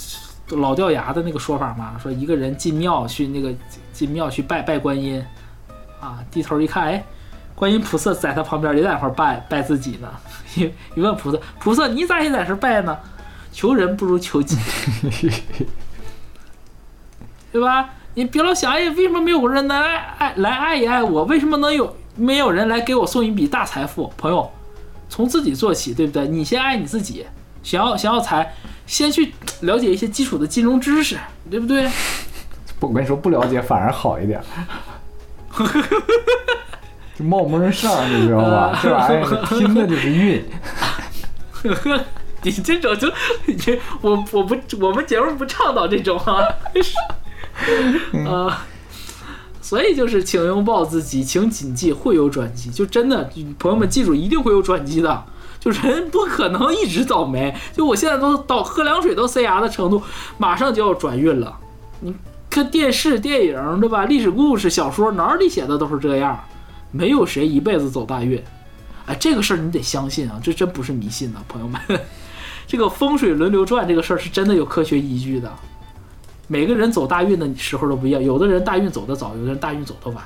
[0.52, 1.98] 老掉牙的那个说法嘛？
[2.02, 3.54] 说一个人进庙去那个
[3.92, 5.22] 进庙去拜拜观音，
[6.00, 7.04] 啊，低头一看，哎，
[7.54, 10.10] 观音菩萨在他旁边也在那块拜拜自己呢。
[10.56, 10.62] 一
[10.96, 12.98] 一问菩萨，菩萨你咋也在这拜呢？
[13.52, 14.56] 求人不如求己，
[17.52, 17.90] 对吧？
[18.14, 21.24] 你别老想，哎，为什么没有人来爱来爱一爱我？
[21.26, 24.12] 为什么能有没有人来给我送一笔大财富？
[24.18, 24.50] 朋友，
[25.10, 26.28] 从自己做起，对不对？
[26.28, 27.26] 你先爱你自己，
[27.68, 31.18] 想要想要财，先去了解一些基础的金融知识，
[31.52, 31.86] 对不对？
[32.80, 34.42] 不，我跟你说，不了解反而好一点。
[37.14, 38.80] 就冒蒙上，你知道吧？
[38.82, 40.46] 这玩意儿拼的就是运。
[42.42, 43.12] 你这种就，
[43.46, 43.58] 你
[44.00, 46.48] 我我不我们节目不倡导这种啊，
[48.30, 48.66] 啊、
[49.60, 53.30] 所以就是请拥抱自己，请谨记会有转机，就真的
[53.60, 55.26] 朋友们记住，一定会有转机的。
[55.60, 60.02] 就人不可能一直倒霉，就我现在都到喝凉水都塞牙的程度，
[60.38, 61.58] 马上就要转运了。
[62.00, 62.14] 你
[62.50, 64.06] 看电视、电影，对吧？
[64.06, 66.40] 历史故事、小说哪里写的都是这样，
[66.92, 68.42] 没有谁一辈子走大运。
[69.08, 71.80] 哎，这个事儿你得相信啊，这真不是迷信呐，朋友们。
[72.68, 75.52] 这个风水轮流转这个事儿是真的有科学依据的。
[76.48, 80.24] 每个人走大运的时候都不一样，有的人大运走得早，有的人大运走得晚。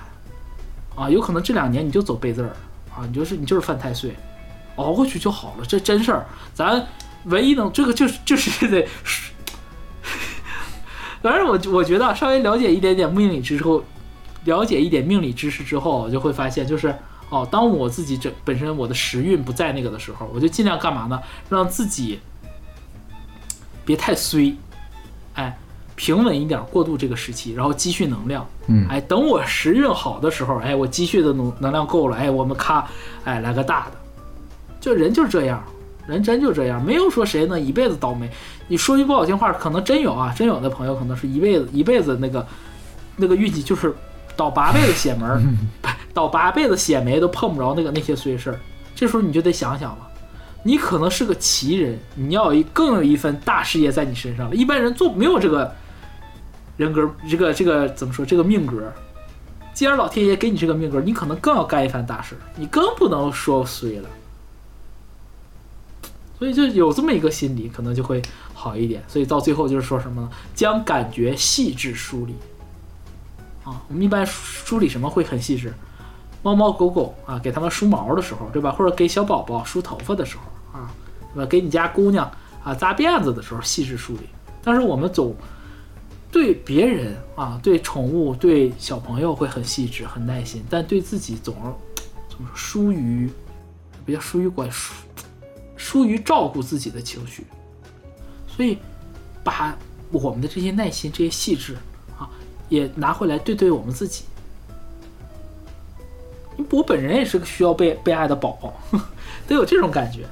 [0.95, 2.49] 啊，有可能这两年你就走背字儿
[2.93, 4.15] 啊，你就是你就是犯太岁，
[4.76, 6.26] 熬过去就好了，这真事儿。
[6.53, 6.85] 咱
[7.26, 8.85] 唯一能这个就是就是 得，
[11.22, 13.84] 反正我我觉得稍微了解一点点命理之后，
[14.45, 16.95] 了解一点命理知识之后，我就会发现就是
[17.30, 21.22] 哦，当我自己这本身我的时运不在那个的时候，我就尽量干嘛呢？
[21.49, 22.19] 让自己
[23.85, 24.56] 别太衰，
[25.35, 25.57] 哎，
[25.95, 28.48] 平稳一点，过渡这个时期，然后积蓄能量。
[28.68, 32.88] 嗯哎，等我时运好的时候，哎，我积蓄的能能量够了，哎，我们咔，
[33.23, 34.00] 哎，来个大的。
[34.81, 35.63] 就人就是这样，
[36.07, 38.29] 人真就这样，没有说谁能一辈子倒霉。
[38.67, 42.45] 你说句不好听话，可能真有啊，真有的朋友可能是一辈子一辈子那个
[43.15, 43.93] 那个运气就是
[44.35, 45.41] 倒八辈子血门儿，
[46.13, 48.59] 倒八辈子血霉都碰不着那个那些衰事儿。
[48.95, 50.07] 这时候你就得想想了，
[50.63, 54.55] 你可能是个奇人，你要有一更有一份大事业在你身上了。
[54.55, 55.71] 一般人做没有这个
[56.77, 58.25] 人格，这个这个怎么说？
[58.25, 58.91] 这个命格。
[59.73, 64.09] 既然老天爷给你这个命格，你可能更要干一番大事，你更不能说衰了。
[66.41, 68.19] 所以就有这么一个心理，可能就会
[68.51, 69.03] 好一点。
[69.07, 70.30] 所以到最后就是说什么呢？
[70.55, 72.34] 将感觉细致梳理。
[73.63, 75.72] 啊，我们一般梳理什么会很细致？
[76.41, 78.72] 猫猫狗狗啊，给它们梳毛的时候，对吧？
[78.72, 80.91] 或者给小宝宝梳头发的时候啊，
[81.35, 81.45] 对吧？
[81.45, 82.31] 给你家姑娘
[82.63, 84.22] 啊扎辫子的时候细致梳理。
[84.63, 85.35] 但是我们总
[86.31, 91.61] 对别人啊，对宠物、对小朋友会很细致、很耐心，但对自己总是
[92.31, 93.30] 怎么说疏于，
[94.03, 94.95] 比较疏于管疏
[95.81, 97.43] 疏于照顾自己的情绪，
[98.47, 98.77] 所以
[99.43, 99.75] 把
[100.11, 101.75] 我们的这些耐心、这些细致
[102.19, 102.29] 啊，
[102.69, 104.25] 也拿回来对对我们自己。
[106.69, 108.79] 我本人也是个需要被被爱的宝宝，
[109.47, 110.27] 得有这种感觉。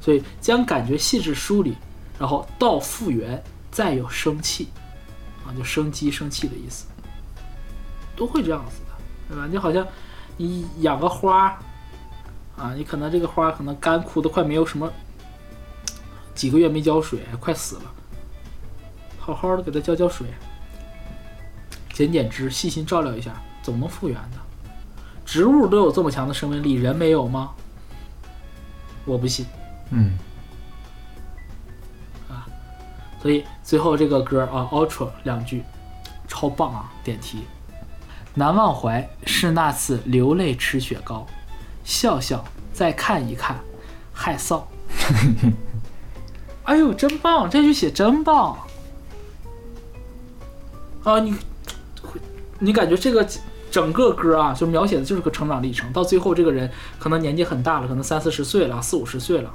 [0.00, 1.74] 所以将感觉细致梳理，
[2.16, 3.42] 然后到复原，
[3.72, 4.68] 再有生气，
[5.44, 6.86] 啊，就生机生气的意思。
[8.14, 9.48] 都会这样子的，对吧？
[9.50, 9.84] 你好像
[10.36, 11.58] 你养个花
[12.56, 14.90] 啊，你可能这个花可能干枯的快没有什么，
[16.34, 17.82] 几个月没浇水，快死了，
[19.18, 20.26] 好好的给它浇浇水，
[21.92, 24.38] 剪剪枝，细心照料一下，总能复原的。
[25.24, 27.52] 植物都有这么强的生命力，人没有吗？
[29.04, 29.44] 我不信。
[29.90, 30.16] 嗯，
[32.28, 32.46] 啊
[33.20, 35.62] 所以最后这个歌啊，Ultra 两句，
[36.26, 36.92] 超棒啊！
[37.04, 37.44] 点题，
[38.34, 41.26] 难忘怀是那次流泪吃雪糕，
[41.86, 42.44] 笑笑
[42.74, 43.56] 再看一看，
[44.12, 44.64] 害臊。
[46.64, 47.48] 哎呦，真棒！
[47.48, 48.58] 这句写真棒
[51.04, 51.20] 啊！
[51.20, 51.34] 你，
[52.58, 53.24] 你感觉这个
[53.70, 55.92] 整个歌啊，就描写的就是个成长历程。
[55.92, 56.68] 到最后，这个人
[56.98, 59.52] 可能年纪很大了，可能三四十岁了，四五十岁了。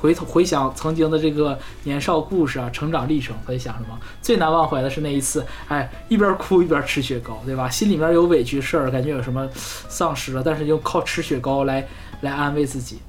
[0.00, 3.98] 回头回想曾经的这个年少故事啊，成长历程，他就想什么？
[4.22, 7.68] 最难忘怀的是那一次，哎，一边哭一边吃雪糕，对吧？
[7.68, 11.86] 心里面有委屈事儿，感觉有什么丧失了，但是又靠吃雪糕来
[12.22, 13.00] 来安慰自己。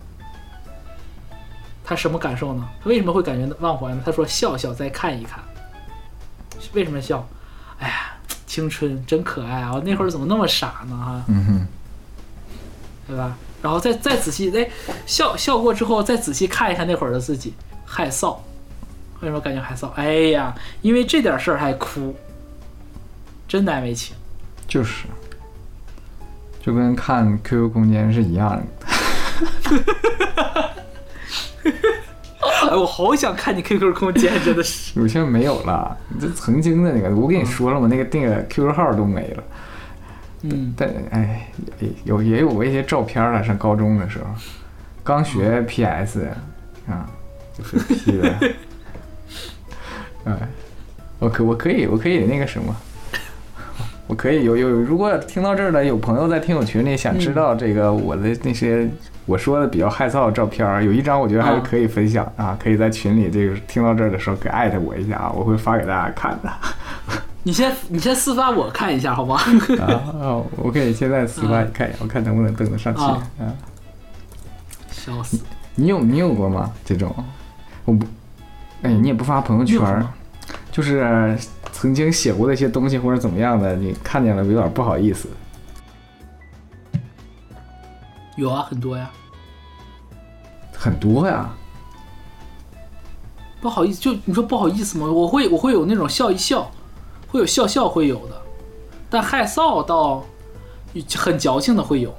[1.83, 2.67] 他什么感受呢？
[2.83, 4.01] 他为什么会感觉忘怀呢？
[4.05, 5.39] 他说：“笑笑再看一看。”
[6.73, 7.27] 为什么笑？
[7.79, 8.13] 哎呀，
[8.45, 9.71] 青春真可爱啊！
[9.73, 10.95] 我那会儿怎么那么傻呢？
[10.95, 11.67] 哈，嗯哼，
[13.07, 13.35] 对吧？
[13.61, 14.69] 然后再再仔细哎
[15.05, 17.53] 笑笑过之后，再仔细看一看那会儿的自己，
[17.85, 18.37] 害臊。
[19.21, 19.87] 为什么感觉害臊？
[19.91, 22.15] 哎呀，因为这点事儿还哭，
[23.47, 24.15] 真难为情。
[24.67, 25.05] 就是，
[26.59, 28.65] 就跟看 QQ 空间是一样的。
[32.69, 34.99] 哎，我好想看你 QQ 空间，真的是。
[34.99, 39.43] 有些没有了，这曾经的那个，我跟你说了嘛，那个那个 QQ 号都没了。
[40.43, 41.47] 嗯，但哎，
[42.03, 44.25] 有也有过一些照片了，上高中的时候，
[45.03, 46.27] 刚学 PS
[46.87, 47.09] 啊，
[47.57, 48.33] 就是 P 的。
[50.25, 50.37] 哎，
[51.19, 52.75] 我可我可以我可以那个什么，
[54.07, 58.87] 我可以有有，如果听到这儿的有朋友在听友群里想知道这个我的那些
[59.25, 66.51] 我说的比较害臊的照片儿，有一张我觉得还是可以分享啊，可以在群里这个听到这儿的时候给艾特我一下啊，我会发给大家看的。
[67.43, 69.35] 你先你先私发我看一下好吗？
[69.79, 69.85] 啊
[70.21, 73.53] 啊，我可以现在私发你看一下，我看能不能登得上去啊啊。
[74.91, 75.39] 笑死！
[75.75, 76.71] 你有你有过吗？
[76.85, 77.11] 这种，
[77.85, 78.05] 我不，
[78.83, 80.07] 哎，你也不发朋友圈
[80.71, 81.35] 就是
[81.71, 85.27] 曾经写过的一些东西或者怎么样的，你看见了有点不好意思。
[88.35, 89.09] 有啊，很多呀。
[90.73, 91.49] 很多呀，
[93.59, 95.11] 不好意思，就你说不好意思吗？
[95.11, 96.71] 我会我会有那种笑一笑，
[97.31, 98.41] 会有笑笑会有的，
[99.09, 100.23] 但害臊倒
[101.15, 102.13] 很矫情的会有。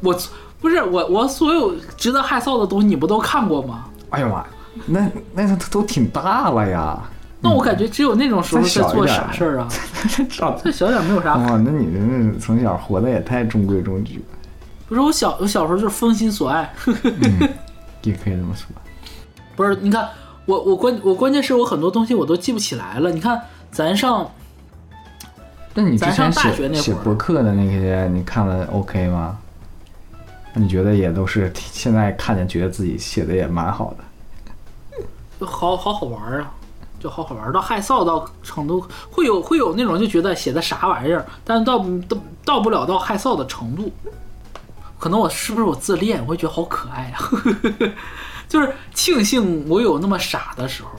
[0.00, 0.18] 我
[0.60, 3.84] 不是我我所有值得害臊的东西，你不都看过吗？
[4.10, 4.46] 哎呀妈呀，
[4.86, 6.98] 那那都都挺大了呀。
[7.40, 9.68] 那我感觉只有那种时候再在做傻事儿啊，
[10.30, 11.34] 长再小点没有啥。
[11.36, 14.24] 哇，那你这是从小活的也太中规中矩了，
[14.88, 16.72] 不是我小我小时候就是封心所爱，
[18.02, 18.66] 也可以这么说。
[19.54, 20.08] 不是你看
[20.46, 23.10] 我我关我关键是我很多东西我都记不起来了。
[23.10, 23.40] 你看
[23.70, 24.30] 咱上
[25.74, 29.38] 那你之咱上前大学那会儿写写博客的那些，你看了 OK 吗？
[30.52, 35.04] 那你觉得也都是 现在看见觉得自己写的也蛮好的？
[35.40, 36.52] 就好好好玩啊，
[37.00, 43.90] 就好好玩，到害臊到程度，会有会有那种就觉得写的啥玩意儿，但到到到不了到害臊的程度。
[44.96, 47.18] 可能我是不是我自恋，我会觉得好可爱啊，
[48.54, 50.90] 就是庆幸我有那么傻的时候，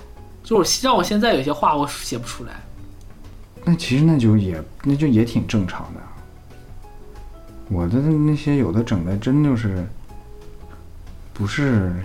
[0.44, 2.52] 就是让我现在有些话我写不出来。
[3.64, 6.02] 那其实那就也那就也挺正常的。
[7.70, 9.88] 我的那些有的整的真就是
[11.34, 11.96] 不是，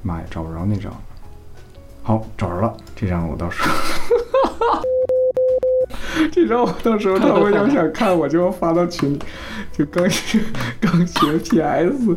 [0.00, 0.92] 妈呀，找不着那张。
[2.04, 3.74] 好，找着了，这张我到时候，
[6.30, 9.18] 这张我到时候他们要想看，我就要发到群里。
[9.72, 10.40] 就刚学
[10.80, 12.16] 刚学 PS，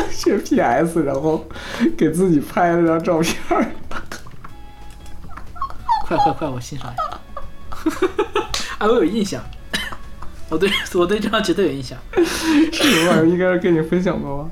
[0.10, 1.46] 学 PS，然后
[1.96, 3.36] 给自己拍了张照片。
[6.06, 7.02] 快快快，我欣赏一下。
[8.78, 9.42] 哎， 我有印象，
[10.48, 11.98] 我对我对这张绝对有印象。
[12.14, 14.50] 这个玩意儿应该是跟你分享过吧？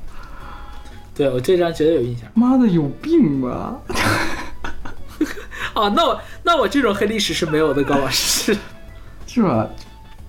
[1.15, 2.29] 对我对这张绝对有印象。
[2.35, 3.81] 妈的，有病吧？
[5.73, 8.57] 啊，那我那我这种黑历史是没有的，高老师。
[9.27, 9.67] 是吧？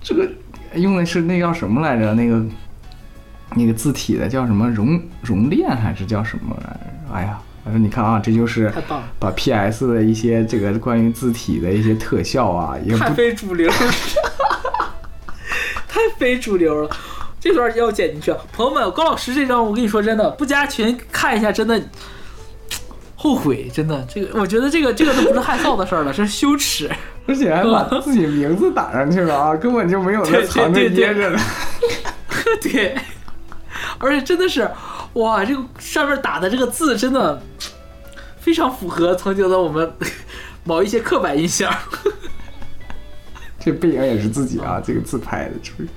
[0.01, 0.29] 这个
[0.75, 2.13] 用的是那叫什么来着？
[2.13, 2.41] 那个
[3.55, 7.13] 那个字体的叫什么熔熔炼还是叫什么来着？
[7.13, 8.71] 哎呀，反正你看啊，这就是
[9.19, 13.71] 把 PS 的一些这个关于字体的一些特效啊，也太不非主流，
[15.87, 16.89] 太非主流了。
[17.39, 21.81] 这段要剪进去，朋友们，高老师这张我跟你说真的，不加群看一下，真的
[23.15, 24.05] 后悔，真的。
[24.13, 26.89] 这个我觉得这个这个都不是害臊的事儿了，这是羞耻。
[27.27, 31.39] 而且还把自己名字打上去了啊，根本就没有那藏着掖着的。
[32.61, 32.95] 对，
[33.99, 34.69] 而且真的是，
[35.13, 37.41] 哇，这个上面打的这个字真的
[38.39, 39.91] 非常符合曾经的我们
[40.63, 41.73] 某一些刻板印象。
[43.59, 45.87] 这背影也是自己啊，这个自拍的，属于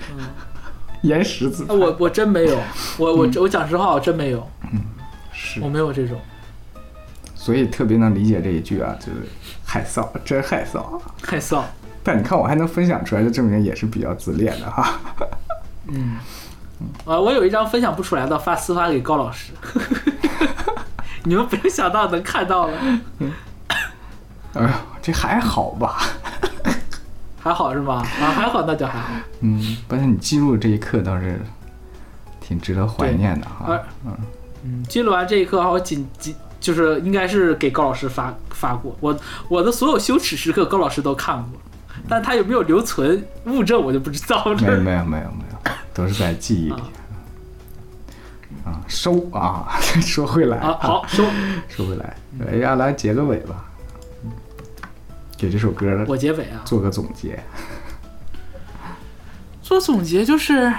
[1.02, 1.74] 延时自拍。
[1.74, 2.58] 我我真没有，
[2.98, 4.80] 我我我讲实话，我真没有，嗯
[5.32, 6.20] 是我，没有这种
[7.34, 9.22] 所以特别能理解这一句啊，就是
[9.64, 11.00] 害臊，真害臊啊。
[11.22, 11.62] 害臊。
[12.02, 14.98] 但你看我还能分享出来，就证明也是比较自恋的哈。
[17.04, 19.52] 啊，我有一张分享不出来的，发私发给高老师，
[21.24, 22.74] 你们不要想到能看到了，
[24.54, 24.68] 哎呦，
[25.02, 25.98] 这还好吧？
[27.42, 28.02] 还好是吧？
[28.20, 29.08] 啊，还好，那就还好。
[29.40, 31.40] 嗯，不是你记录这一刻倒是
[32.40, 34.14] 挺值得怀念的哈嗯。
[34.62, 41.58] 嗯，记录完这一刻，我紧紧就是应该是给高老师发发过，我我的所有羞耻时刻，高老师都看过，
[42.08, 44.54] 但他有没有留存物证，我就不知道了。
[44.56, 45.49] 没有没有没有没有，
[46.00, 46.82] 都是在记忆里。
[48.64, 49.68] 啊，收啊！
[50.02, 51.24] 说回来啊，好， 收，
[51.68, 52.16] 说回来，
[52.46, 53.64] 哎呀，来结个尾吧，
[55.36, 56.60] 给这首歌我结尾啊。
[56.64, 57.38] 做个总结。
[59.62, 60.72] 做总结就是，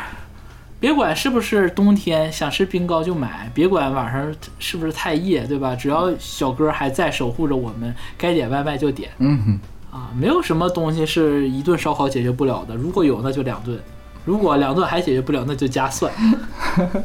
[0.80, 5.76] 别管是不是冬天，想吃冰糕就买；别管晚上是不是太夜，对吧？
[5.76, 9.60] 只要小哥还在守护着我们，该点外卖就点嗯
[9.91, 10.11] 哼，啊！
[10.15, 13.80] 没有什么东西是一顿烧烤解决不了的，如果有那就两顿，
[14.26, 16.11] 如果两段还解决不了，那就加蒜。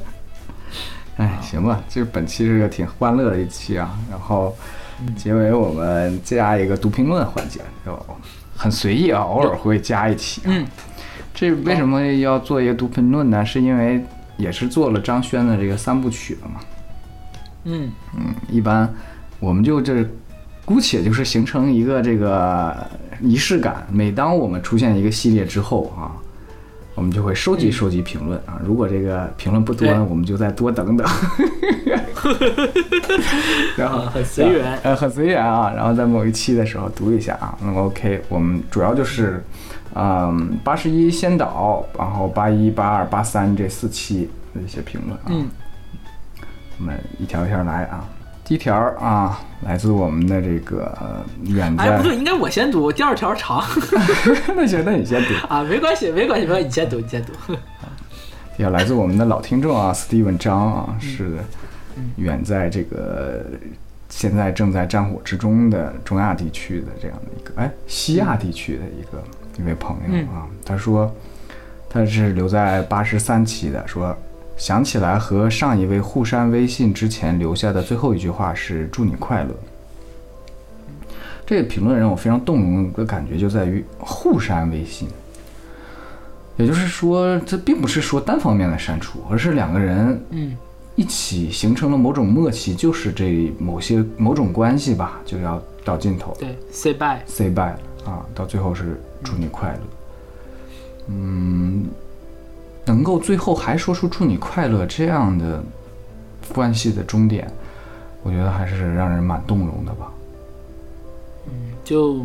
[1.17, 3.99] 哎，行吧，这本期是个挺欢乐的一期啊。
[4.11, 4.55] 然后
[5.17, 7.99] 结尾我们加一个读评论环节，就
[8.55, 10.43] 很随意啊，偶尔会加一期。
[10.45, 10.67] 嗯，
[11.35, 13.45] 这为什么要做一个读评论呢？
[13.45, 14.05] 是因为
[14.37, 16.61] 也是做了张轩的这个三部曲了嘛。
[17.65, 18.93] 嗯，嗯，一般
[19.41, 20.05] 我们就这
[20.67, 22.77] 姑且就是形成一个这个
[23.23, 23.87] 仪式感。
[23.91, 26.13] 每当我们出现一个系列之后啊，
[26.97, 28.61] 我们就会收集收集评论啊。
[28.65, 31.07] 如果这个评论不多我们就再多等等。
[33.77, 35.73] 然后啊很随缘呃，很随缘啊。
[35.77, 37.57] 然后在某一期的时候读一下啊。
[37.61, 39.45] 那么 OK，我们主要就是，
[39.95, 45.27] 嗯，八十一先导，然后八一、八二、八三这四期的一些评论啊。
[45.27, 45.47] 嗯，
[46.79, 48.09] 我们一条一条来啊。
[48.47, 53.61] 第一条啊，来自我们的这个呃远哎，在不，对，应该我先读，第二条长
[54.55, 55.35] 那行，那你先读。
[55.53, 57.33] 啊，没关系，没关系，没关系，你先读，你先读。
[58.57, 61.39] 也来自我们的老听众啊，Steven 张啊，是
[62.19, 63.45] 远在这个
[64.09, 69.21] 现在正在战火之中的中亚地区的这样的一个哎西亚地区的一个
[69.61, 71.13] 一位朋友啊，他说
[71.91, 74.17] 他是留在八十三期的，说
[74.57, 79.51] 想起来和上一位互删微信之前留下的最后一句话是祝你快乐。
[81.45, 85.09] 这个评论让我非常动容的感觉就在于互删微信。
[86.57, 90.57] 也就是说，这并不是说单方面的删除，而是两个人嗯
[90.95, 97.21] 一起形成了某种默契，就是这某些某种关系吧，就要到尽头对，say bye。
[97.27, 97.77] ，say bye
[98.07, 99.81] 啊，到最后是祝你快乐。
[101.09, 101.85] 嗯，
[102.87, 105.63] 能够最后还说出祝你快乐这样的
[106.55, 107.51] 关系的终点，
[108.23, 110.11] 我觉得还是让人蛮动容的吧。
[111.49, 111.53] 嗯
[111.85, 112.25] 就，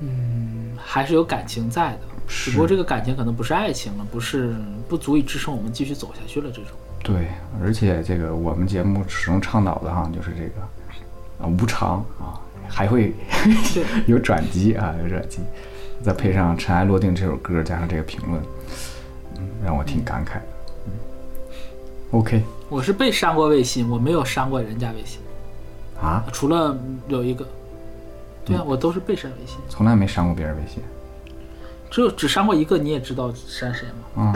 [0.00, 4.54] 嗯，还是有感情在的，只不过这个感情可能不是爱情了，不是
[4.88, 6.50] 不足以支撑我们继续走下去了。
[6.50, 6.70] 这种，
[7.02, 7.28] 对，
[7.62, 10.60] 而且这个我们节目始终倡导的哈，就是这个
[11.40, 13.12] 啊无常啊，还会
[14.06, 15.38] 有转机啊，有转机，
[16.02, 18.53] 再配上《尘埃落定》这首歌，加上这个评论，嗯，
[19.64, 20.42] 让我挺感慨的。
[20.86, 20.92] 嗯
[22.12, 22.44] ，OK。
[22.68, 25.20] 我是被删过微信，我没有删过人家微信，
[26.00, 26.76] 啊，除了
[27.08, 27.46] 有一个，
[28.44, 30.82] 对啊，我都是被删微信，从来没删过别人微信。
[31.90, 33.86] 只有只删过一个，你也知道删谁
[34.16, 34.24] 吗？
[34.24, 34.32] 啊，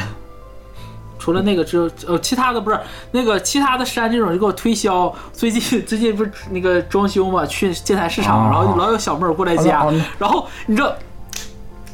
[1.19, 2.79] 除了那个之后，呃，其他的不是
[3.11, 5.13] 那个其他的删这种就给我推销。
[5.33, 9.85] 最近 最近不是那个装修嘛，去建材市场，啊然后老有小妹儿过来加
[10.19, 10.95] 然后你知道。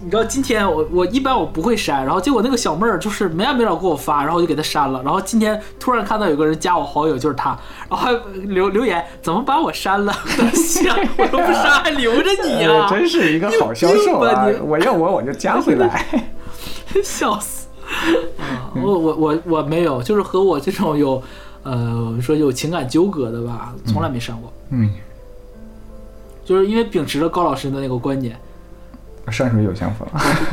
[0.03, 5.03] 你知道今天我我一般我不会删，然后结果那个小妹儿就是没完没了给我发，然后我就给她删了。
[5.03, 7.57] 然后今天突然看到有个人加我好友，就是她，
[7.89, 8.12] 然后还
[8.45, 10.12] 留留言怎么把我删了？
[11.16, 14.59] 我都不删还留着你呀、哎真是一个好销售你！
[14.61, 16.05] 我要我我就加回来。
[17.03, 17.66] 笑死！
[18.39, 21.23] 啊，我我我我没有，就是和我这种有，
[21.62, 24.53] 呃，说有情感纠葛的吧，从来没删过。
[24.71, 24.91] 嗯，
[26.45, 28.39] 就是因为秉持着高老师的那个观点，
[29.31, 30.07] 山水有相逢。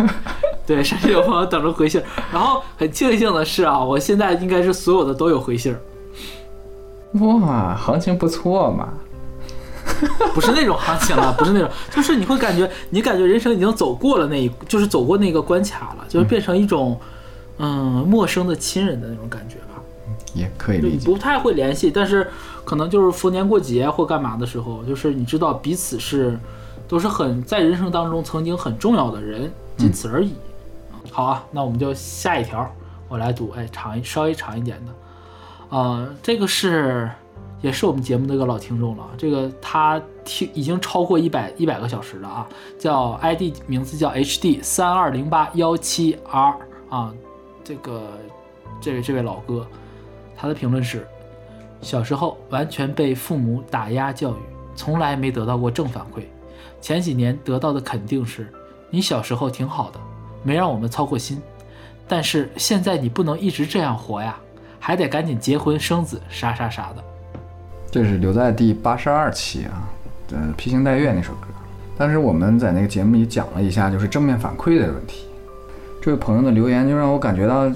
[0.65, 2.03] 对，山水有朋友等着回信儿。
[2.31, 5.79] 然后很庆幸的是啊，我现在应该是所有的都有回信儿。
[7.19, 8.89] 哇，行情不错嘛。
[10.33, 16.99] 不是那种行情了，不是那种， 就是你会感觉你感觉人生已经走过了那一，就是走过那个关卡了，就是变成一种
[17.57, 19.81] 嗯陌生的亲人的那种感觉吧。
[20.33, 20.97] 也可以理解。
[20.97, 22.27] 你不太会联系，但是
[22.63, 26.39] 可能就是逢年过节或干嘛的时候，就是你知道彼此是
[26.91, 30.33] 都是很在人生当中曾经很重要的人，仅此而已。
[31.09, 32.69] 好啊，那我们就下一条，
[33.07, 37.09] 我来读，哎，长一稍微长一点的，啊、这个是
[37.61, 46.57] 也是我们节目的一个老听众了，这个他听已经超过一百一百个小时了啊，叫 ID 名字叫 HD 三二零八幺七 R
[46.89, 47.13] 啊，
[47.63, 48.01] 这个
[48.81, 49.65] 这位这位老哥，
[50.35, 51.07] 他的评论是：
[51.79, 54.39] 小时候完全被父母打压教育，
[54.75, 56.23] 从来没得到过正反馈。
[56.81, 58.51] 前几年得到的肯定是：
[58.89, 59.99] 你小时候挺好的，
[60.43, 61.39] 没让我们操过心。
[62.07, 64.35] 但是现在你不能一直这样活呀，
[64.79, 67.03] 还得赶紧结婚生子，啥啥啥的。
[67.89, 69.87] 这是留在第八十二期啊，
[70.31, 71.47] 呃，《披星戴月》那首歌。
[71.97, 75.25] 当时我们在那个节目里讲了一下，就是正面反馈的问题。
[76.01, 77.69] 这位朋友的留言就让我感觉到，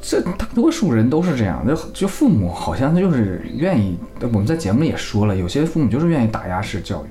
[0.00, 7.08] 这大多数人都是这样，就就父母好像就是愿意，我们在节目也说了，有些父母就是愿意打压式教育，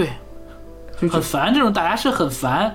[0.00, 0.10] 对，
[1.00, 2.74] 就就很烦这种打压是很烦。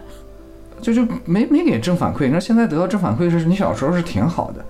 [0.82, 2.26] 就就没没给正反馈。
[2.26, 4.64] 你说现在得到正反馈是你小时候是挺好的，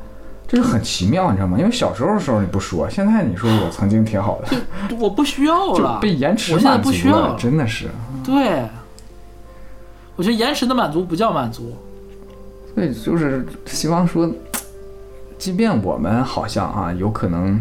[0.47, 1.57] 这是很奇妙，你知道吗？
[1.57, 7.89] 因为小时候的时候你不说，现在你说我曾经挺好的，我不需要了，被延迟我现在满足不需要了，真的是。
[8.23, 8.63] 对，
[10.15, 11.75] 我觉得延迟的满足不叫满足。
[12.75, 14.31] 所以就是希望说，
[15.39, 17.59] 即便我们好像啊有可能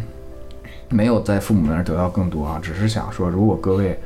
[0.91, 3.99] 没有在父母那儿得到更多啊，只是想说，如果各位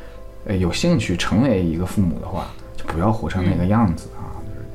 [0.48, 4.34] 呃有兴趣成为一个父母的话，就不要活成那个样子啊。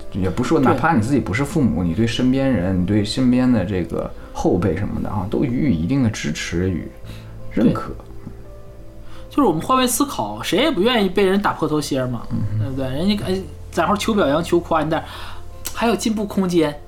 [0.10, 6.88] 就是也不说，哪怕你自己不是父母，你对身边人、你对身边的这个后辈什么的啊，都予以一定的支持与
[7.52, 7.91] 认可。
[9.30, 12.22] 就是我们换位思考，谁也不愿意被人打破头鞋嘛，
[12.60, 12.86] 对不对？
[12.86, 13.36] 人家哎，
[13.72, 15.04] 咱会求表扬、求夸你，但
[15.74, 16.80] 还有进步空间。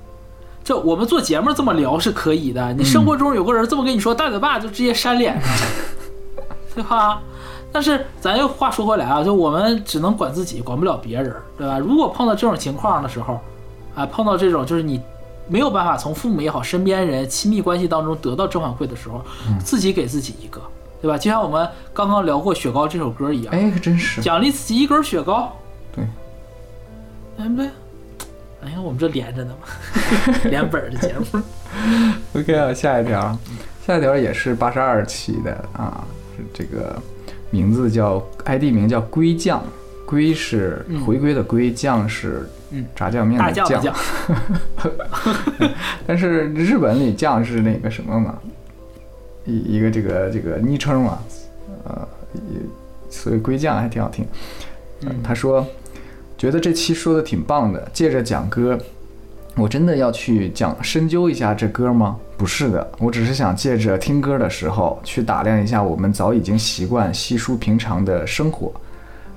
[0.62, 5.50] 这我们做节目这么聊是可以的，你生活中有个人这么跟你说，大嘴巴就直接扇脸上，
[6.76, 7.20] 对吧？
[7.72, 11.78] 但是咱又话说回来啊，就我们只能管自己，管不了别人，对吧？
[11.78, 13.38] 如果碰到这种情况的时候，
[13.94, 15.00] 啊，碰到这种就是你
[15.48, 19.22] 没有办法从父母也好、身边人、亲密关系当中得到正反馈的时候，
[19.62, 20.60] 自己给自己一个，
[21.02, 21.18] 对吧？
[21.18, 24.22] 就像我们刚刚聊过《雪糕》这首歌一样，哎，可真是。
[24.22, 25.52] 奖励自己一根雪糕，
[25.94, 26.04] 对，
[27.36, 27.66] 对不对？
[28.64, 29.68] 哎呀，我们这连着呢嘛，
[30.50, 31.40] 连本的节目。
[32.40, 33.36] OK 啊，下一条，
[33.86, 36.04] 下一条也是八十二期的啊，
[36.36, 37.00] 是这个
[37.50, 39.62] 名字叫 ID 名叫龟酱，
[40.04, 41.00] 龟是嗯。
[41.04, 42.84] 回归的龟，酱是嗯。
[42.94, 43.94] 炸酱面的酱，
[46.06, 48.38] 但是日本里酱是那个什么嘛，
[49.44, 51.18] 一一个这个这个昵称嘛，
[51.84, 52.60] 呃，也
[53.08, 54.24] 所以龟酱还挺好听。
[55.02, 55.22] 呃嗯。
[55.22, 55.66] 他说
[56.36, 58.78] 觉得这期说的挺棒的，借着讲歌，
[59.58, 62.18] 我真的要去讲深究一下这歌吗？
[62.36, 68.70] 不是的，我只是想借着听歌的时候去打量一下我们早已经习惯稀疏平常的生活，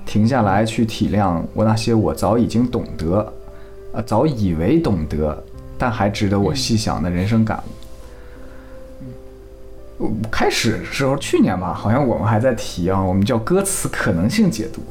[0.04, 3.32] 停下来去体谅我那些我早已经懂得，
[3.92, 5.42] 呃，早以为懂得，
[5.78, 7.62] 但还值得我细想的人生感悟。
[10.04, 14.82] 呃开始时候，去年吧，好像我们还在提啊，我们叫歌词可能性解读。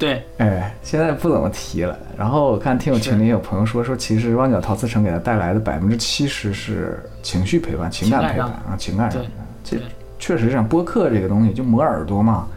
[0.00, 1.96] 对，哎，现在不怎么提了。
[2.16, 9.34] 然后我看听友群里有朋友说说，其实旺角陶瓷城给他带来的百分之七十是情绪陪伴、情感陪伴啊，情感上对的。
[9.62, 9.76] 这
[10.18, 12.48] 确实像播客这个东西，就磨耳朵嘛，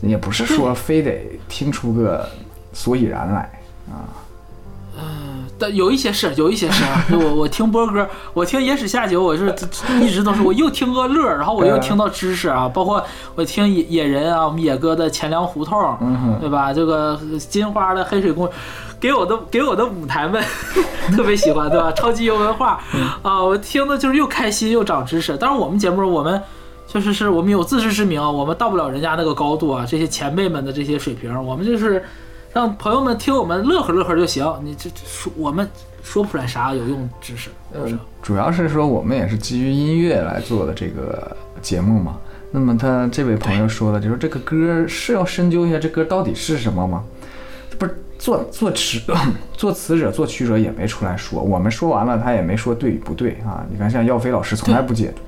[0.00, 2.26] 也不是说非得听出个
[2.72, 3.50] 所以然来
[3.90, 4.08] 啊。
[5.58, 7.04] 但有一些是，有一些是啊。
[7.10, 9.54] 就我我听波哥，我听野史下酒，我是
[10.00, 13.04] 一直都是我又听个乐，然后我又听到知识啊，包括
[13.34, 15.98] 我听野野人啊，我们野哥的钱粮胡同，
[16.40, 16.72] 对吧？
[16.72, 18.48] 这个金花的黑水公，
[19.00, 20.42] 给我的给我的舞台们
[21.16, 21.90] 特别喜欢，对吧？
[21.92, 22.80] 超级有文化
[23.22, 25.36] 啊，我听的就是又开心又长知识。
[25.36, 26.40] 当然，我们节目我们
[26.86, 32.04] 确实是我们有自知之明啊，我们到不了人家那个高度啊，这些前辈们的这些水平，我们就是
[32.52, 34.44] 让朋友们听我们乐呵乐呵就行。
[34.62, 35.68] 你这这说我们
[36.02, 37.50] 说不出来啥有用知识？
[38.22, 42.16] 主要是说我们也是基于音乐来做的这个节目嘛。
[42.50, 47.04] 那么他这位朋友说的，就是这个歌是要深究一下这歌到底是什么吗？
[47.78, 48.98] 不是作作词
[49.52, 53.64] 作词者作曲者也没出来说，我们说完了他也没说对与不对啊。
[53.70, 55.20] 你看像耀飞老师从来不解读，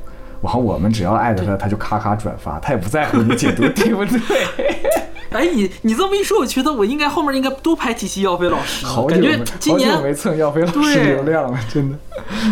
[0.43, 4.21] 然后我们只要艾特他，他就咔咔转发，他也不在乎你解读对不对。
[5.31, 11.97] 哎，你你这么一说，我觉得我应该后面应该多拍几期耀飞老师，感觉今年没蹭耀飞老师对流量了，真的，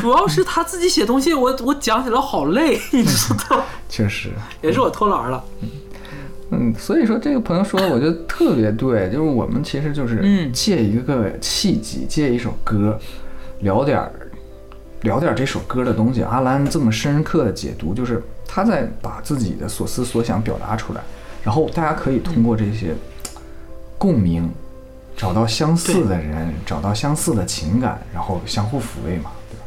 [0.00, 4.28] 主要是他自己写东西，我我讲起来好累， 你知道，确实。
[4.62, 5.42] 也是我偷懒了。
[6.50, 12.96] 嗯，所以说这个朋友说的，我觉得特别对，就是我们其实就是嗯借一个契机，借一首歌，
[13.58, 14.12] 聊点儿
[15.02, 16.22] 聊点这首歌的东西。
[16.22, 21.00] 阿兰这么深刻的解读，就是他在把自己的所思所想表达出来，
[21.42, 22.94] 然后大家可以通过这些
[23.96, 24.50] 共鸣，
[25.16, 29.64] 找到相似的人，找到相似的情感，然后相互抚慰嘛，对吧？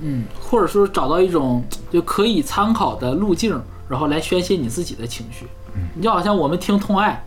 [0.00, 5.46] 嗯，或者说找到一种就可以参考的路径，然后来宣泄你自己的情绪。
[5.94, 7.24] 你就好像我们听《痛爱》，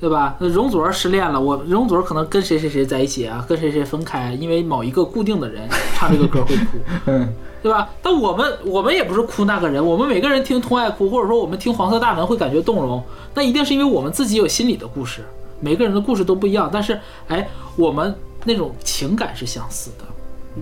[0.00, 0.36] 对吧？
[0.38, 7.90] 那容祖儿失恋了，我容祖儿可能跟谁谁谁在一起啊，跟谁谁分开，因为某一个固定的人唱这个歌会哭， 嗯，对吧？
[8.00, 13.02] 但我们我们也不是哭那个人，我们每个人听《痛爱》哭，或者说我们听《黄色大门》会感觉动容，
[13.34, 15.24] 那一定是因为我们自己有心里的故事，
[15.60, 18.14] 每个人的故事都不一样，但是哎，我们
[18.44, 20.04] 那种情感是相似的，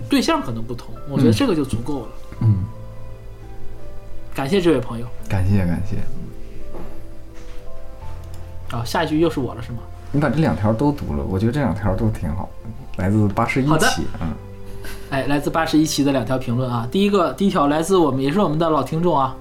[0.09, 2.09] 对象可能不同，我觉得这个就足够了。
[2.41, 2.65] 嗯，
[4.35, 5.07] 感谢这位朋友。
[5.29, 5.97] 感谢感谢，
[8.71, 9.79] 啊，下一句又是我了是吗？
[10.13, 12.49] 你把这两条都读了，我觉得这两条都挺好，
[12.97, 14.29] 来自八十一期，嗯。
[15.11, 19.37] 哎，来自八十一期的两条评论啊，第一个第一条来自我们也是我们的老听众啊，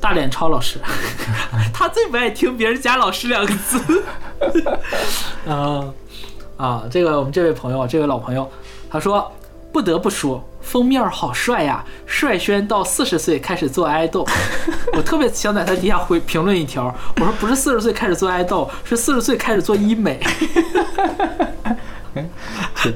[0.00, 0.80] 大脸超老师，
[1.72, 4.04] 他最不爱听别人加“老师”两个字。
[5.46, 5.84] 啊
[6.56, 8.50] 啊，这个我们这位朋友，这位老朋友，
[8.90, 9.30] 他说
[9.72, 14.26] 不得不说封面好帅呀，帅轩到四十岁开始做爱豆。
[14.94, 20.20] 我特别想在他底下回评论一条，我说不是四十岁开始做爱豆，是四十岁开始做医美。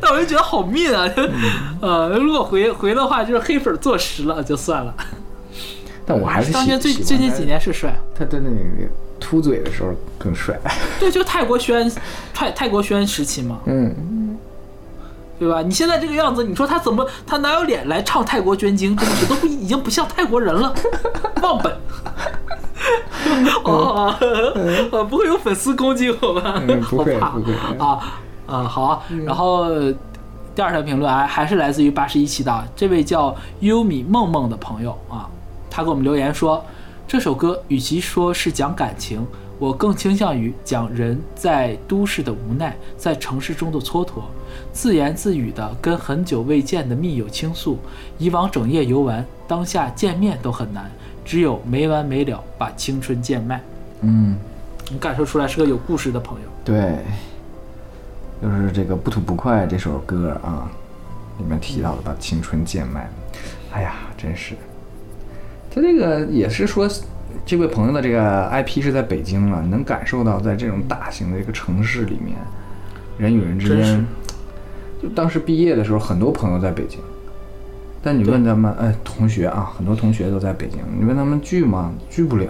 [0.00, 1.08] 但我就觉得好命啊，
[1.80, 4.92] 呃，如果回回的话，就是黑粉坐实了就算了。
[6.04, 8.90] 但我还是喜当年最最近几年是帅，他的那个
[9.20, 10.58] 秃嘴的时候更帅。
[10.98, 11.90] 对，就泰国轩
[12.34, 14.29] 泰泰国轩时期嘛，嗯，
[15.40, 15.62] 对吧？
[15.62, 18.94] 你现在这个样子，你说他怎么他哪有脸来唱泰国捐精？
[18.94, 20.74] 真的是都不已经不像泰国人了，
[21.42, 21.74] 忘本。
[23.64, 24.14] 哦，
[24.92, 26.54] 呃，不会有粉丝攻击我吧？
[26.68, 27.98] 嗯不会不会啊
[28.46, 29.70] 啊好啊，然后
[30.54, 35.26] 第二条评论还还是来自于八十一期的这位叫优米梦梦的朋友啊，
[35.70, 36.62] 他给我们留言说，
[37.08, 39.26] 这首歌与其说是讲感情，
[39.60, 44.22] 我更倾向于讲人在都市的无奈，在城市中的蹉跎，
[44.72, 47.78] 自言自语的跟很久未见的密友倾诉，
[48.16, 50.90] 以往整夜游玩，当下见面都很难，
[51.26, 53.60] 只有没完没了把青春贱卖。
[54.00, 54.34] 嗯，
[54.90, 56.48] 你感受出来是个有故事的朋友。
[56.64, 56.96] 对，
[58.40, 60.70] 就是这个不吐不快这首歌啊，
[61.38, 63.10] 里面提到的把青春贱卖，
[63.72, 64.54] 哎呀，真是。
[65.70, 66.88] 他这个也是说，
[67.44, 72.36] 这位朋友的这个 IP 是在北京了，能感受到在这种大型的一个城市里面，
[73.18, 74.06] 人与人之间，
[75.02, 76.98] 就当时毕业的时候，很多朋友在北京，
[78.02, 81.92] 但你问他们，哎，同学啊，很多同学都在北京，你问他们聚吗？
[82.08, 82.46] 聚不了。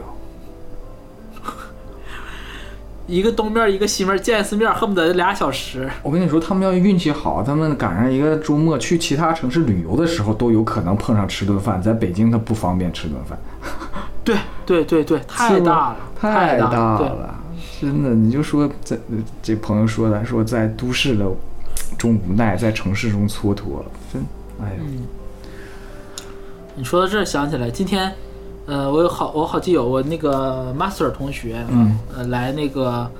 [3.06, 5.88] 一个东面一个西面见一次面，恨不得俩小时。
[6.02, 11.82] 我跟你说，他们要运气好，他们赶上一个周末去其他城市旅游的时候，都有可能碰上吃顿饭。
[11.82, 13.36] 在北京，他不方便吃顿饭，
[14.24, 17.34] 对对对对，太大了，太大，了，
[17.80, 18.10] 真的。
[18.10, 18.98] 你就说在
[19.42, 21.24] 这朋友说的，说在都市的
[21.98, 23.82] 中无奈，在城市中蹉跎，
[24.12, 24.22] 真，
[24.62, 24.76] 哎呀，
[26.76, 28.12] 你说到这儿想起来，今天，
[28.66, 33.10] 呃，我有好我好基友，我那个 master 同学，嗯，呃，来那个，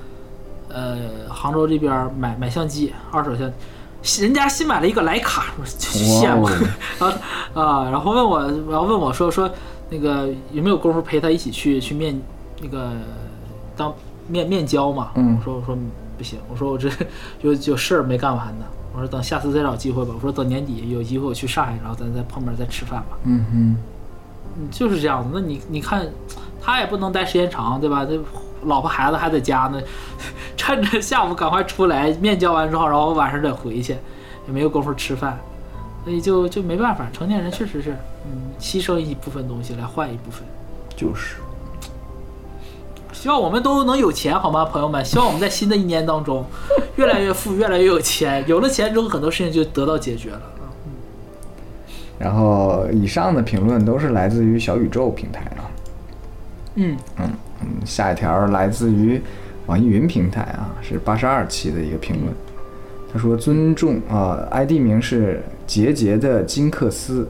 [0.69, 0.97] 呃，
[1.29, 3.51] 杭州这边买买相机，二手相，
[4.23, 6.43] 人家新买了一个徕卡，我羡慕。
[6.45, 6.51] 哇，
[7.01, 8.41] 然后啊，然后问我，
[8.71, 9.51] 然后问我说说
[9.91, 12.19] 那个有没有功夫陪他一起去去面
[12.62, 12.93] 那个
[13.77, 13.93] 当
[14.29, 15.11] 面面交嘛？
[15.17, 15.77] 嗯我说我说
[16.17, 16.89] 不行，我说我这
[17.43, 18.65] 有有事儿没干完呢。
[18.93, 20.12] 我说等下次再找机会吧。
[20.15, 23.17] 我说等年底有机会我去上海，然后咱再碰面再吃饭吧。
[23.25, 23.77] 嗯哼，
[24.59, 25.31] 嗯就是这样子。
[25.33, 26.07] 那你你看，
[26.61, 28.05] 他也不能待时间长，对吧？
[28.05, 28.21] 这
[28.65, 29.81] 老婆孩子还在家呢，
[30.57, 33.93] 趁着下午赶快出来面交完之后，然后晚上得回去，
[34.47, 35.39] 也没有功夫吃饭，
[36.05, 37.09] 所以就就没办法。
[37.13, 37.91] 成年人确实是，
[38.25, 40.43] 嗯，牺牲一部分东西来换一部分。
[40.97, 41.37] 就是，
[43.13, 45.05] 希望我们都能有钱，好吗，朋友们？
[45.05, 46.45] 希望我们在新的一年当中
[46.97, 48.45] 越来越富，越来越有钱。
[48.47, 50.43] 有了钱之后，很多事情就得到解决了。
[52.19, 55.65] 然后以上的评论都是来自于小宇宙平台啊。
[56.75, 57.31] 嗯，嗯，
[57.85, 59.21] 下一条来自于
[59.67, 62.35] 网易云平台啊，是八十二期的一个评论。
[63.13, 67.29] 他说：“尊重啊、i d 名是洁洁的金克斯，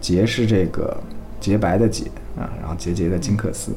[0.00, 0.96] 洁是这个
[1.38, 2.06] 洁白的洁
[2.38, 3.70] 啊，然后洁洁的金克斯。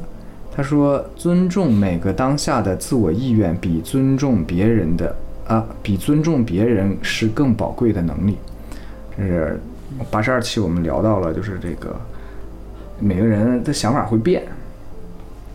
[0.56, 5.14] 他说：尊重每个当下的自我意愿，比尊重别人的
[5.50, 8.38] 啊，比尊重别人是更宝贵的能力。
[9.18, 9.60] 这是
[10.10, 11.94] 八十二期我们聊到了，就是这个
[13.02, 14.44] 每个人的想法会变，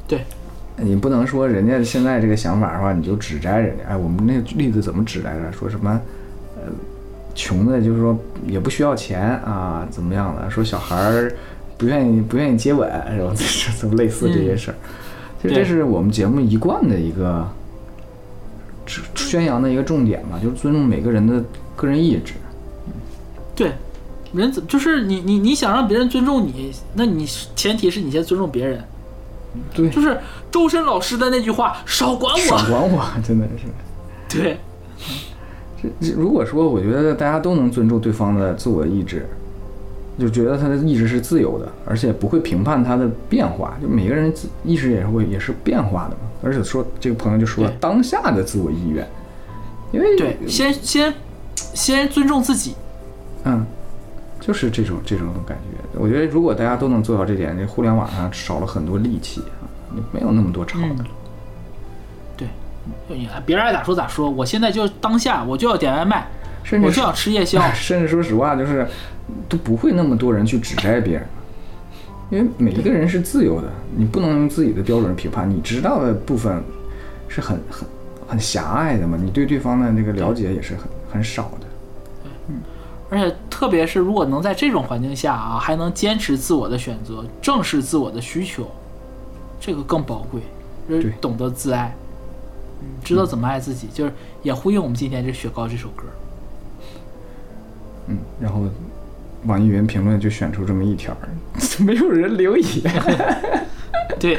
[0.07, 0.21] 对，
[0.77, 3.85] 你不能说人家现在这个想法的话，你就指摘人家。
[3.89, 5.51] 哎，我们那个例子怎么指来着？
[5.51, 6.01] 说什么，呃，
[7.41, 8.15] 穷的，就是说
[8.47, 10.51] 也不需要钱啊，怎么样的？
[10.51, 11.35] 说小孩儿
[11.79, 13.35] 不愿意不愿意接吻，然后？
[13.81, 14.75] 这么类似这些事儿，
[15.41, 17.49] 其实这是我们节目一贯的一个
[19.15, 21.43] 宣扬的一个重点嘛，就是尊重每个人的
[21.75, 22.35] 个人意志。
[23.57, 23.73] 对，
[24.35, 27.27] 人怎就是你你你想让别人尊重你，那你
[27.57, 28.85] 前提是你先尊重别人。
[29.75, 30.19] 对，就是
[30.51, 34.39] 周深老师的那句话：“少管我，少管我。”真的是。
[34.39, 34.59] 对。
[35.83, 39.27] 这这，如果说我觉得大家都能尊重对方的自我意志，
[40.19, 44.33] 就觉得他的意志是自由的，而且不会评判他的变化，就每个人
[44.65, 46.31] 意识也是会也是变化的嘛。
[46.43, 49.07] 而且说这个朋友就说当下的自我意愿，
[49.93, 51.15] 因为对，先先
[51.57, 52.75] 先尊重自己。
[53.45, 53.65] 嗯，
[54.39, 55.99] 就是这种这种感觉。
[55.99, 59.65] 我觉得如果大家都能做到这点，这互联网上少了很多戾气啊，
[60.13, 61.07] 没有那么多吵的了。
[63.09, 66.27] 你别人爱咋说咋说，我现在就当下我就要点外卖，
[66.63, 67.61] 甚至我就想吃夜宵。
[67.75, 68.87] 甚至说实话，就是
[69.49, 71.27] 都不会那么多人去指摘别人，
[72.31, 75.49] 因为每一个人是自由的，你不能用自己的标准评判。
[75.49, 76.63] 你知道的部分
[77.29, 77.87] 是很很
[78.27, 81.67] 很狭隘的嘛，你对对方的那个了解也是很很少的。
[82.49, 82.61] 嗯
[83.13, 88.71] 而且，特别是如果能在这种环境下啊，还能坚持自我的选择，正视自我的需求，
[89.61, 90.41] 这个更宝贵。
[90.89, 91.95] 就是懂得自爱，
[93.05, 94.13] 知道怎么爱自己，就是
[94.43, 96.05] 也呼应我们今天这《雪糕》这首歌。
[98.09, 98.63] 嗯，然后
[99.45, 101.17] 网易云评论就选出这么一条，
[101.81, 102.67] 没有人留言。
[104.19, 104.39] 对，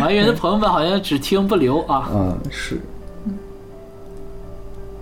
[0.00, 2.08] 网易云的朋友们好像只听不留啊。
[2.12, 2.80] 嗯，是。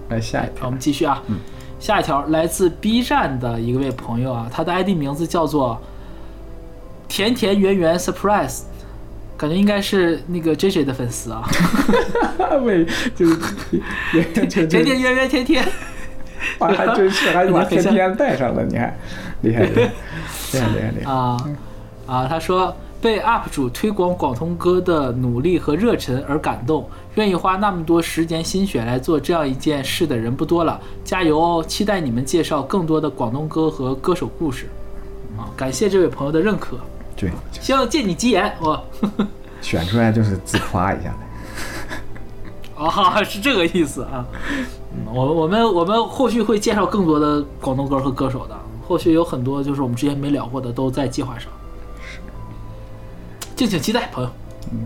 [0.09, 1.23] 来下一条，我们继续啊。
[1.29, 1.39] 嗯。
[1.81, 5.81] 下一条来自 B 站的一位朋友啊，他的 ID 名字叫做
[7.09, 8.61] 甜甜圆圆 surprise，
[9.37, 11.43] 感觉应该是那个 JJ 的粉丝啊。
[12.65, 13.37] 为，就是
[14.49, 15.65] 甜甜圆圆甜甜，
[16.59, 18.97] 还真是还把天天带上了，你看
[19.43, 21.37] 厉害厉害厉害厉害厉害啊
[22.07, 22.27] 啊！
[22.29, 22.75] 他说。
[23.03, 31.65] 被 UP 主推广广东歌的努力和热忱而感动，愿意花那么多时间心血来做这样一件事的人不多了，加油哦！
[31.67, 34.69] 期待你们介绍更多的广东歌和歌手故事。
[35.37, 36.79] 啊，感谢这位朋友的认可。
[37.23, 37.31] 对，
[37.61, 38.85] 希望借你吉言，我
[39.63, 41.15] 选出来就是自夸一下
[42.77, 42.91] 哦，
[43.23, 44.27] 是这个意思啊。
[45.13, 48.57] 我我们我们后续会介绍更多的广东歌和歌手的，
[48.89, 51.49] 后续有很多就是我们之前没聊过的都在计划上。
[53.55, 54.31] 敬请期待，朋友。
[54.73, 54.81] 嗯，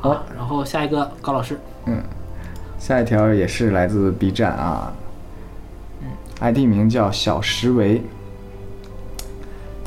[0.00, 1.56] 好，然后下一个高老师。
[1.84, 2.02] 嗯，
[2.80, 4.92] 下一条也是来自 B 站啊。
[6.02, 6.08] 嗯
[6.40, 8.02] ，ID 名叫小石维。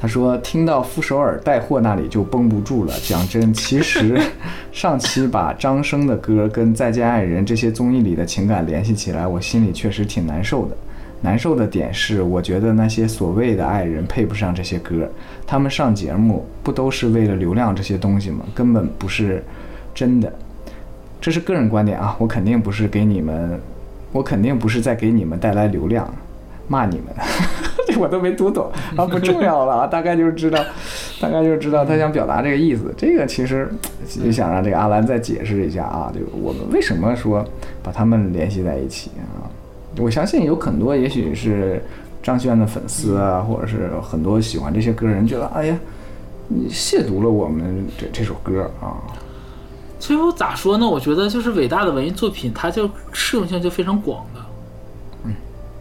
[0.02, 2.94] 他说听到傅首尔带货那里就绷不住了。
[3.04, 4.18] 讲真，其实
[4.72, 10.78] 上期把张生的歌跟《再见爱人》这些综艺里的情感联系起来，我心里确实挺难受的。
[11.22, 15.06] 难受的点是，我觉得那些所谓的爱人配不上这些歌，
[15.46, 18.46] 他们上节目不都是为了流量这些东西吗？
[18.56, 19.44] 根本不是
[19.94, 20.32] 真的。
[21.20, 23.60] 这是个人观点啊，我肯定不是给你们，
[24.14, 26.10] 我肯定不是在给你们带来流量，
[26.70, 27.08] 骂你们，
[27.62, 30.64] 这我都没读懂 啊，不重要了啊，大概就是知道，
[31.20, 32.94] 大概就是知道他想表达这个意思。
[32.98, 33.70] 这个其实
[34.24, 37.46] 就想让这个阿兰再解释一下啊，就我们为什么说
[37.82, 39.48] 把他们联系在一起啊？
[39.98, 41.84] 我相信有很多，也许是
[42.22, 45.78] 张轩的粉丝啊，或者是很多喜欢这些歌人，觉得哎呀，
[46.48, 48.98] 你亵渎了我们这这首歌啊。
[50.00, 50.88] 其实我咋说呢？
[50.88, 54.26] 我觉得就是伟大的文艺作品，它就适用性就非常广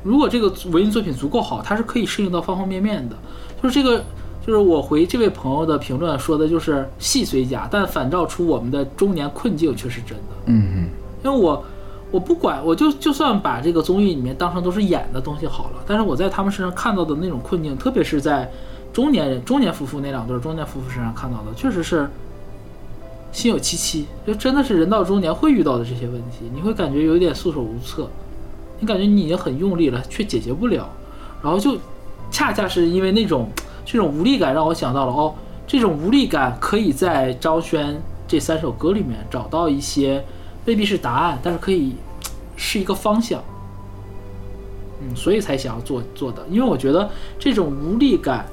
[0.08, 3.16] 如果这个文艺作品足够好，它是可以适应到方方面面的。
[3.62, 4.02] 就是这个，
[4.46, 10.34] 就是我回这位朋友的评论说的，就是戏虽假，但反照出我们的中年困境却是真的。
[10.46, 10.88] 嗯嗯，
[11.22, 11.62] 因为我。
[12.10, 18.50] 我不管，我就就算把这个综艺里面当成都是演的东西好了，但是我在他们身上看到的那种困境，特别是在
[18.94, 22.08] 中年人、中年夫妇那两对中年夫妇身上看到的，确实是
[23.30, 24.06] 心有戚戚。
[24.26, 28.08] 就真的是人到中年会遇到的这些问题，你会感觉有点束手无策，
[28.80, 30.88] 你感觉你已经很用力了，却解决不了。
[31.42, 31.76] 然后就
[32.30, 33.48] 恰恰是因为那种
[33.84, 35.34] 这种无力感，让我想到了哦，
[35.66, 40.24] 这种无力感可以在张轩这三首歌里面找到一些。
[40.66, 41.94] 未必是答案，但是可以
[42.54, 43.42] 是一个方向。
[45.00, 48.44] 嗯，所以才想要做做的，因为我觉得这种无力感，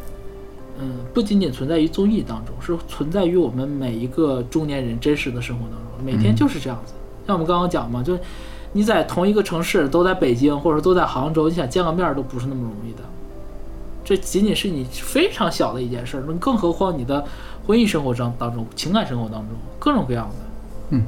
[0.80, 6.94] 嗯，不仅仅存在于综艺当中，是存在于我们每一个中年人真实的生活当中，每天就是这样子。
[7.28, 8.18] 像我们刚刚讲嘛，就
[8.76, 13.00] 你在同一个城市，都在北京或者都在杭州，你想见个面都不是那么容易的。
[14.04, 17.24] 这仅仅是你非常小的一件事儿，那更何况你的
[17.66, 20.36] 婚姻生活当当中、情感生活当中各种各样的。
[20.90, 21.06] 嗯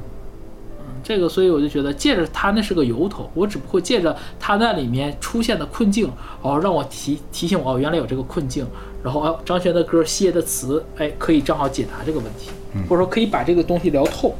[0.78, 8.66] 嗯，这个，所以我就觉得借着他那是个由头，我只不过借着他那里面出现的困境，哦，让我提提醒我，哦，原来有这个困境，
[9.04, 12.48] 然后哦，张悬的歌、谢的词，哎，可以正好解答这个问题，
[12.88, 14.34] 或者说可以把这个东西聊透，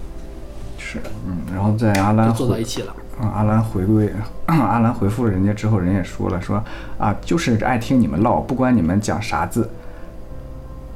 [0.78, 2.96] 是，嗯，然后在阿兰就坐到一起了。
[3.20, 4.12] 嗯，阿兰回归，
[4.46, 6.62] 阿兰回复了人家之后，人也说了，说
[6.98, 9.68] 啊，就是爱听你们唠，不管你们讲啥字，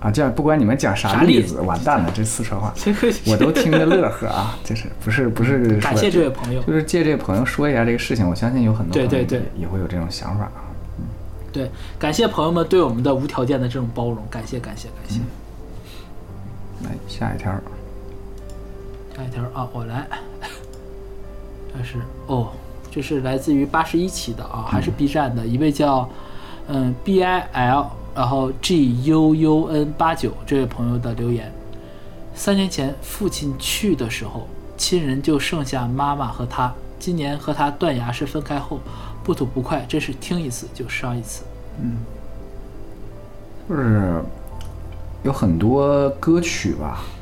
[0.00, 2.72] 啊，这样不管你们讲啥啥例子，完蛋了，这四川话
[3.26, 5.78] 我都听着乐呵啊，这是不是不是？
[5.80, 10.70] 感谢这位朋友就是借这位朋友说一下这个事情，我相信有很多朋友对对对也也会有这种想法啊。
[11.52, 15.20] 对，感谢朋友们对我们的无条件的这种包容，感谢感谢感谢。
[16.84, 17.52] 来下一条，
[19.14, 20.06] 下一条啊，我来，
[21.76, 21.96] 这是
[22.26, 22.48] 哦，
[22.90, 26.08] 这是来自于八十一期的啊，还是 B 站的一位叫
[26.68, 31.52] 嗯 B I L，然后 G U U N 八九这位朋友的留言。
[32.34, 34.46] 三年前父亲去的时候，
[34.76, 36.72] 亲人就剩下妈妈和他。
[36.98, 38.78] 今年和他断崖式分开后，
[39.24, 41.42] 不吐不快，真是听一次就伤一次。
[41.80, 41.96] 嗯
[43.68, 44.22] 就是
[45.22, 47.02] 有很多歌曲吧，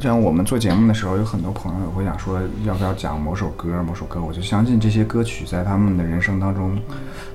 [0.00, 4.20] 像我们做节目的时候，有很多朋友会想说，要不要讲某首歌、某首歌？
[4.20, 6.78] 我就相信这些歌曲在他们的人生当中，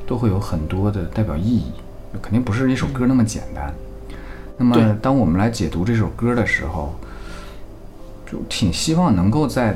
[0.07, 1.65] 都会有很多的代表意义，
[2.21, 3.73] 肯定不是一首歌那么简单。
[4.57, 6.93] 那么，当我们来解读这首歌的时候，
[8.25, 9.75] 就挺希望能够在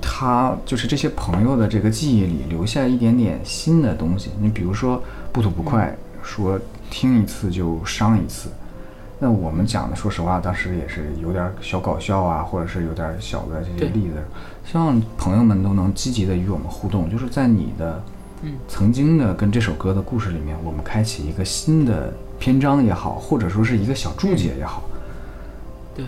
[0.00, 4.30] 他就是这些朋友的这个记忆里留下一点点新的东西。
[4.40, 5.02] 你比如说
[5.32, 8.48] 不吐不快，说听一次就伤一次。
[9.18, 14.22] 那我们讲的，说实话，当时也是有点小搞笑啊，或者是有点小的这些例子。
[14.64, 18.02] 希望朋友们都能积极的与我们互动，就是在你的
[18.42, 24.82] 嗯曾经的跟这首歌的故事里面，我们开启一个新的篇章也好，或者说是一个小注解也好，
[25.94, 26.04] 对，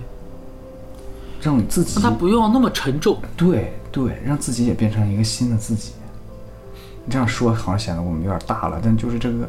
[1.41, 3.17] 让你自己让他不用那么沉重。
[3.37, 5.93] 对对，让自己也变成一个新的自己。
[7.07, 9.49] 你这样说好像显得我们有点大了，但就是这个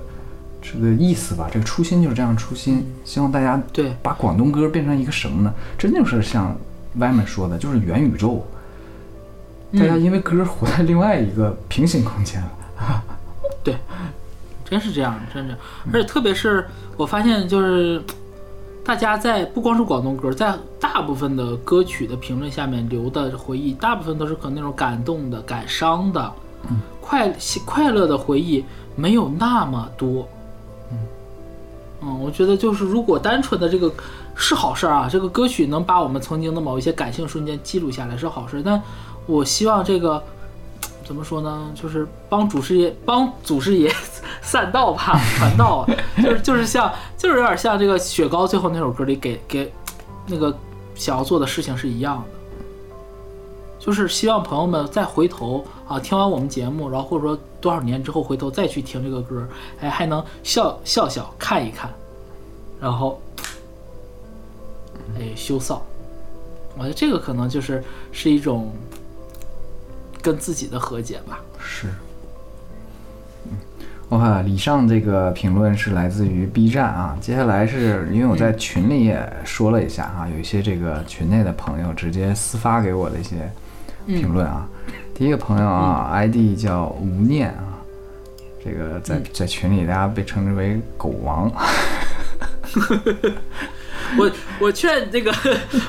[0.62, 2.86] 这个意思吧，这个初心就是这样初心。
[3.06, 5.54] 希望大家对把广东歌变成一个什么呢？
[5.78, 6.56] 真就是像
[6.96, 8.46] 歪们说的，就是元宇宙。
[9.74, 13.04] 大家因为歌活在另外一个平行空间了。
[13.64, 13.76] 对，
[14.66, 15.56] 真是这样，真是，
[15.94, 16.66] 而且特别是
[16.98, 18.02] 我发现，就是
[18.84, 26.34] 大家在不光是广东歌，在大部分的歌曲的评论下面留的回忆，大部分都是可能那种感动的、感伤的、
[27.00, 27.32] 快
[27.64, 28.66] 快乐的回忆
[28.96, 30.28] 没有那么多。
[32.02, 33.92] 嗯，我觉得就是如果单纯的这个
[34.36, 38.82] 是好事儿啊，这个歌曲能把我们曾经的某一些感性瞬间记录下来是好事，但
[39.26, 40.24] 我希望这个
[41.06, 41.72] 怎么说呢？
[41.76, 43.94] 就是帮祖师爷帮祖师爷
[44.42, 45.86] 散道吧， 传道，
[46.24, 49.74] 就是就是像就是有点像这个雪糕最后那首歌里给给
[50.26, 50.58] 那个
[50.96, 52.66] 想要做的事情是一样的，
[53.78, 59.48] 就是希望朋友们再回头啊，听完我们节目，然后或者说多少年之后回头再去听这个歌，
[59.82, 61.90] 哎，还能笑笑笑看一看，
[62.82, 63.22] 然后
[65.18, 65.80] 哎羞臊，
[66.78, 68.72] 我觉得这个可能就是是一种
[70.22, 71.42] 跟自己的和解吧。
[71.60, 71.88] 是。
[73.46, 73.58] 嗯，
[74.08, 83.52] 我看以上这个评论是来自于 B 站啊，接下来是因为我在群里也说了一下啊、有一些这个群内的朋友直接私发给我的一些
[84.06, 84.68] 评论啊。
[85.20, 87.84] 第一个朋友啊、i d 叫无念啊，
[88.64, 91.52] 这个在在群里大家被称之为狗王。
[94.18, 94.32] 我
[94.62, 95.30] 我劝那个，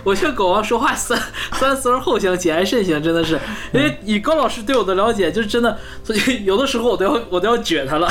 [0.02, 1.16] 我劝狗王说话三
[1.52, 3.38] 三思而后行，谨言慎行，真的是，
[3.72, 8.08] 因为以高老师对我的了解，就是真的，所以有的时候我都要我都要撅他了，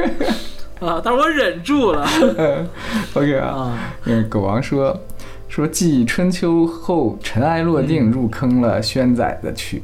[0.80, 2.08] 啊，但是我忍住了。
[3.12, 4.98] OK 啊，啊，那个狗王说
[5.46, 9.82] 说继春秋后尘埃落定，入坑了轩仔的曲。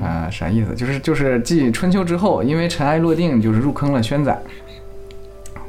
[0.00, 0.74] 啊、啥意思？
[0.74, 4.36] 就是就是继春秋之后，因为尘埃落定，就是入坑了轩仔。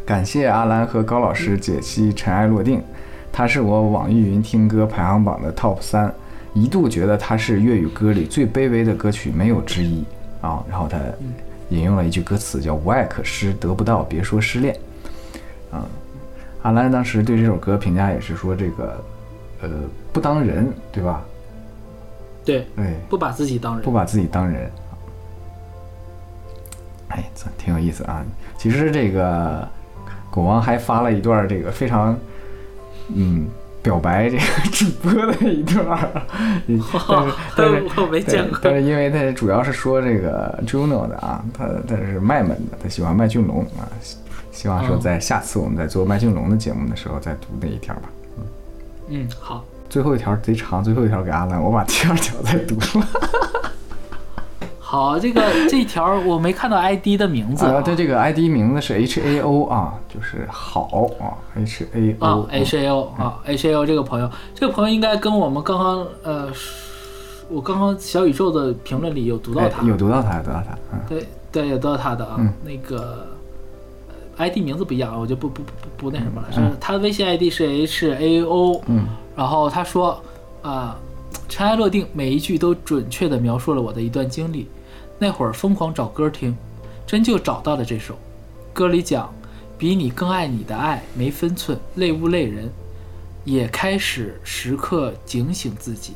[0.06, 2.80] 感谢阿兰和高老师解析《尘埃落定》，
[3.32, 6.14] 他是我网易云听歌排行榜的 TOP 三，
[6.54, 10.04] 一度觉得他是粤语歌里最卑微的歌曲，没有之一
[10.42, 10.64] 啊。
[10.70, 10.98] 然后他
[11.70, 14.76] 引用了一句歌词叫“无爱可失，得不到别说失恋”。
[15.72, 15.86] 啊，
[16.64, 19.04] 阿兰当时对这首歌评价也是说这个，
[19.62, 19.70] 呃，
[20.12, 21.24] 不当人，对吧？
[22.50, 23.84] 对，对，不把自己当人。
[23.84, 24.72] 不，把自己当人。
[27.10, 28.24] 哎，这挺有意思啊。
[28.58, 29.68] 其实这个
[30.30, 32.18] 狗王还发了一段这个非常，
[33.14, 33.48] 嗯，
[33.82, 36.10] 表白这个 主播的一段儿，
[36.68, 38.60] 但是但是我没见过。
[38.62, 44.18] 但是因为他主要是说这个 Juno 的啊，他他是卖门的，他喜欢麦浚龙啊，希
[44.52, 45.00] 希望说哦。
[45.02, 48.10] 在下次我们在做麦浚龙的节目的时候再读那一条吧。
[49.08, 53.08] 嗯，好，最后一条贼长，最后一条给阿兰，我把第二条再读了。
[54.80, 63.76] 好，这个这一条我没看到 ID 的名字啊，对，这个 ID 名字是 H A O 啊，就是好啊，H A 啊 O，H A O 啊，H A
[63.76, 66.48] O 这个朋友，这个朋友应该跟我们刚刚呃，
[67.50, 72.52] 我刚刚小宇宙的评论里有读到哎他，有读到他，有读到他，嗯，对对，有读到他的啊，嗯。
[72.66, 73.28] 那个
[74.08, 76.72] 呃 ID 名字不一样啊，我就不不不不不那什么了，嗯。
[76.72, 79.06] 是他的微信 ID 是 H A O，嗯，
[79.40, 80.22] 然后他说
[80.64, 81.00] 啊，
[81.48, 84.68] 尘埃落定，每一句都准确地描述了我的一段经历。
[85.18, 86.54] 那会儿疯狂找歌听，
[87.08, 88.18] 真就找到了这首。
[88.74, 89.34] 歌里讲，
[89.78, 92.70] 比你更爱你的爱没分寸，累不累人？
[93.46, 96.16] 也开始时刻警醒自己，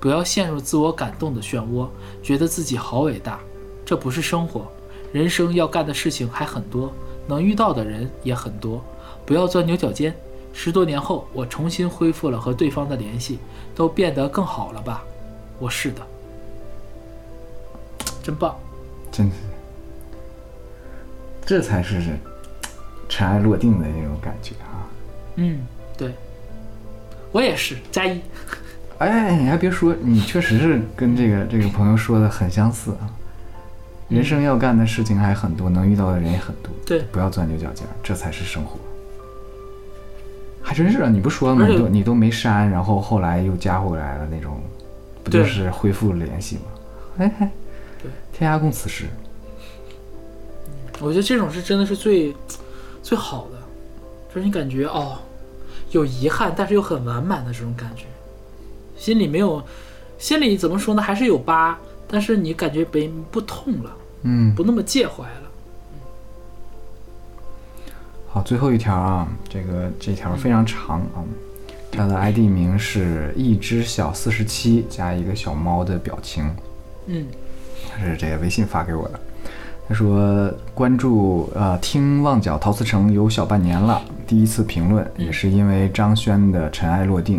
[0.00, 1.86] 不要陷入自我感动的漩涡，
[2.24, 3.38] 觉得自己好伟大。
[3.86, 4.66] 这不是生活，
[5.12, 6.92] 人生要干的事情还很多，
[7.28, 8.82] 能遇到的人也很多，
[9.24, 10.12] 不要钻牛角尖。
[10.54, 13.40] 十多年后，我重新恢复了和对方的联系，
[13.74, 15.02] 都变得更好了吧？
[15.58, 16.00] 我是的，
[18.22, 18.56] 真棒。
[19.10, 19.32] 真是，
[21.44, 22.00] 这才是
[23.08, 24.88] 尘埃落定的那种感觉啊！
[25.36, 25.66] 嗯，
[25.96, 26.14] 对，
[27.30, 28.20] 我也是加一。
[28.98, 33.10] 哎，你还别说，你确实是跟这个这个朋友说的很相似啊。
[34.08, 38.78] 人生要干的事情还很多，能遇到的人也很多，对不要钻牛角尖，这才是生活。
[40.66, 41.66] 还真是啊，你不说吗？
[41.68, 44.58] 你都你都没删，然后后来又加回来了那种，
[45.22, 46.62] 不就是恢复联系吗？
[47.18, 47.50] 哎哎，
[48.02, 49.04] 对，天涯共此时。
[51.00, 52.34] 我觉得这种是真的是最
[53.02, 53.58] 最好的，
[54.34, 55.18] 就是你感觉哦，
[55.90, 58.04] 有遗憾，但是又很完满的这种感觉，
[58.96, 59.62] 心里没有，
[60.18, 61.02] 心里怎么说呢？
[61.02, 61.78] 还是有疤，
[62.08, 65.43] 但是你感觉没不痛了，嗯，不那么介怀了。
[68.34, 71.22] 好，最后一条啊，这个这条非常长啊，
[71.92, 76.44] 它的 ID 名是一只小四十七加一个小猫的表情，
[77.06, 77.24] 嗯
[77.88, 79.20] 他是这个微信发给我的。
[79.88, 87.38] 他说关注呃听旺角陶瓷城有小半年了，第一次评论也是因为张轩的《尘埃落定》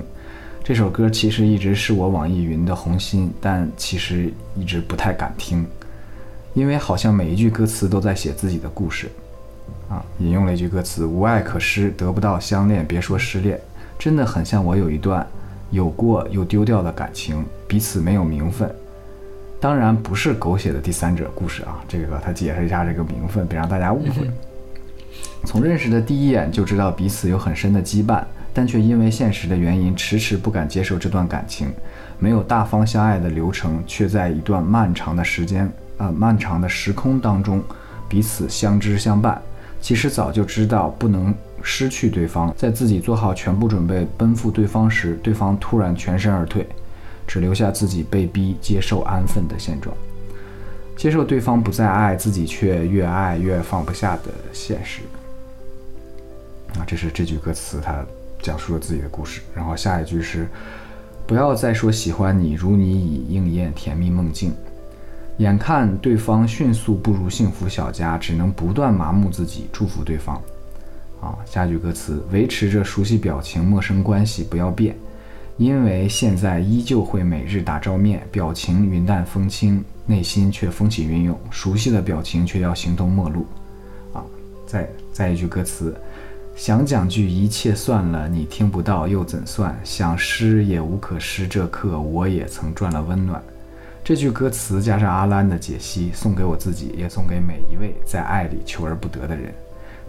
[0.64, 5.68] 这首歌，其实一直是我网易云的红心，但其实一直不太敢听，
[6.54, 9.12] 因为好像每一句歌词都在写自己的故事。
[9.90, 13.60] 啊，引用了一句歌词：“无爱可失，得不到相恋，别说失恋。”
[13.98, 15.26] 真的很像我有一段
[15.72, 18.70] 有过又丢掉的感情，彼此没有名分。
[19.60, 24.30] 当然不是狗血的第三者故事啊，这个他解释一下这个名分，别让大家误会。
[25.46, 31.72] 从认识的第一眼就知道彼此有很深的羁绊，但却因为现实的原因迟迟不敢接受这段感情。
[32.20, 37.62] 没有大方相爱的流程，却在一段漫长的时间，呃，漫长的时空当中，
[38.10, 39.42] 彼此相知相伴。
[39.86, 41.32] 其实早就知道不能
[41.62, 46.68] 失去对方，在自己做好全部准备奔赴对方时，对方突然全身而退，
[47.28, 49.96] 只留下自己被逼接受安分的现状，
[50.98, 55.02] 接受对方不再爱自己，却越爱越放不下的现实。
[56.80, 58.04] 啊，这是这句歌词，它
[58.42, 59.40] 讲述了自己的故事。
[59.54, 60.48] 然后下一句是：
[61.28, 64.52] 不要再说喜欢你，如你已应验甜蜜梦境。
[65.38, 70.42] 眼看对方迅速步入幸福小家，只能不断麻木自己，祝福对方。
[71.22, 74.96] 啊，下句歌词：维持着熟悉表情，陌生关系不要变，
[75.58, 81.38] 因为现在依旧会每日打照面，表情云淡风轻，内心却风起云涌。
[81.50, 83.46] 熟悉的表情却要形同陌路。
[84.14, 84.24] 啊，
[84.66, 85.94] 再再一句歌词：
[86.56, 89.78] 想讲句一切算了，你听不到又怎算？
[89.84, 93.44] 想失也无可失，这刻我也曾赚了温暖。
[94.06, 99.52] 这句歌词加上阿兰的解析，送给我自己，也送给每一位在爱里求而不得的人。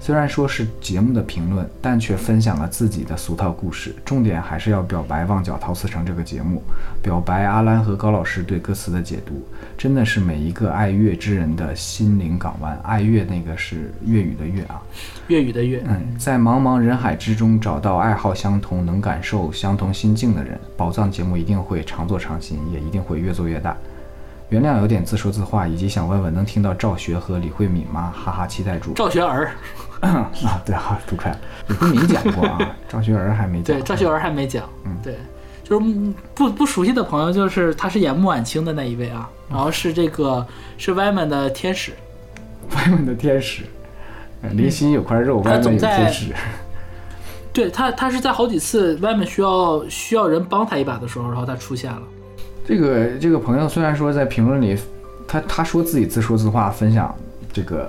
[0.07, 3.93] 虽然说是节目的评论，但却分享了自己的俗套故事。
[4.05, 6.62] 重点还是要表白《旺角陶瓷城》这个节目，
[7.03, 9.45] 表白阿兰和高老师对歌词的解读，
[9.77, 12.81] 真的是每一个爱乐之人的心灵港湾。
[12.85, 14.81] 爱乐那个是粤语的乐啊，
[15.27, 23.77] 粤语的粤，嗯，在茫茫人海之中找到爱好相同、能感受相同心境的人，宝藏节目一定会常做常新，也一定会越做越大。
[24.48, 28.12] 原谅有点自说自话，以及想问问能听到赵学和李慧敏吗？
[28.14, 28.93] 哈哈，期待住。
[28.93, 29.51] 赵学儿，
[30.01, 30.31] 啊，
[30.64, 31.39] 对啊，读出来了。
[31.68, 32.59] 李慧敏讲过啊，
[32.89, 33.77] 赵学儿还没讲。
[33.77, 35.16] 对，赵学儿还没讲，嗯对，
[35.64, 40.47] 就是嗯不不熟悉的朋友，就是他是演穆婉清的那一位啊，然后是这个
[40.78, 41.93] 是歪门的天使，
[42.74, 43.64] 外面的天使，
[44.43, 46.32] 呃离心有块肉，外面有他总在天使。
[47.52, 52.02] 对他，他是在好几次外面需要需要人帮他一把的时候，然后他出现了。
[52.66, 54.76] 这个这个朋友虽然说在评论里，
[55.28, 57.14] 他他说自己自说自话分享
[57.52, 57.88] 这个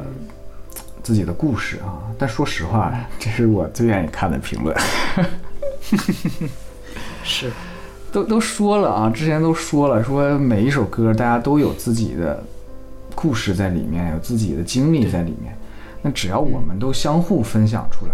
[1.01, 4.77] 自己的故事啊，但说实话，这是我最愿意看的评论。
[7.23, 7.51] 是，
[8.11, 12.43] 都都说了啊，之前都说了，说每一首歌大家都有自己的
[13.15, 15.57] 故事在里面，有自己的经历在里面。
[16.03, 18.11] 那只要我们都相互分享出来，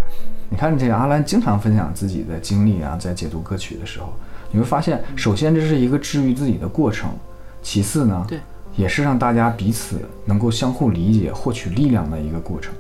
[0.50, 4.14] 你看这个阿兰经常分享自己的经历啊，在解读歌曲的时候，
[4.54, 7.10] 你会发现，首先这是一个治愈自己的过程，
[7.64, 8.40] 其次呢，对，
[8.78, 12.72] 也是让大家彼此能够相互理解、获取力量的一个过程。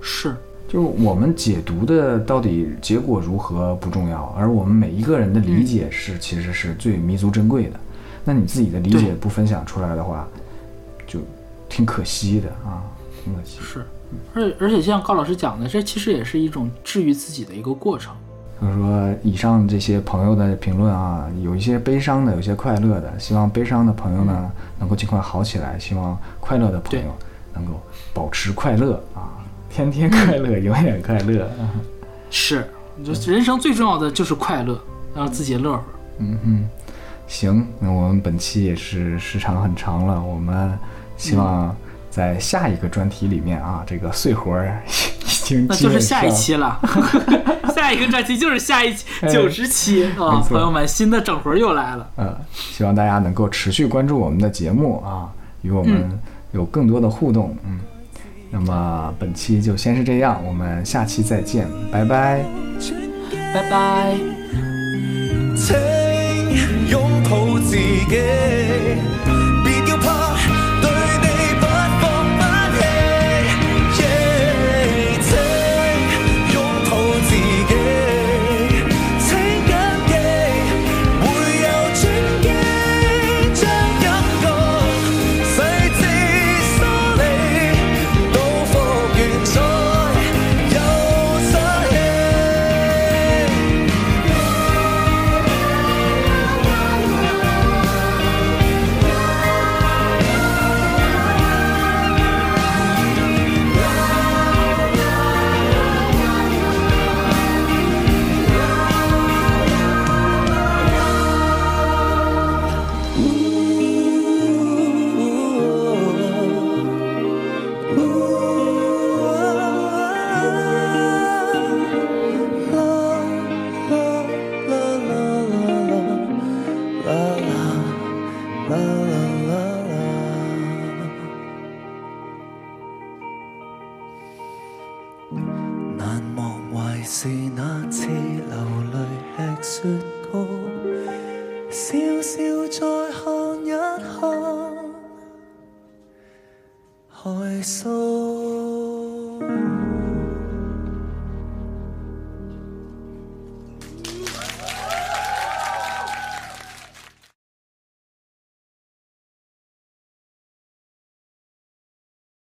[0.00, 0.34] 是，
[0.68, 7.78] 就是我们解读的到底结果如何不重要，而我们每一个人的理解是其实是最弥足珍贵的。
[8.24, 10.26] 那你自己的理解不分享出来的话，
[11.06, 11.20] 就
[11.68, 12.82] 挺可惜的啊，
[13.22, 13.60] 挺可惜。
[13.62, 13.84] 是，
[14.34, 18.12] 而且而且像高老师讲的，这其实也是一种治愈自己的一个过程。
[18.62, 23.12] 就是说，以上这些朋友的评论啊，有一些悲伤的，有一些快乐的。
[23.18, 24.48] 希望悲伤的朋友呢
[24.78, 27.06] 能够尽快好起来，希望快乐的朋友
[27.52, 27.72] 能够
[28.14, 31.44] 保持快乐啊，天天快乐，永远快乐。
[31.44, 31.74] 啊
[32.30, 32.64] 是，
[33.04, 34.80] 就人生最重要的就是快乐，
[35.12, 35.84] 让自己乐呵。
[36.18, 36.68] 嗯哼，
[37.26, 40.78] 行，那我们本期也是时长很长了，我们
[41.16, 41.74] 希望
[42.12, 44.90] 在下一个专题里面啊，这个碎活儿已
[45.44, 46.78] 经那就是下一期了，
[47.74, 52.06] 下一个专题就是下一期九十期啊，朋友们，新的整活又来了。
[52.18, 55.32] 嗯，希望大家能够持续关注我们的节目啊，
[55.62, 56.20] 与我们
[56.52, 57.56] 有更多的互动。
[57.64, 57.80] 嗯，
[58.50, 62.44] 那么本期就先是这样，我们下期再见，拜拜。
[63.54, 64.14] 拜拜。
[65.56, 65.74] 请
[66.88, 68.12] 拥抱自己，